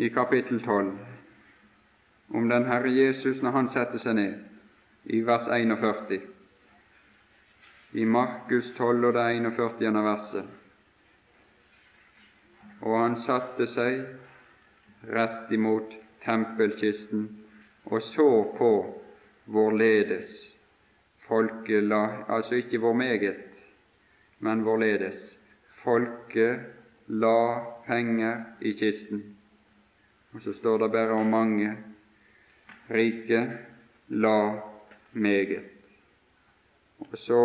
i 0.00 0.08
kapittel 0.08 0.60
12 0.64 0.92
om 2.28 2.48
den 2.48 2.64
Herre 2.64 2.90
Jesus 2.94 3.42
når 3.42 3.50
Han 3.50 3.68
setter 3.74 4.00
seg 4.00 4.14
ned, 4.16 4.36
i 5.04 5.20
vers 5.26 5.48
41 5.50 6.20
i 7.92 8.04
Markus 8.04 8.70
12 8.76 9.06
og 9.08 9.14
det 9.14 9.24
41. 9.36 10.02
verset. 10.04 10.44
Og 12.80 12.94
han 12.96 13.16
satte 13.26 13.66
seg 13.74 15.10
rett 15.10 15.50
imot 15.52 15.92
tempelkisten 16.24 17.26
og 17.90 18.02
så 18.12 18.30
på 18.58 18.70
vårledes 19.50 20.30
folket 21.26 21.92
Altså 21.92 22.54
ikke 22.54 22.78
hvor 22.78 22.92
meget, 22.92 23.36
men 24.38 24.64
vårledes. 24.64 25.36
folket 25.82 26.60
la 27.06 27.64
penger 27.86 28.44
i 28.60 28.72
kisten. 28.72 29.39
Og 30.34 30.42
så 30.42 30.52
står 30.52 30.78
det 30.78 30.92
bare 30.92 31.18
om 31.18 31.30
mange 31.30 31.74
rike 32.90 33.42
la 34.08 34.60
meget. 35.12 35.64
Og 37.00 37.18
så 37.18 37.44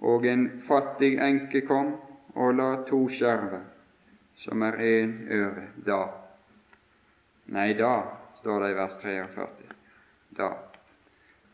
og 0.00 0.26
en 0.26 0.62
fattig 0.68 1.16
enke 1.22 1.62
kom 1.66 1.94
og 2.36 2.54
la 2.54 2.68
to 2.88 3.06
skjerver, 3.08 3.64
som 4.44 4.62
er 4.62 4.76
én 4.76 5.14
øre, 5.32 5.68
da. 5.86 6.02
Nei, 7.52 7.72
da, 7.78 7.94
står 8.40 8.60
det 8.64 8.70
i 8.70 8.76
vers 8.76 8.96
43. 9.02 9.46
Da. 10.36 10.50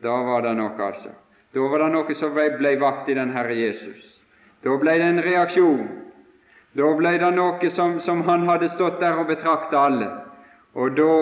Da 0.02 0.16
var 0.26 0.42
det 0.42 0.56
noe, 0.58 0.74
altså. 0.82 1.12
Da 1.54 1.68
var 1.70 1.84
det 1.84 1.90
noe 1.94 2.16
som 2.18 2.34
ble 2.34 2.74
vakt 2.80 3.10
i 3.12 3.14
den 3.14 3.30
Herre 3.30 3.54
Jesus. 3.54 4.08
Da 4.64 4.74
ble 4.80 4.96
det 4.98 5.08
en 5.12 5.22
reaksjon. 5.22 6.01
Da 6.76 6.88
ble 6.96 7.16
det 7.20 7.30
noe 7.36 7.70
som, 7.76 7.98
som 8.00 8.22
han 8.28 8.46
hadde 8.48 8.70
stått 8.74 9.00
der 9.00 9.18
og 9.20 9.28
betrakta 9.28 9.86
alle. 9.88 10.08
Og 10.74 10.96
da, 10.96 11.14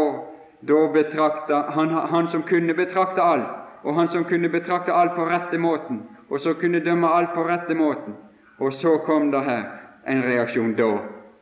da 0.63 0.81
betrakta 0.95 1.65
han, 1.75 1.91
han 2.13 2.29
som 2.31 2.45
kunne 2.47 2.75
betrakte 2.79 3.23
alt, 3.23 3.57
og 3.83 3.97
han 3.97 4.09
som 4.13 4.25
kunne 4.25 4.49
betrakte 4.49 4.95
alt 4.95 5.17
på 5.17 5.27
rette 5.27 5.59
måten, 5.59 6.05
og 6.31 6.41
så 6.41 6.55
kunne 6.61 6.85
dømme 6.85 7.09
alt 7.09 7.35
på 7.35 7.45
rette 7.49 7.75
måten. 7.75 8.15
Og 8.61 8.73
så 8.79 8.99
kom 9.07 9.31
det 9.31 9.41
her 9.43 9.63
en 10.07 10.23
reaksjon 10.23 10.75
da. 10.79 10.91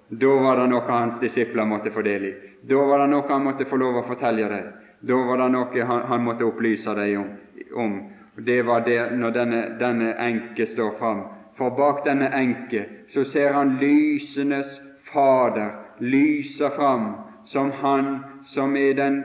Da 0.08 0.34
var 0.40 0.56
det 0.56 0.68
noe 0.72 0.86
hans 0.88 1.20
disipler 1.20 1.66
måtte 1.68 1.92
få 1.92 2.02
del 2.06 2.24
i. 2.30 2.36
Da 2.68 2.78
var 2.88 3.02
det 3.02 3.10
noe 3.12 3.28
han 3.28 3.44
måtte 3.44 3.66
få 3.68 3.76
lov 3.76 4.00
å 4.00 4.06
fortelle 4.08 4.48
dem. 4.48 4.70
Da 5.00 5.18
var 5.28 5.42
det 5.42 5.48
noe 5.52 5.88
han, 5.90 6.06
han 6.08 6.24
måtte 6.24 6.46
opplyse 6.46 6.94
dem 6.94 7.20
om. 7.20 7.34
om. 7.74 7.98
Det 8.38 8.62
var 8.62 8.86
det 8.86 9.00
når 9.18 9.34
denne, 9.34 9.60
denne 9.78 10.14
enke 10.22 10.66
står 10.72 10.96
fram. 10.98 11.24
For 11.58 11.70
bak 11.70 12.04
denne 12.06 12.30
enke 12.34 12.84
så 13.14 13.24
ser 13.24 13.52
han 13.52 13.78
lysenes 13.80 14.80
Fader 15.12 15.70
lyse 15.98 16.70
fram 16.76 17.14
som 17.44 17.70
Han 17.70 18.18
som 18.54 18.76
er 18.76 18.92
den, 18.94 19.24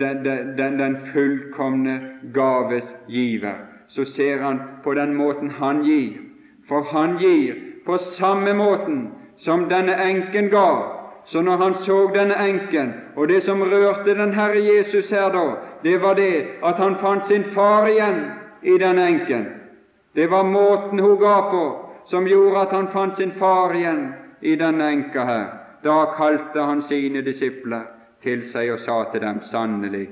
den, 0.00 0.24
den, 0.56 0.78
den 0.78 0.96
fullkomne 1.12 2.00
gaves 2.34 2.88
giver 3.08 3.72
så 3.94 4.04
ser 4.04 4.38
han 4.38 4.60
på 4.84 4.94
den 4.94 5.14
måten 5.14 5.50
han 5.50 5.82
gir. 5.84 6.12
For 6.68 6.82
han 6.82 7.18
gir 7.18 7.54
på 7.86 7.98
samme 7.98 8.54
måten 8.54 9.08
som 9.38 9.68
denne 9.68 9.94
enken 9.94 10.48
ga. 10.48 10.98
Så 11.26 11.42
når 11.42 11.56
han 11.56 11.74
så 11.74 12.10
denne 12.14 12.34
enken, 12.34 12.92
og 13.16 13.28
det 13.28 13.42
som 13.44 13.62
rørte 13.62 14.14
den 14.14 14.32
Herre 14.34 14.62
Jesus 14.64 15.10
her 15.10 15.28
da, 15.32 15.44
det 15.82 16.00
var 16.02 16.14
det 16.14 16.44
at 16.64 16.76
han 16.76 16.96
fant 17.00 17.28
sin 17.28 17.44
far 17.54 17.86
igjen 17.86 18.24
i 18.62 18.78
denne 18.78 19.06
enken. 19.06 19.46
Det 20.14 20.26
var 20.26 20.44
måten 20.44 20.98
hun 20.98 21.18
ga 21.20 21.42
på 21.50 21.64
som 22.06 22.26
gjorde 22.28 22.60
at 22.60 22.72
han 22.72 22.88
fant 22.92 23.16
sin 23.16 23.32
far 23.38 23.74
igjen 23.74 24.12
i 24.40 24.56
denne 24.56 24.88
enka 24.90 25.24
her. 25.24 25.46
Da 25.82 26.14
kalte 26.16 26.60
han 26.60 26.82
sine 26.82 27.22
disipler 27.22 27.86
til 28.22 28.44
seg 28.52 28.72
og 28.74 28.80
sa 28.84 28.98
til 29.10 29.24
dem 29.24 29.40
sannelig, 29.50 30.08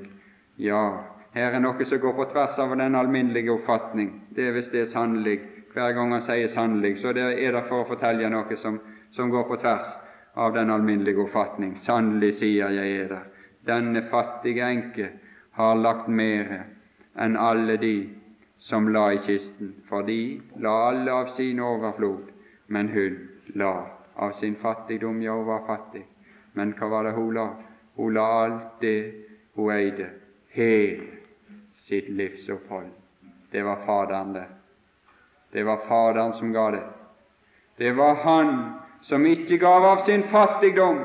ja, 0.59 0.83
her 1.31 1.55
er 1.55 1.63
noe 1.63 1.85
som 1.87 1.99
går 2.03 2.15
på 2.17 2.25
tvers 2.33 2.57
av 2.59 2.75
den 2.75 2.95
alminnelige 2.95 3.53
oppfatning. 3.53 4.09
Det 4.35 4.47
er 4.47 4.55
visst 4.57 4.71
det 4.71 4.87
er 4.87 4.91
sannelig. 4.91 5.39
Hver 5.71 5.93
gang 5.95 6.11
han 6.11 6.25
sier 6.27 6.51
sannelig, 6.51 6.97
så 6.99 7.13
det 7.15 7.23
er 7.39 7.55
det 7.55 7.63
for 7.69 7.85
å 7.85 7.87
fortelle 7.87 8.29
noe 8.29 8.57
som, 8.59 8.81
som 9.15 9.29
går 9.31 9.45
på 9.47 9.59
tvers 9.61 9.93
av 10.35 10.53
den 10.53 10.71
alminnelige 10.73 11.23
oppfatning. 11.23 11.77
Sannelig 11.85 12.33
sier 12.41 12.75
jeg 12.75 12.97
er 13.03 13.13
der. 13.13 13.29
Denne 13.67 14.03
fattige 14.11 14.67
enke 14.67 15.07
har 15.55 15.79
lagt 15.79 16.09
mere 16.11 16.65
enn 17.15 17.37
alle 17.39 17.77
de 17.79 17.95
som 18.61 18.87
la 18.93 19.11
i 19.13 19.19
kisten, 19.25 19.73
for 19.89 20.03
de 20.03 20.41
la 20.61 20.75
alle 20.89 21.11
av 21.11 21.33
sin 21.35 21.59
overflod, 21.59 22.29
men 22.67 22.87
hun 22.89 23.17
la 23.55 23.73
av 24.15 24.31
sin 24.39 24.55
fattigdom, 24.55 25.21
ja, 25.21 25.33
hun 25.35 25.45
var 25.45 25.65
fattig. 25.67 26.05
Men 26.53 26.73
hva 26.77 26.87
var 26.87 27.03
det 27.03 27.15
hun 27.17 27.33
la? 27.33 27.47
Hun 27.95 28.13
la 28.13 28.25
alt 28.43 28.81
det 28.81 29.13
hun 29.55 29.71
eide, 29.73 30.09
hele 30.53 31.07
sitt 31.87 32.09
livsopphold. 32.09 32.91
Det 33.51 33.63
var 33.63 33.81
Faderen, 33.85 34.33
det. 34.33 34.45
Det 35.51 35.63
var 35.63 35.77
Faderen 35.87 36.33
som 36.33 36.53
ga 36.53 36.71
det. 36.71 36.83
Det 37.77 37.91
var 37.91 38.15
Han 38.15 38.73
som 39.01 39.25
ikke 39.25 39.57
gav 39.57 39.85
av 39.85 40.05
sin 40.05 40.23
fattigdom, 40.23 40.99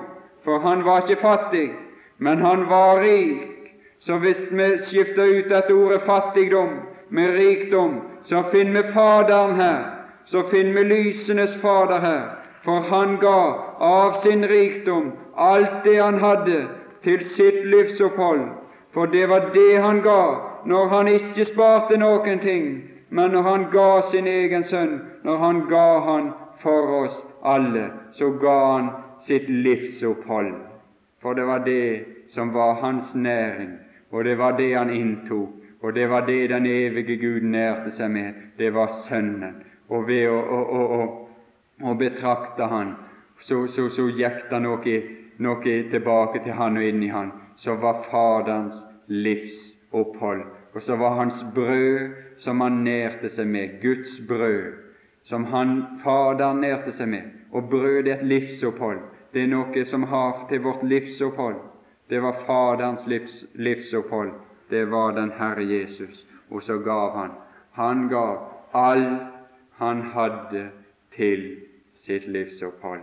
for 0.45 0.59
han 0.59 0.85
var 0.85 1.07
ikke 1.07 1.23
fattig, 1.23 1.71
men 2.17 2.43
han 2.43 2.67
var 2.69 3.01
rik. 3.01 3.73
Så 3.99 4.19
hvis 4.19 4.43
vi 4.51 4.67
skifter 4.85 5.25
ut 5.25 5.49
dette 5.49 5.75
ordet 5.75 6.03
fattigdom 6.07 6.77
med 7.09 7.35
rikdom, 7.35 8.01
så 8.25 8.43
finner 8.51 8.83
vi 8.83 8.93
Faderen 8.93 9.55
her, 9.55 9.85
så 10.27 10.43
finner 10.43 10.73
vi 10.73 10.85
lysenes 10.85 11.57
Fader 11.63 11.99
her, 11.99 12.23
for 12.65 12.81
han 12.81 13.17
ga 13.17 13.41
av 13.79 14.13
sin 14.23 14.49
rikdom 14.49 15.13
alt 15.35 15.85
det 15.85 15.97
han 16.03 16.19
hadde, 16.19 16.67
til 17.03 17.25
sitt 17.37 17.67
livsopphold, 17.67 18.41
for 18.95 19.07
det 19.07 19.29
var 19.29 19.51
det 19.55 19.77
han 19.79 20.01
ga 20.03 20.23
når 20.67 20.89
han 20.89 21.09
ikke 21.09 21.45
sparte 21.53 21.99
noen 22.01 22.41
ting, 22.43 22.65
men 23.11 23.31
når 23.31 23.43
han 23.43 23.67
ga 23.71 23.91
sin 24.11 24.27
egen 24.27 24.65
sønn, 24.67 24.97
når 25.23 25.37
han 25.39 25.61
ga 25.71 25.89
han 26.09 26.33
for 26.63 26.95
oss 27.05 27.21
alle, 27.43 27.91
så 28.19 28.33
ga 28.43 28.57
han 28.73 28.89
sitt 29.29 29.49
livsopphold. 29.49 30.55
For 31.23 31.39
det 31.39 31.47
var 31.47 31.63
det 31.69 32.05
som 32.35 32.51
var 32.55 32.81
hans 32.83 33.15
næring, 33.15 33.77
og 34.11 34.25
det 34.25 34.39
var 34.39 34.59
det 34.59 34.73
han 34.75 34.91
inntok, 34.91 35.55
og 35.87 35.95
det 35.95 36.09
var 36.11 36.27
det 36.27 36.49
den 36.51 36.67
evige 36.67 37.17
Gud 37.21 37.47
nærte 37.47 37.93
seg 37.95 38.11
med. 38.11 38.43
Det 38.59 38.73
var 38.75 39.05
Sønnen. 39.07 39.63
Og 39.89 40.09
ved 40.09 40.27
å, 40.27 40.41
å, 40.43 40.83
å, 40.99 41.01
å 41.87 41.95
betrakte 41.95 42.67
Han, 42.73 42.97
så, 43.47 43.63
så, 43.71 43.87
så 43.95 44.09
gikk 44.11 44.49
det 44.51 44.61
noe, 44.65 44.99
noe 45.39 45.79
tilbake 45.93 46.43
til 46.43 46.59
Han 46.59 46.81
og 46.81 46.91
inn 46.91 47.07
i 47.07 47.13
Han, 47.15 47.31
så 47.63 47.79
var 47.79 48.03
Faderens 48.11 48.75
livsopphold 49.07 50.43
og 50.77 50.83
så 50.83 50.97
var 50.97 51.11
hans 51.11 51.45
brød 51.55 52.11
som 52.39 52.61
han 52.61 52.83
nærte 52.85 53.31
seg 53.33 53.47
med, 53.49 53.79
Guds 53.81 54.19
brød, 54.29 54.75
som 55.25 55.45
han 55.49 55.71
Faderen 56.03 56.61
nærte 56.61 56.93
seg 56.99 57.09
med. 57.09 57.31
Og 57.53 57.71
brød 57.71 58.05
er 58.05 58.19
et 58.19 58.27
livsopphold. 58.29 58.99
Det 59.33 59.43
er 59.43 59.49
noe 59.49 59.85
som 59.89 60.05
har 60.11 60.43
til 60.51 60.61
vårt 60.67 60.83
livsopphold. 60.85 61.57
Det 62.13 62.21
var 62.23 62.43
Faderens 62.45 63.07
livs, 63.09 63.39
livsopphold. 63.55 64.35
Det 64.69 64.85
var 64.91 65.13
den 65.13 65.33
Herre 65.33 65.65
Jesus. 65.65 66.27
Og 66.51 66.63
så 66.63 66.79
gav 66.79 67.17
han. 67.17 67.31
Han 67.73 68.09
gav 68.09 68.53
alt 68.75 69.33
han 69.77 70.03
hadde 70.03 70.71
til 71.17 71.61
sitt 72.05 72.29
livsopphold. 72.29 73.01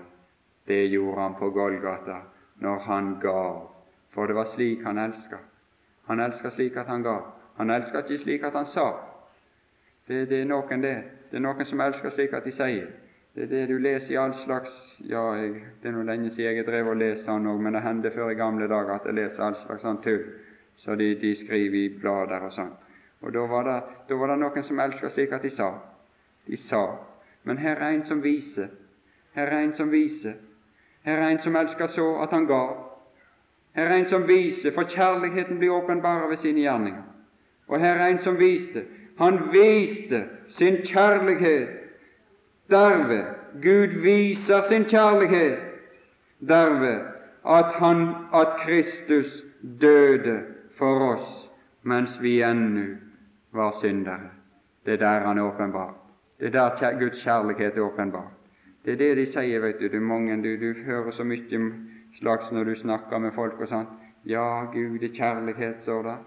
Det 0.68 0.86
gjorde 0.88 1.22
han 1.22 1.36
på 1.40 1.50
Golgata 1.50 2.16
når 2.56 2.80
han 2.80 3.18
gav, 3.22 3.72
for 4.14 4.28
det 4.28 4.36
var 4.36 4.48
slik 4.56 4.84
han 4.84 4.98
elska. 4.98 5.38
Han 6.08 6.20
elska 6.20 6.50
slik 6.50 6.78
at 6.78 6.88
han 6.88 7.04
gav. 7.04 7.22
Han 7.58 7.70
elska 7.70 7.98
ikke 7.98 8.24
slik 8.24 8.44
at 8.44 8.54
han 8.54 8.66
sa. 8.66 8.88
Det, 10.08 10.30
det, 10.30 10.42
er 10.42 10.46
noen 10.46 10.82
det. 10.82 10.96
Det 11.32 11.38
er 11.38 11.44
noen 11.44 11.66
som 11.66 11.82
elsker 11.82 12.12
slik 12.16 12.34
at 12.34 12.46
de 12.46 12.52
sier. 12.52 12.88
Det 13.36 13.44
er 13.44 13.52
det 13.52 13.68
du 13.70 13.78
leser 13.82 14.14
i 14.14 14.18
all 14.18 14.34
slags 14.44 14.74
Ja, 15.10 15.24
jeg, 15.34 15.64
det 15.82 15.90
er 15.90 15.96
noe 15.96 16.06
lenge 16.06 16.30
siden 16.32 16.58
jeg 16.58 16.66
drev 16.68 16.92
og 16.92 17.00
leste 17.02 17.26
sånn 17.26 17.48
òg, 17.50 17.62
men 17.62 17.74
det 17.74 17.82
hender 17.82 18.14
før 18.14 18.30
i 18.32 18.38
gamle 18.38 18.68
dager 18.70 18.94
at 18.96 19.08
jeg 19.10 19.18
leser 19.18 19.42
all 19.42 19.58
slags 19.66 19.82
sånn 19.82 20.02
tull 20.06 20.26
så 20.84 20.96
de, 20.96 21.16
de 21.16 21.36
skriver 21.36 21.78
i 21.80 21.90
blader 22.02 22.44
og 22.44 22.52
sånn. 22.52 22.74
Og 23.24 23.32
da 23.32 23.44
var, 23.48 23.64
det, 23.64 23.76
da 24.10 24.16
var 24.20 24.34
det 24.34 24.40
noen 24.42 24.66
som 24.68 24.80
elska 24.84 25.14
slik 25.14 25.32
at 25.32 25.46
de 25.46 25.52
sa. 25.56 25.70
De 26.46 26.58
sa. 26.68 26.82
Men 27.48 27.58
her 27.58 27.80
er 27.80 27.94
en 27.96 28.06
som 28.10 28.24
viser. 28.24 28.68
Her 29.36 29.48
er 29.48 29.62
en 29.64 29.76
som 29.78 29.92
viser. 29.92 30.36
Her 31.08 31.22
er 31.22 31.30
en 31.30 31.40
som 31.44 31.56
elsker 31.56 31.94
så 31.96 32.08
at 32.24 32.36
han 32.36 32.48
ga. 32.52 32.64
Her 33.76 33.88
er 33.90 33.96
en 34.02 34.10
som 34.12 34.28
viser, 34.28 34.74
for 34.76 34.92
kjærligheten 34.92 35.58
blir 35.58 35.72
åpenbar 35.72 36.28
ved 36.30 36.44
sine 36.44 36.62
gjerninger. 36.62 37.02
Og 37.68 37.80
her 37.80 37.96
er 37.96 38.12
en 38.12 38.22
som 38.24 38.36
viste. 38.40 38.84
Han 39.18 39.40
viste 39.54 40.26
sin 40.58 40.84
kjærlighet 40.84 41.70
derved. 42.70 43.24
Gud 43.64 44.02
viser 44.04 44.68
sin 44.70 44.86
kjærlighet 44.86 45.60
derved 46.40 47.00
at, 47.46 47.66
han, 47.80 48.08
at 48.34 48.48
Kristus 48.66 49.44
døde 49.82 50.53
for 50.84 51.14
oss 51.14 51.50
mens 51.82 52.20
vi 52.22 52.42
ennå 52.42 52.96
var 53.52 53.72
syndere. 53.82 54.30
Det 54.86 54.94
er 54.94 54.98
der 54.98 55.20
han 55.20 55.38
er 55.38 55.44
åpenbart. 55.44 55.96
Det 56.40 56.56
er 56.56 56.76
der 56.80 57.00
Guds 57.00 57.24
kjærlighet 57.24 57.78
er 57.78 57.82
åpenbart. 57.82 58.32
Det 58.86 58.94
er 58.94 58.98
det 58.98 59.18
de 59.18 59.26
sier, 59.32 59.62
vet 59.64 59.80
du. 59.80 59.86
Er 59.86 60.00
mange, 60.00 60.36
du, 60.44 60.58
du 60.60 60.84
hører 60.84 61.12
så 61.12 61.24
mye 61.24 61.60
slags 62.20 62.52
når 62.52 62.64
du 62.64 62.76
snakker 62.82 63.18
med 63.20 63.32
folk 63.36 63.62
og 63.62 63.70
sånn. 63.72 63.88
Ja, 64.28 64.66
Gud 64.74 65.04
er 65.04 65.16
kjærlighet, 65.16 65.80
står 65.84 66.04
det. 66.04 66.18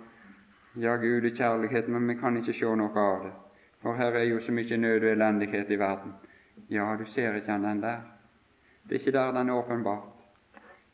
Ja, 0.87 0.97
Gud 0.97 1.25
er 1.25 1.37
kjærlighet, 1.37 1.89
men 1.89 2.09
vi 2.09 2.17
kan 2.21 2.41
ikke 2.41 2.57
se 2.57 2.73
noe 2.81 3.05
av 3.05 3.27
det. 3.27 3.35
For 3.83 4.01
her 4.01 4.17
er 4.17 4.25
jo 4.25 4.41
så 4.41 4.57
mye 4.57 4.81
nød 4.81 5.05
og 5.05 5.11
elendighet 5.13 5.71
i 5.71 5.81
verden. 5.81 6.17
Ja, 6.73 6.89
du 6.97 7.05
ser 7.13 7.37
ikke 7.37 7.61
den 7.61 7.85
der. 7.85 8.01
Det 8.89 8.97
er 8.97 9.05
ikke 9.05 9.19
der 9.19 9.37
den 9.37 9.53
er 9.53 9.61
åpenbart. 9.61 10.09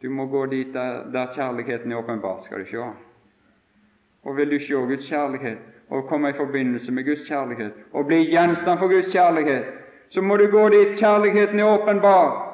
Du 0.02 0.10
må 0.10 0.26
gå 0.26 0.46
dit 0.46 0.74
der, 0.74 1.10
der 1.12 1.34
kjærligheten 1.34 1.92
er 1.92 2.02
åpenbart, 2.02 2.44
skal 2.50 2.66
du 2.66 2.70
se. 2.74 3.11
Og 4.24 4.36
vil 4.36 4.50
du 4.50 4.58
se 4.58 4.74
Guds 4.74 5.08
kjærlighet 5.08 5.58
og 5.90 6.08
komme 6.08 6.30
i 6.30 6.32
forbindelse 6.32 6.92
med 6.92 7.04
Guds 7.04 7.28
kjærlighet 7.28 7.72
og 7.92 8.06
bli 8.06 8.16
gjenstand 8.16 8.78
for 8.78 8.88
Guds 8.88 9.12
kjærlighet, 9.12 9.64
så 10.10 10.20
må 10.20 10.36
du 10.36 10.46
gå 10.46 10.68
dit 10.68 10.98
kjærligheten 10.98 11.60
er 11.60 11.64
åpenbar. 11.64 12.48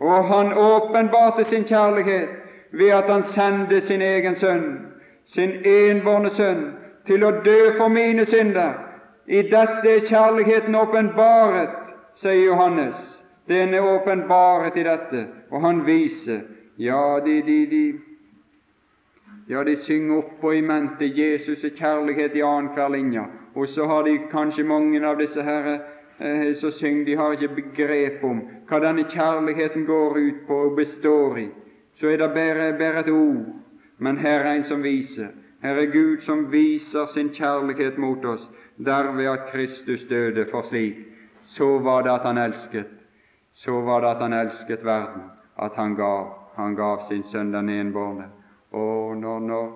Og 0.00 0.24
han 0.24 0.52
åpenbarte 0.52 1.44
sin 1.44 1.64
kjærlighet 1.64 2.28
ved 2.72 2.88
at 2.88 3.04
han 3.04 3.22
sendte 3.22 3.80
sin 3.86 4.02
egen 4.02 4.36
sønn, 4.36 4.86
sin 5.26 5.50
enbårne 5.64 6.30
sønn, 6.30 6.64
til 7.06 7.24
å 7.24 7.30
dø 7.44 7.58
for 7.76 7.88
mine 7.88 8.26
synder. 8.26 8.72
I 9.26 9.42
dette 9.42 9.90
er 9.90 10.06
kjærligheten 10.08 10.74
åpenbaret, 10.74 11.70
sier 12.16 12.44
Johannes. 12.46 12.96
Den 13.48 13.74
er 13.74 13.80
åpenbaret 13.80 14.76
i 14.76 14.82
dette, 14.82 15.26
og 15.50 15.60
han 15.60 15.86
viser 15.86 16.40
Ja, 16.78 17.20
de, 17.24 17.42
de, 17.42 17.66
de 17.70 17.82
ja, 19.46 19.64
de 19.64 19.76
synger 19.84 20.18
opp 20.18 20.44
og 20.44 20.56
i 20.56 20.62
mente 20.64 21.04
Jesus 21.04 21.64
er 21.64 21.76
kjærlighet 21.76 22.36
i 22.36 22.42
annenhver 22.42 22.88
linje. 22.88 23.24
Og 23.54 23.68
så 23.68 23.86
har 23.86 24.02
de 24.02 24.18
kanskje 24.30 24.64
mange 24.64 25.02
av 25.06 25.18
disse 25.20 25.42
herre 25.42 25.74
eh, 26.18 26.54
så 26.60 26.70
synger, 26.78 27.04
de 27.04 27.16
har 27.20 27.36
ikke 27.36 27.54
begrep 27.60 28.24
om 28.24 28.40
hva 28.68 28.80
denne 28.82 29.04
kjærligheten 29.12 29.86
går 29.86 30.18
ut 30.18 30.42
på 30.48 30.60
og 30.68 30.76
består 30.76 31.38
i. 31.38 31.48
Så 32.00 32.10
er 32.10 32.18
det 32.18 32.32
bare, 32.34 32.72
bare 32.78 33.04
et 33.04 33.12
ord. 33.12 33.44
Men 33.98 34.18
her 34.18 34.40
er 34.40 34.52
en 34.54 34.68
som 34.70 34.82
viser. 34.82 35.30
Her 35.62 35.78
er 35.80 35.92
Gud 35.92 36.24
som 36.26 36.48
viser 36.52 37.06
sin 37.14 37.30
kjærlighet 37.36 37.98
mot 37.98 38.24
oss, 38.24 38.42
derved 38.76 39.28
at 39.30 39.50
Kristus 39.52 40.02
døde 40.08 40.46
for 40.50 40.66
slik. 40.68 40.98
Så 41.56 41.78
var 41.78 42.02
det 42.02 42.12
at 42.12 42.26
han 42.26 42.38
elsket. 42.38 42.90
Så 43.54 43.80
var 43.80 44.00
det 44.00 44.10
at 44.16 44.22
han 44.24 44.32
elsket 44.32 44.84
verden, 44.84 45.28
at 45.56 45.72
han 45.76 45.94
gav. 45.94 46.32
Han 46.56 46.74
gav 46.74 47.06
sin 47.08 47.22
sønn 47.32 47.52
den 47.52 47.68
enbårne. 47.68 48.33
Og 48.74 49.16
når, 49.16 49.40
når, 49.48 49.66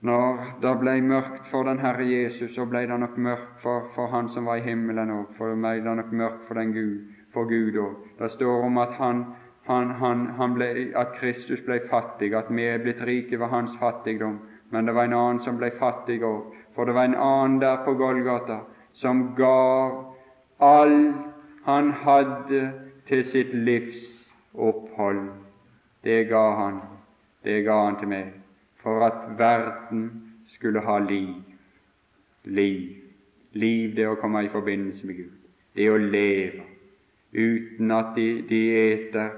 når 0.00 0.42
det 0.62 0.74
ble 0.80 0.94
mørkt 1.02 1.48
for 1.50 1.66
den 1.66 1.80
Herre 1.82 2.06
Jesus, 2.06 2.54
så 2.54 2.66
ble 2.70 2.84
det 2.86 2.98
nok 3.02 3.16
mørkt 3.18 3.62
for, 3.62 3.88
for 3.94 4.06
Han 4.14 4.30
som 4.34 4.46
var 4.46 4.60
i 4.60 4.66
himmelen 4.66 5.10
òg. 5.10 5.34
For 5.38 5.50
det 5.50 5.58
ble 5.58 5.74
det 5.82 5.96
nok 6.00 6.12
mørkt 6.22 6.46
for, 6.46 6.60
den 6.60 6.72
Gud, 6.76 7.08
for 7.34 7.50
Gud 7.50 7.78
òg. 7.82 7.96
Det 8.20 8.30
står 8.36 8.66
om 8.68 8.78
at, 8.78 8.94
han, 9.00 9.24
han, 9.66 10.26
han, 10.38 10.54
ble, 10.54 10.70
at 10.96 11.16
Kristus 11.18 11.64
ble 11.66 11.80
fattig, 11.90 12.34
at 12.34 12.50
vi 12.50 12.68
er 12.68 12.82
blitt 12.84 13.02
rike 13.06 13.40
ved 13.40 13.50
hans 13.54 13.74
fattigdom. 13.80 14.38
Men 14.70 14.86
det 14.86 14.94
var 14.94 15.08
en 15.08 15.16
annen 15.16 15.42
som 15.44 15.58
ble 15.58 15.72
fattig 15.80 16.20
òg. 16.22 16.54
For 16.76 16.86
det 16.86 16.94
var 16.94 17.08
en 17.10 17.18
annen 17.18 17.58
der 17.60 17.82
på 17.84 17.96
Golgata 17.98 18.62
som 19.00 19.32
gav 19.36 20.14
alt 20.58 21.26
han 21.64 21.90
hadde 21.92 22.60
til 23.08 23.24
sitt 23.30 23.50
livs 23.54 24.06
opphold. 24.54 25.28
Det 26.04 26.24
ga 26.30 26.44
han 26.56 26.80
det 27.44 27.62
ga 27.64 27.76
han 27.84 27.98
til 28.00 28.10
meg 28.10 28.32
for 28.82 29.04
at 29.06 29.38
verden 29.38 30.08
skulle 30.54 30.80
ha 30.80 30.98
liv. 30.98 31.34
Liv. 32.44 32.96
Liv, 33.52 33.94
det 33.96 34.06
å 34.08 34.18
komme 34.20 34.44
i 34.44 34.52
forbindelse 34.52 35.06
med 35.06 35.16
Gud. 35.16 35.36
Det 35.74 35.90
å 35.90 35.98
leve 35.98 36.64
uten 37.32 37.90
at 37.92 38.14
de, 38.16 38.28
de 38.48 38.60
eter 38.78 39.34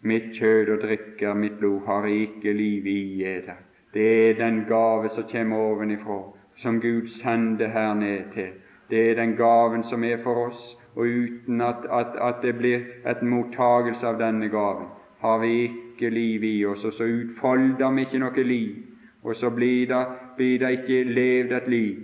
mitt 0.00 0.32
kjød 0.38 0.70
og 0.74 0.84
drikker 0.84 1.34
mitt 1.36 1.58
blod, 1.60 1.82
har 1.86 2.06
ikke 2.08 2.52
liv 2.56 2.86
i 2.86 3.24
eder. 3.28 3.58
Det 3.92 4.06
er 4.30 4.38
den 4.38 4.64
gave 4.68 5.10
som 5.14 5.28
kommer 5.28 5.56
ovenifra, 5.56 6.20
som 6.62 6.80
Gud 6.80 7.08
sender 7.20 7.68
her 7.68 7.94
ned 7.94 8.32
til. 8.34 8.52
Det 8.90 9.10
er 9.10 9.14
den 9.14 9.36
gaven 9.36 9.84
som 9.90 10.04
er 10.04 10.22
for 10.22 10.46
oss, 10.48 10.62
og 10.96 11.06
uten 11.06 11.60
at, 11.60 11.84
at, 11.90 12.16
at 12.20 12.40
det 12.42 12.56
blir 12.58 12.80
et 13.06 13.22
mottagelse 13.22 14.06
av 14.06 14.18
denne 14.18 14.48
gaven, 14.48 14.88
har 15.20 15.38
vi 15.38 15.52
ikke 15.64 15.89
liv 16.08 16.44
i 16.44 16.64
oss, 16.64 16.84
og 16.84 16.92
så 16.96 17.04
utfolder 17.04 17.92
vi 17.92 18.06
ikke 18.06 18.22
noe 18.22 18.44
liv, 18.44 18.76
og 19.22 19.36
så 19.36 19.50
blir 19.50 19.86
det, 19.86 20.00
blir 20.36 20.58
det 20.58 20.70
ikke 20.78 21.02
levd 21.04 21.52
et 21.52 21.68
liv. 21.68 21.98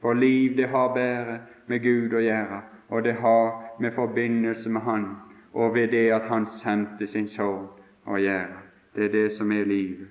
For 0.00 0.14
liv, 0.14 0.56
det 0.56 0.68
har 0.68 0.94
bare 0.94 1.38
med 1.66 1.82
Gud 1.82 2.14
å 2.16 2.24
gjøre, 2.24 2.60
og 2.88 3.04
det 3.04 3.14
har 3.20 3.52
med 3.80 3.92
forbindelse 3.92 4.68
med 4.68 4.82
Han, 4.82 5.06
og 5.52 5.74
ved 5.74 5.88
det 5.92 6.10
at 6.12 6.28
Han 6.28 6.46
sendte 6.62 7.06
sin 7.06 7.28
sorg 7.28 7.80
å 8.06 8.18
gjøre. 8.18 8.60
Det 8.94 9.04
er 9.04 9.12
det 9.12 9.32
som 9.36 9.52
er 9.52 9.64
livet. 9.64 10.08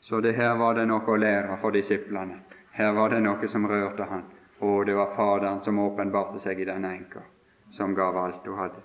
Så 0.00 0.20
det 0.20 0.34
her 0.36 0.54
var 0.56 0.74
det 0.74 0.86
noe 0.88 1.06
å 1.08 1.16
lære 1.16 1.58
for 1.60 1.72
disiplene. 1.72 2.40
Her 2.72 2.92
var 2.92 3.10
det 3.10 3.20
noe 3.22 3.48
som 3.48 3.66
rørte 3.68 4.04
han, 4.10 4.24
og 4.60 4.86
det 4.86 4.96
var 4.96 5.14
Faderen 5.16 5.60
som 5.64 5.78
åpenbarte 5.78 6.40
seg 6.44 6.60
i 6.60 6.66
denne 6.68 6.90
enka, 6.90 7.22
som 7.76 7.94
gav 7.94 8.16
alt 8.18 8.46
hun 8.46 8.58
hadde. 8.58 8.82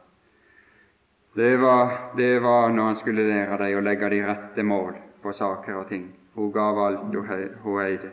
Det 1.33 1.57
var, 1.57 1.91
det 2.17 2.39
var 2.39 2.69
når 2.69 2.83
han 2.83 2.95
skulle 2.95 3.27
lære 3.27 3.57
dem 3.61 3.77
å 3.77 3.83
legge 3.85 4.09
de 4.09 4.21
rette 4.25 4.63
mål 4.65 4.95
på 5.21 5.33
saker 5.37 5.75
og 5.77 5.89
ting. 5.89 6.07
Hun 6.33 6.51
gav 6.51 6.79
alt 6.81 7.03
hun 7.63 7.81
eide. 7.83 8.09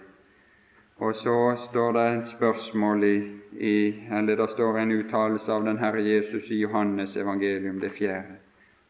Og 1.01 1.15
så 1.17 1.37
står 1.69 1.93
det 1.93 2.05
et 2.11 2.29
spørsmål 2.37 3.05
i, 3.05 3.17
i 3.53 3.77
eller 4.13 4.37
det 4.37 4.51
står 4.53 4.79
en 4.79 4.93
uttalelse 4.93 5.53
av 5.53 5.65
den 5.65 5.79
Herre 5.81 6.03
Jesus 6.05 6.51
i 6.51 6.61
Johannes 6.61 7.17
evangelium, 7.17 7.81
det 7.81 7.93
fjerde. 7.97 8.37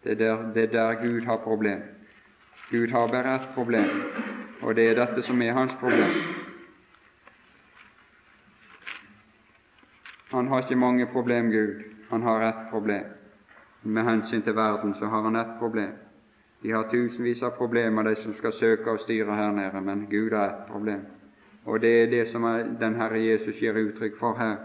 Det 0.03 0.13
er 0.13 0.19
der, 0.19 0.63
er 0.63 0.67
der 0.73 1.01
Gud 1.03 1.25
har 1.27 1.43
problem. 1.43 1.83
Gud 2.71 2.91
har 2.91 3.09
bare 3.09 3.35
ett 3.35 3.49
problem, 3.55 3.91
og 4.63 4.75
det 4.75 4.89
er 4.91 4.99
dette 4.99 5.23
som 5.27 5.43
er 5.43 5.55
hans 5.55 5.75
problem. 5.81 6.15
Han 10.31 10.49
har 10.49 10.63
ikke 10.63 10.77
mange 10.77 11.07
problem, 11.07 11.51
Gud. 11.51 11.83
Han 12.11 12.23
har 12.23 12.43
ett 12.49 12.71
problem 12.71 13.16
med 13.87 14.05
hensyn 14.05 14.43
til 14.43 14.57
verden, 14.57 14.95
så 14.99 15.07
har 15.07 15.23
han 15.23 15.37
ett 15.37 15.59
problem. 15.59 15.93
De 16.63 16.73
har 16.73 16.89
tusenvis 16.91 17.43
av 17.43 17.51
problemer, 17.51 18.03
de 18.03 18.17
som 18.23 18.35
skal 18.35 18.53
søke 18.53 18.91
og 18.91 19.01
styre 19.01 19.37
her 19.37 19.53
nede, 19.53 19.81
men 19.81 20.07
Gud 20.11 20.33
har 20.33 20.49
ett 20.49 20.67
problem. 20.71 21.01
Og 21.65 21.81
det 21.81 22.03
er 22.03 22.11
det 22.11 22.29
som 22.33 22.45
er 22.45 22.63
den 22.81 22.95
Herre 22.95 23.19
Jesus 23.19 23.59
gir 23.61 23.79
uttrykk 23.79 24.19
for 24.19 24.35
her 24.39 24.57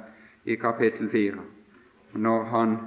i 0.46 0.56
kapittel 0.56 1.10
4, 1.10 1.42
når 2.14 2.44
han 2.44 2.78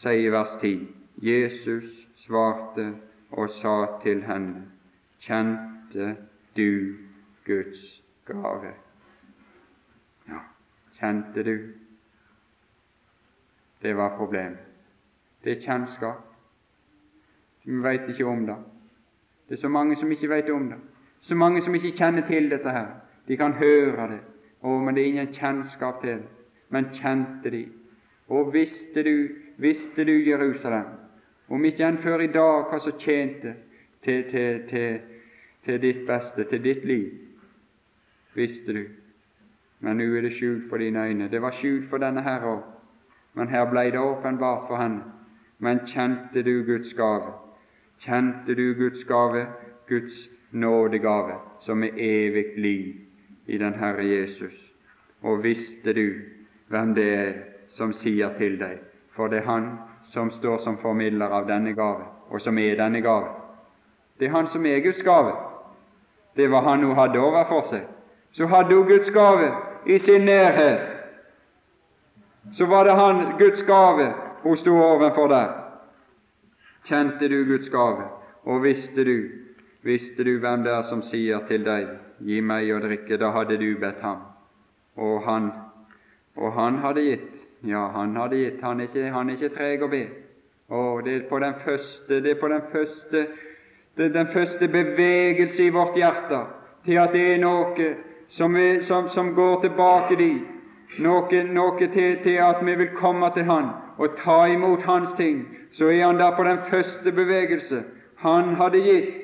sier 0.00 0.28
i 0.28 0.32
vers 0.32 0.56
10 0.60 0.88
Jesus 1.22 1.88
svarte 2.24 2.92
og 3.30 3.50
sa 3.60 4.00
til 4.02 4.22
henne, 4.24 4.64
kjente 5.20 6.16
du 6.56 6.96
Guds 7.46 8.02
gave? 8.26 8.72
Ja, 10.28 10.40
Kjente 11.00 11.44
du? 11.44 11.56
Det 13.82 13.96
var 13.96 14.16
problemet. 14.16 14.69
Det 15.44 15.52
er 15.52 15.62
kjennskap. 15.64 16.26
Vi 17.64 17.82
veit 17.82 18.08
ikke 18.08 18.26
om 18.26 18.46
det. 18.46 18.56
Det 19.48 19.56
er 19.56 19.60
så 19.60 19.68
mange 19.68 19.96
som 19.96 20.10
ikke 20.12 20.28
veit 20.28 20.50
om 20.50 20.68
det. 20.68 20.78
Så 21.20 21.34
mange 21.34 21.62
som 21.62 21.74
ikke 21.74 21.96
kjenner 21.96 22.26
til 22.28 22.50
dette 22.50 22.70
her. 22.70 22.86
De 23.28 23.36
kan 23.36 23.52
høre 23.52 24.08
det, 24.10 24.20
å, 24.62 24.78
men 24.78 24.94
det 24.94 25.02
er 25.02 25.08
ingen 25.12 25.34
kjennskap 25.34 26.00
til 26.02 26.22
det. 26.22 26.28
Men 26.70 26.90
kjente 26.96 27.50
de. 27.50 27.64
Og 28.30 28.52
visste 28.54 29.02
du, 29.02 29.28
visste 29.58 30.04
du 30.04 30.12
Jerusalem, 30.12 30.86
om 31.48 31.64
ikke 31.64 31.86
enn 31.86 31.98
før 32.04 32.22
i 32.22 32.30
dag 32.30 32.70
hva 32.70 32.78
som 32.84 32.98
tjente 33.02 33.56
til, 34.04 34.22
til, 34.30 34.60
til, 34.70 35.00
til 35.66 35.80
ditt 35.82 36.04
beste, 36.06 36.46
til 36.50 36.62
ditt 36.64 36.84
liv, 36.86 37.08
visste 38.38 38.76
du. 38.76 38.84
Men 39.80 39.98
nå 39.98 40.06
er 40.14 40.28
det 40.28 40.36
skjult 40.36 40.68
for 40.70 40.78
dine 40.78 41.08
øyne. 41.08 41.30
Det 41.32 41.42
var 41.42 41.56
skjult 41.58 41.88
for 41.90 42.02
denne 42.02 42.22
her 42.22 42.46
òg, 42.46 42.62
men 43.34 43.50
her 43.50 43.66
ble 43.70 43.88
det 43.90 44.00
åpenbart 44.00 44.68
for 44.68 44.78
henne. 44.78 45.19
Men 45.60 45.80
kjente 45.86 46.42
du 46.42 46.62
Guds 46.64 46.92
gave? 46.96 47.32
Kjente 48.00 48.54
du 48.54 48.74
Guds 48.74 49.04
gave, 49.04 49.46
Guds 49.88 50.28
nådegave, 50.50 51.34
som 51.60 51.84
er 51.84 51.90
evig 51.96 52.44
liv 52.56 52.94
i 53.46 53.58
den 53.58 53.74
Herre 53.74 54.04
Jesus? 54.04 54.56
Og 55.22 55.42
visste 55.44 55.92
du 55.92 56.14
hvem 56.68 56.94
det 56.94 57.08
er 57.14 57.32
som 57.76 57.92
sier 57.92 58.32
til 58.38 58.56
deg? 58.60 58.78
For 59.12 59.28
det 59.28 59.42
er 59.42 59.50
Han 59.50 59.68
som 60.12 60.30
står 60.30 60.64
som 60.64 60.78
formidler 60.78 61.28
av 61.28 61.46
denne 61.48 61.74
gave, 61.76 62.08
og 62.30 62.40
som 62.40 62.58
er 62.58 62.80
denne 62.80 63.00
gave. 63.04 63.28
Det 64.18 64.28
er 64.28 64.36
Han 64.36 64.48
som 64.48 64.66
er 64.66 64.80
Guds 64.80 65.02
gave. 65.02 65.36
Det 66.36 66.50
var 66.50 66.62
Han 66.62 66.82
hun 66.84 66.96
hadde 66.96 67.20
overfor 67.20 67.68
seg. 67.70 67.84
Så 68.32 68.46
hadde 68.46 68.74
hun 68.74 68.88
Guds 68.88 69.10
gave 69.10 69.52
i 69.86 69.98
sin 69.98 70.24
nærhet. 70.24 70.80
Så 72.56 72.66
var 72.66 72.84
det 72.84 72.96
Han, 72.96 73.24
Guds 73.38 73.62
gave, 73.62 74.12
hun 74.42 74.56
sto 74.56 74.76
overfor 74.82 75.28
der. 75.28 75.50
Kjente 76.88 77.28
du 77.28 77.44
Guds 77.44 77.68
gave, 77.68 78.04
og 78.44 78.62
visste 78.62 79.04
du, 79.04 79.16
visste 79.82 80.24
du 80.24 80.38
hvem 80.38 80.64
det 80.64 80.72
er 80.72 80.88
som 80.88 81.02
sier 81.10 81.44
til 81.48 81.64
deg, 81.64 81.88
gi 82.24 82.40
meg 82.40 82.70
å 82.72 82.80
drikke, 82.82 83.18
da 83.20 83.30
hadde 83.36 83.58
du 83.60 83.68
bedt 83.80 84.00
ham. 84.04 84.24
Og 84.96 85.22
han, 85.24 85.50
og 86.36 86.52
han 86.56 86.80
hadde 86.84 87.04
gitt. 87.04 87.36
Ja, 87.68 87.86
han 87.94 88.16
hadde 88.16 88.36
gitt. 88.40 88.62
Han 88.64 88.80
er 88.80 88.88
ikke, 88.88 89.10
han 89.12 89.28
er 89.28 89.36
ikke 89.36 89.54
treg 89.56 89.84
å 89.84 89.90
be. 89.92 90.04
Og 90.70 91.04
det 91.04 91.14
er 91.14 91.28
på 91.28 91.38
den 91.42 91.54
første, 91.64 92.20
det 92.20 92.30
er 92.30 92.40
på 92.40 92.48
den 92.48 92.62
første, 92.72 93.26
det 93.96 94.04
er 94.04 94.14
den 94.14 94.32
første 94.32 94.68
bevegelse 94.68 95.64
i 95.64 95.74
vårt 95.74 95.96
hjerte 95.98 96.44
til 96.84 97.00
at 97.02 97.12
det 97.12 97.24
er 97.34 97.40
noe 97.42 97.88
som, 98.36 98.54
er, 98.56 98.84
som, 98.88 99.08
som 99.14 99.32
går 99.34 99.60
tilbake 99.64 100.16
dit, 100.16 100.46
noe, 100.98 101.42
noe 101.44 101.78
til, 101.78 102.18
til, 102.22 102.36
at 102.42 102.66
vi 102.66 102.74
vil 102.74 102.90
komme 102.96 103.30
til 103.34 103.44
Han 103.44 103.70
og 103.98 104.16
ta 104.24 104.44
imot 104.44 104.82
Hans 104.82 105.10
ting, 105.16 105.46
så 105.72 105.88
er 105.88 106.06
Han 106.06 106.18
der 106.18 106.36
på 106.36 106.44
den 106.44 106.58
første 106.70 107.12
bevegelse. 107.12 107.82
Han 108.16 108.54
hadde 108.54 108.82
gitt 108.84 109.14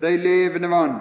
de 0.00 0.16
levende 0.16 0.70
vann. 0.70 0.96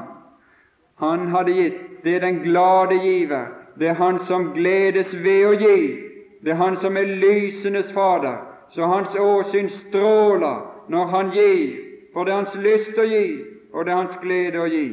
Han 0.99 1.27
hadde 1.27 1.53
gitt. 1.53 1.79
Det 2.03 2.15
er 2.15 2.19
den 2.19 2.39
glade 2.39 2.99
giver. 2.99 3.45
Det 3.79 3.87
er 3.87 3.93
Han 3.93 4.19
som 4.27 4.51
gledes 4.53 5.13
ved 5.23 5.45
å 5.45 5.51
gi. 5.51 5.97
Det 6.43 6.51
er 6.51 6.55
Han 6.55 6.77
som 6.81 6.97
er 6.97 7.15
lysenes 7.23 7.91
Fader. 7.93 8.37
Så 8.71 8.85
Hans 8.85 9.15
åsyn 9.15 9.69
stråler 9.69 10.61
når 10.87 11.05
Han 11.05 11.31
gir, 11.31 11.77
for 12.13 12.23
det 12.23 12.33
er 12.33 12.35
Hans 12.35 12.55
lyst 12.55 12.97
å 12.97 13.03
gi, 13.03 13.25
og 13.73 13.85
det 13.85 13.91
er 13.91 13.97
Hans 13.97 14.19
glede 14.21 14.59
å 14.59 14.67
gi. 14.67 14.87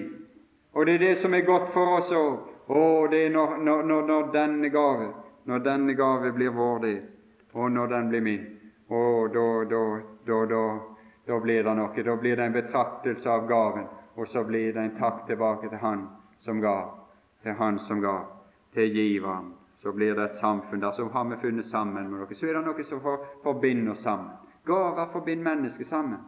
Og 0.75 0.87
det 0.87 0.95
er 0.95 0.99
det 0.99 1.19
som 1.23 1.35
er 1.35 1.47
godt 1.47 1.73
for 1.75 1.99
oss 1.99 2.11
òg. 2.15 2.48
Å, 2.69 2.81
det 3.09 3.25
er 3.27 3.33
når, 3.33 3.57
når, 3.65 3.83
når, 3.89 4.31
denne 4.33 4.69
gave 4.69 5.09
når 5.49 5.63
denne 5.65 5.95
gave 5.97 6.33
blir 6.37 6.53
vår 6.53 6.81
del, 6.83 6.99
og 7.57 7.71
når 7.73 7.87
den 7.89 8.09
blir 8.13 8.21
min, 8.21 8.43
å, 8.93 9.01
da, 9.33 9.45
da, 9.71 9.83
da, 10.27 10.41
da, 10.51 10.65
da 11.31 11.39
blir 11.41 11.65
det 11.65 11.75
noe. 11.79 12.05
Da 12.05 12.17
blir 12.21 12.37
det 12.37 12.45
en 12.45 12.57
betraktelse 12.57 13.31
av 13.33 13.47
gaven, 13.49 13.87
og 14.17 14.29
så 14.29 14.45
blir 14.45 14.75
det 14.77 14.85
en 14.85 14.99
takk 14.99 15.25
tilbake 15.27 15.71
til 15.73 15.81
Han 15.81 16.05
som 16.45 16.61
ga, 16.61 16.77
til 17.43 17.57
Han 17.57 17.81
som 17.89 18.05
ga, 18.05 18.19
til 18.77 18.93
giveren. 18.93 19.55
Så 19.81 19.93
blir 19.97 20.15
det 20.15 20.25
et 20.25 20.41
samfunn 20.43 20.85
der 20.85 20.93
så 20.93 21.09
har 21.09 21.25
vi 21.31 21.41
funnet 21.41 21.71
sammen 21.73 22.11
med 22.11 22.21
noe. 22.21 22.35
Så 22.37 22.47
er 22.47 22.59
det 22.59 22.67
noe 22.67 22.85
som 22.85 23.01
for, 23.01 23.25
forbinder 23.45 23.95
oss 23.95 24.03
sammen. 24.05 24.35
Gaver 24.69 25.09
forbinder 25.13 25.55
mennesker 25.55 25.89
sammen. 25.89 26.21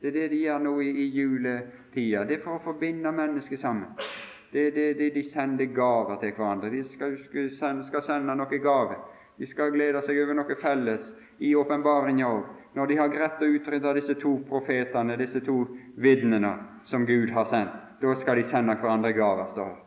Det 0.00 0.08
er 0.08 0.20
det 0.22 0.28
de 0.32 0.44
gjør 0.46 0.62
nå 0.64 0.78
i, 0.80 0.92
i 1.04 1.10
juletida. 1.18 2.24
Det 2.24 2.38
er 2.38 2.44
for 2.44 2.56
å 2.56 2.64
forbinde 2.64 3.12
mennesker 3.12 3.60
sammen. 3.60 3.92
Det, 4.54 4.70
det, 4.70 4.94
det, 4.94 5.10
de 5.14 5.22
sender 5.32 5.64
gaver 5.74 6.16
til 6.22 6.30
hverandre. 6.36 6.68
De 6.70 6.84
skal, 6.92 7.16
sende, 7.58 7.82
skal 7.88 8.02
sende 8.06 8.36
noe 8.38 8.58
gave. 8.62 8.98
De 9.38 9.48
skal 9.50 9.72
glede 9.74 9.98
seg 10.06 10.20
over 10.22 10.36
noe 10.38 10.56
felles 10.60 11.08
i 11.42 11.48
åpenbaringa 11.58 12.28
òg. 12.30 12.44
Når 12.78 12.86
de 12.86 12.98
har 13.00 13.10
greid 13.10 13.42
å 13.42 13.48
utrydde 13.56 13.94
disse 13.96 14.14
to 14.22 14.36
profetene, 14.46 15.16
disse 15.18 15.42
to 15.42 15.56
vitnene 15.98 16.52
som 16.86 17.06
Gud 17.06 17.32
har 17.34 17.48
sendt, 17.50 17.74
da 17.98 18.14
skal 18.20 18.38
de 18.38 18.44
sende 18.52 18.76
hverandre 18.78 19.10
gaver, 19.16 19.48
står 19.56 19.72
det. 19.72 19.82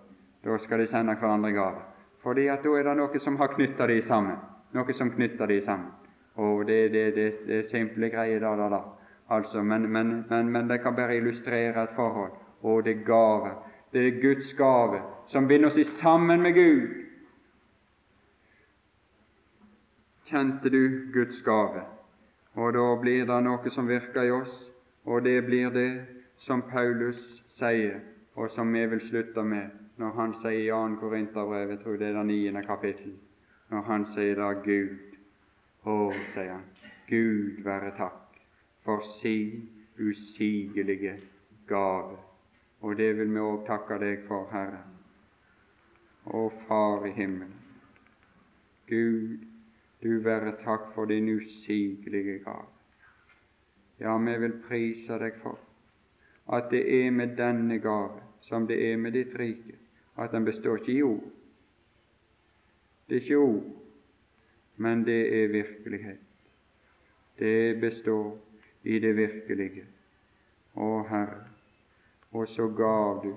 Da 0.50 0.58
skal 0.66 0.84
de 0.84 0.90
sende 0.92 1.16
hverandre 1.16 1.54
gaver. 1.56 1.88
Fordi 2.28 2.50
at 2.52 2.68
da 2.68 2.76
er 2.76 2.90
det 2.90 2.98
noe 3.00 3.24
som 3.24 3.40
har 3.40 3.54
knytta 3.56 3.88
de 3.88 4.02
sammen. 4.08 4.36
Noe 4.76 4.98
som 5.00 5.14
knytter 5.16 5.48
de 5.48 5.62
sammen. 5.64 5.96
Og 6.44 6.66
det, 6.68 6.82
det, 6.92 7.06
det, 7.16 7.30
det 7.48 7.62
er 7.62 7.72
simple 7.72 8.12
greier, 8.12 8.44
da, 8.44 8.52
da, 8.60 8.68
da. 8.76 8.84
Altså, 9.32 9.64
men, 9.64 9.88
men, 9.92 10.26
men, 10.30 10.52
men 10.52 10.68
det 10.68 10.82
kan 10.84 10.96
bare 10.96 11.16
illustrere 11.18 11.88
et 11.88 11.96
forhold. 11.96 12.36
Og 12.68 12.84
det 12.84 12.98
er 12.98 13.08
gave. 13.08 13.56
Det 13.92 14.08
er 14.08 14.22
Guds 14.22 14.54
gave 14.58 15.02
som 15.32 15.48
binder 15.48 15.70
oss 15.70 16.00
sammen 16.02 16.42
med 16.42 16.54
Gud. 16.54 16.88
Kjente 20.28 20.70
du 20.70 21.12
Guds 21.14 21.42
gave? 21.44 21.84
Og 22.56 22.74
da 22.74 22.86
blir 23.02 23.26
det 23.30 23.40
noe 23.46 23.72
som 23.72 23.88
virker 23.88 24.28
i 24.28 24.32
oss, 24.34 24.54
og 25.06 25.24
det 25.24 25.46
blir 25.46 25.70
det 25.72 25.92
som 26.48 26.64
Paulus 26.72 27.20
sier, 27.60 28.00
og 28.36 28.52
som 28.56 28.74
vi 28.74 28.86
vil 28.86 29.04
slutte 29.10 29.44
med 29.44 29.76
når 29.98 30.12
han 30.14 30.34
sier 30.44 30.60
i 30.60 30.70
2. 30.70 31.00
Korinterbrev, 31.02 31.70
jeg 31.70 31.80
tror 31.84 31.98
det 31.98 32.08
er 32.08 32.18
det 32.20 32.26
niende 32.28 32.64
kapittel, 32.66 33.16
når 33.70 33.82
han 33.88 34.06
sier 34.14 34.38
da 34.38 34.52
Gud. 34.62 35.16
Å, 35.88 35.98
sier 36.36 36.52
han, 36.52 36.66
Gud 37.08 37.64
være 37.66 37.94
takk 37.98 38.38
for 38.86 39.06
sin 39.22 39.70
usigelige 39.98 41.16
gave. 41.70 42.27
Og 42.82 42.98
det 42.98 43.12
vil 43.18 43.34
vi 43.34 43.42
òg 43.42 43.66
takke 43.68 43.98
deg 44.02 44.26
for, 44.28 44.50
Herre. 44.52 44.84
Å 46.28 46.48
Far 46.68 47.08
i 47.08 47.14
himmelen, 47.16 47.56
Gud, 48.88 49.46
du 50.04 50.20
være 50.24 50.58
takk 50.64 50.92
for 50.96 51.08
din 51.10 51.30
usigelige 51.30 52.42
gave. 52.44 52.68
Ja, 54.00 54.18
vi 54.18 54.36
vil 54.44 54.60
prise 54.68 55.18
deg 55.20 55.40
for 55.42 55.58
at 56.54 56.70
det 56.72 56.84
er 57.00 57.10
med 57.12 57.36
denne 57.40 57.80
gave 57.84 58.22
som 58.48 58.68
det 58.68 58.78
er 58.92 58.98
med 58.98 59.16
ditt 59.18 59.34
rike, 59.36 59.76
at 60.16 60.32
den 60.32 60.46
består 60.46 60.80
ikke 60.80 60.94
i 60.94 61.02
ord. 61.04 61.26
Det 63.08 63.18
er 63.18 63.22
ikke 63.22 63.38
ord, 63.38 63.66
men 64.78 65.04
det 65.04 65.20
er 65.42 65.52
virkelighet. 65.52 66.24
Det 67.40 67.80
består 67.82 68.38
i 68.84 69.00
det 69.00 69.14
virkelige. 69.18 69.84
Å 70.76 70.88
Herre, 71.10 71.47
og 72.32 72.48
så 72.48 72.68
gav 72.68 73.22
du, 73.24 73.36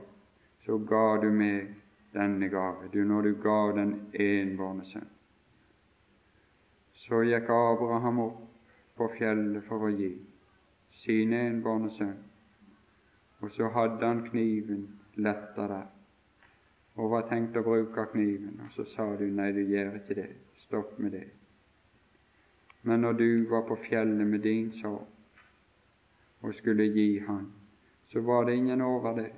så 0.67 0.79
gav 0.79 1.23
du 1.23 1.31
meg 1.31 1.75
denne 2.15 2.49
gave, 2.49 2.89
du 2.93 3.05
når 3.05 3.23
du 3.23 3.35
gav 3.43 3.75
den 3.77 3.95
enbårne 4.13 4.85
sønn. 4.91 5.09
Så 7.05 7.23
gikk 7.27 7.51
Abraham 7.55 8.19
opp 8.27 8.41
på 8.99 9.09
fjellet 9.19 9.65
for 9.69 9.87
å 9.87 9.93
gi 9.95 10.11
sin 11.05 11.33
enbårne 11.33 11.91
sønn, 11.97 12.19
og 13.41 13.55
så 13.57 13.71
hadde 13.75 14.07
han 14.07 14.25
kniven 14.29 14.89
letta 15.17 15.69
der, 15.71 15.87
og 16.99 17.15
var 17.15 17.29
tenkt 17.31 17.57
å 17.57 17.65
bruke 17.65 18.09
kniven, 18.13 18.59
og 18.65 18.75
så 18.75 18.85
sa 18.95 19.07
du 19.17 19.27
nei, 19.31 19.53
du 19.57 19.63
gjør 19.63 20.01
ikke 20.03 20.19
det, 20.19 20.29
stopp 20.67 20.99
med 20.99 21.15
det. 21.17 21.29
Men 22.83 23.01
når 23.05 23.13
du 23.13 23.31
var 23.49 23.65
på 23.69 23.77
fjellet 23.89 24.27
med 24.27 24.45
din 24.45 24.73
sorg, 24.81 25.07
og 26.41 26.55
skulle 26.57 26.87
gi 26.89 27.19
Han, 27.27 27.51
så 28.13 28.21
var 28.21 28.45
det 28.45 28.55
ingen 28.55 28.81
over 28.81 29.15
det. 29.15 29.31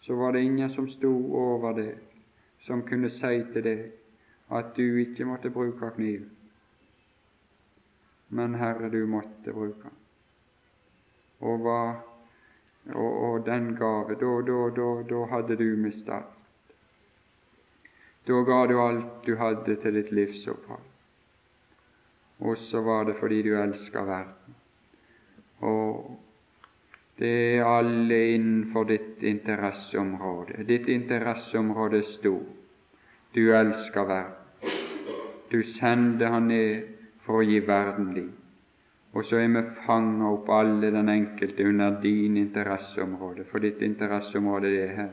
Så 0.00 0.14
var 0.14 0.32
det 0.32 0.42
ingen 0.42 0.70
som 0.74 0.88
sto 0.88 1.34
over 1.34 1.72
det, 1.72 1.98
som 2.60 2.82
kunne 2.82 3.10
si 3.10 3.44
til 3.52 3.64
deg 3.64 3.86
at 4.50 4.74
du 4.76 4.96
ikke 5.00 5.24
måtte 5.28 5.50
bruke 5.50 5.90
kniv. 5.96 6.28
Men 8.28 8.54
Herre, 8.54 8.88
du 8.88 9.06
måtte 9.06 9.52
bruke 9.52 9.82
den. 9.82 9.96
Og, 11.40 11.64
var, 11.64 12.00
og, 12.94 13.12
og 13.24 13.46
den 13.46 13.76
gave, 13.76 14.16
da, 14.20 14.32
da, 14.48 14.58
da, 14.76 14.88
da 15.08 15.24
hadde 15.32 15.56
du 15.56 15.76
mista 15.76 16.20
alt. 16.20 16.34
Da 18.28 18.42
ga 18.44 18.66
du 18.66 18.80
alt 18.80 19.26
du 19.26 19.36
hadde 19.40 19.76
til 19.80 19.94
ditt 19.96 20.10
livsopphold. 20.12 20.88
Og 22.38 22.58
så 22.68 22.80
var 22.84 23.04
det 23.04 23.16
fordi 23.20 23.42
du 23.42 23.54
elska 23.56 24.02
verden. 24.04 24.56
Og 25.60 26.18
det 27.18 27.30
er 27.56 27.64
alle 27.66 28.18
innenfor 28.34 28.84
ditt 28.86 29.22
interesseområde. 29.26 30.62
Ditt 30.68 30.86
interesseområde 30.88 31.98
er 31.98 32.12
stort. 32.14 32.54
Du 33.34 33.50
elsker 33.54 34.04
verden. 34.04 34.34
du 35.50 35.62
sendte 35.62 36.26
han 36.26 36.48
ned 36.48 36.82
for 37.24 37.40
å 37.40 37.46
gi 37.46 37.58
verden 37.64 38.12
liv. 38.14 38.30
Og 39.16 39.24
så 39.24 39.40
er 39.40 39.48
vi 39.48 39.62
fanga 39.86 40.28
opp 40.28 40.50
alle 40.52 40.90
den 40.92 41.08
enkelte 41.08 41.64
under 41.64 41.96
din 42.02 42.36
interesseområde, 42.36 43.44
for 43.50 43.58
ditt 43.58 43.80
interesseområde 43.82 44.70
det 44.70 44.82
er 44.84 44.94
her. 44.96 45.10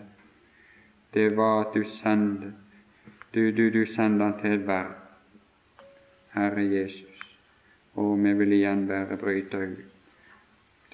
Det 1.13 1.29
var 1.37 1.61
at 1.61 1.73
du 1.73 1.83
sender 2.01 2.51
du, 3.31 3.51
du, 3.51 3.69
du 3.69 3.85
sender 3.95 4.25
han 4.25 4.39
til 4.41 4.67
verden. 4.67 5.01
Herre 6.35 6.63
Jesus, 6.67 7.19
og 7.95 8.17
vi 8.23 8.33
vil 8.33 8.53
igjen 8.59 8.87
være 8.89 9.17
bryta 9.17 9.57
ut. 9.63 9.94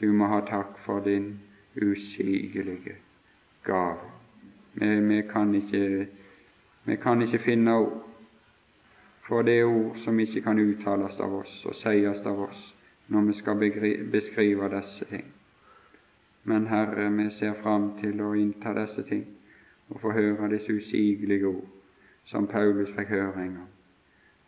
Du 0.02 0.12
må 0.14 0.26
ha 0.28 0.40
takk 0.42 0.80
for 0.86 1.00
din 1.00 1.40
usigelige 1.76 2.96
gave. 3.66 3.98
Vi, 4.74 4.88
vi, 5.00 5.22
kan 5.22 5.56
ikke, 5.56 6.08
vi 6.86 6.96
kan 6.96 7.22
ikke 7.22 7.40
finne 7.40 7.76
ord, 7.76 8.08
for 9.28 9.42
det 9.42 9.64
ord 9.64 9.98
som 10.04 10.20
ikke 10.20 10.42
kan 10.42 10.60
uttales 10.60 11.20
av 11.20 11.36
oss 11.44 11.66
og 11.66 11.76
sies 11.76 12.26
av 12.26 12.42
oss 12.48 12.64
når 13.08 13.28
vi 13.28 13.38
skal 13.38 13.62
beskrive 14.12 14.70
disse 14.74 15.06
ting. 15.06 15.28
Men 16.44 16.68
Herre, 16.68 17.12
vi 17.18 17.30
ser 17.38 17.54
fram 17.62 17.92
til 18.02 18.22
å 18.22 18.34
innta 18.34 18.74
disse 18.74 19.06
ting 19.06 19.28
og 19.90 20.02
få 20.02 20.16
høre 20.18 20.50
disse 20.56 20.74
usigelige 20.74 21.48
ord 21.48 21.70
som 22.32 22.48
Paulus 22.48 22.90
fikk 22.98 23.14
høre 23.14 23.46
en 23.46 23.56
gang. 23.60 23.72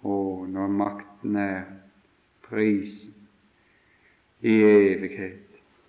Å, 0.01 0.17
når 0.49 0.77
makten 0.81 1.37
er 1.37 1.63
prisen 2.49 3.13
i 4.41 4.57
evighet 4.63 5.42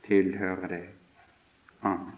tilhører 0.07 0.69
deg. 0.69 0.89
Amen. 1.83 2.14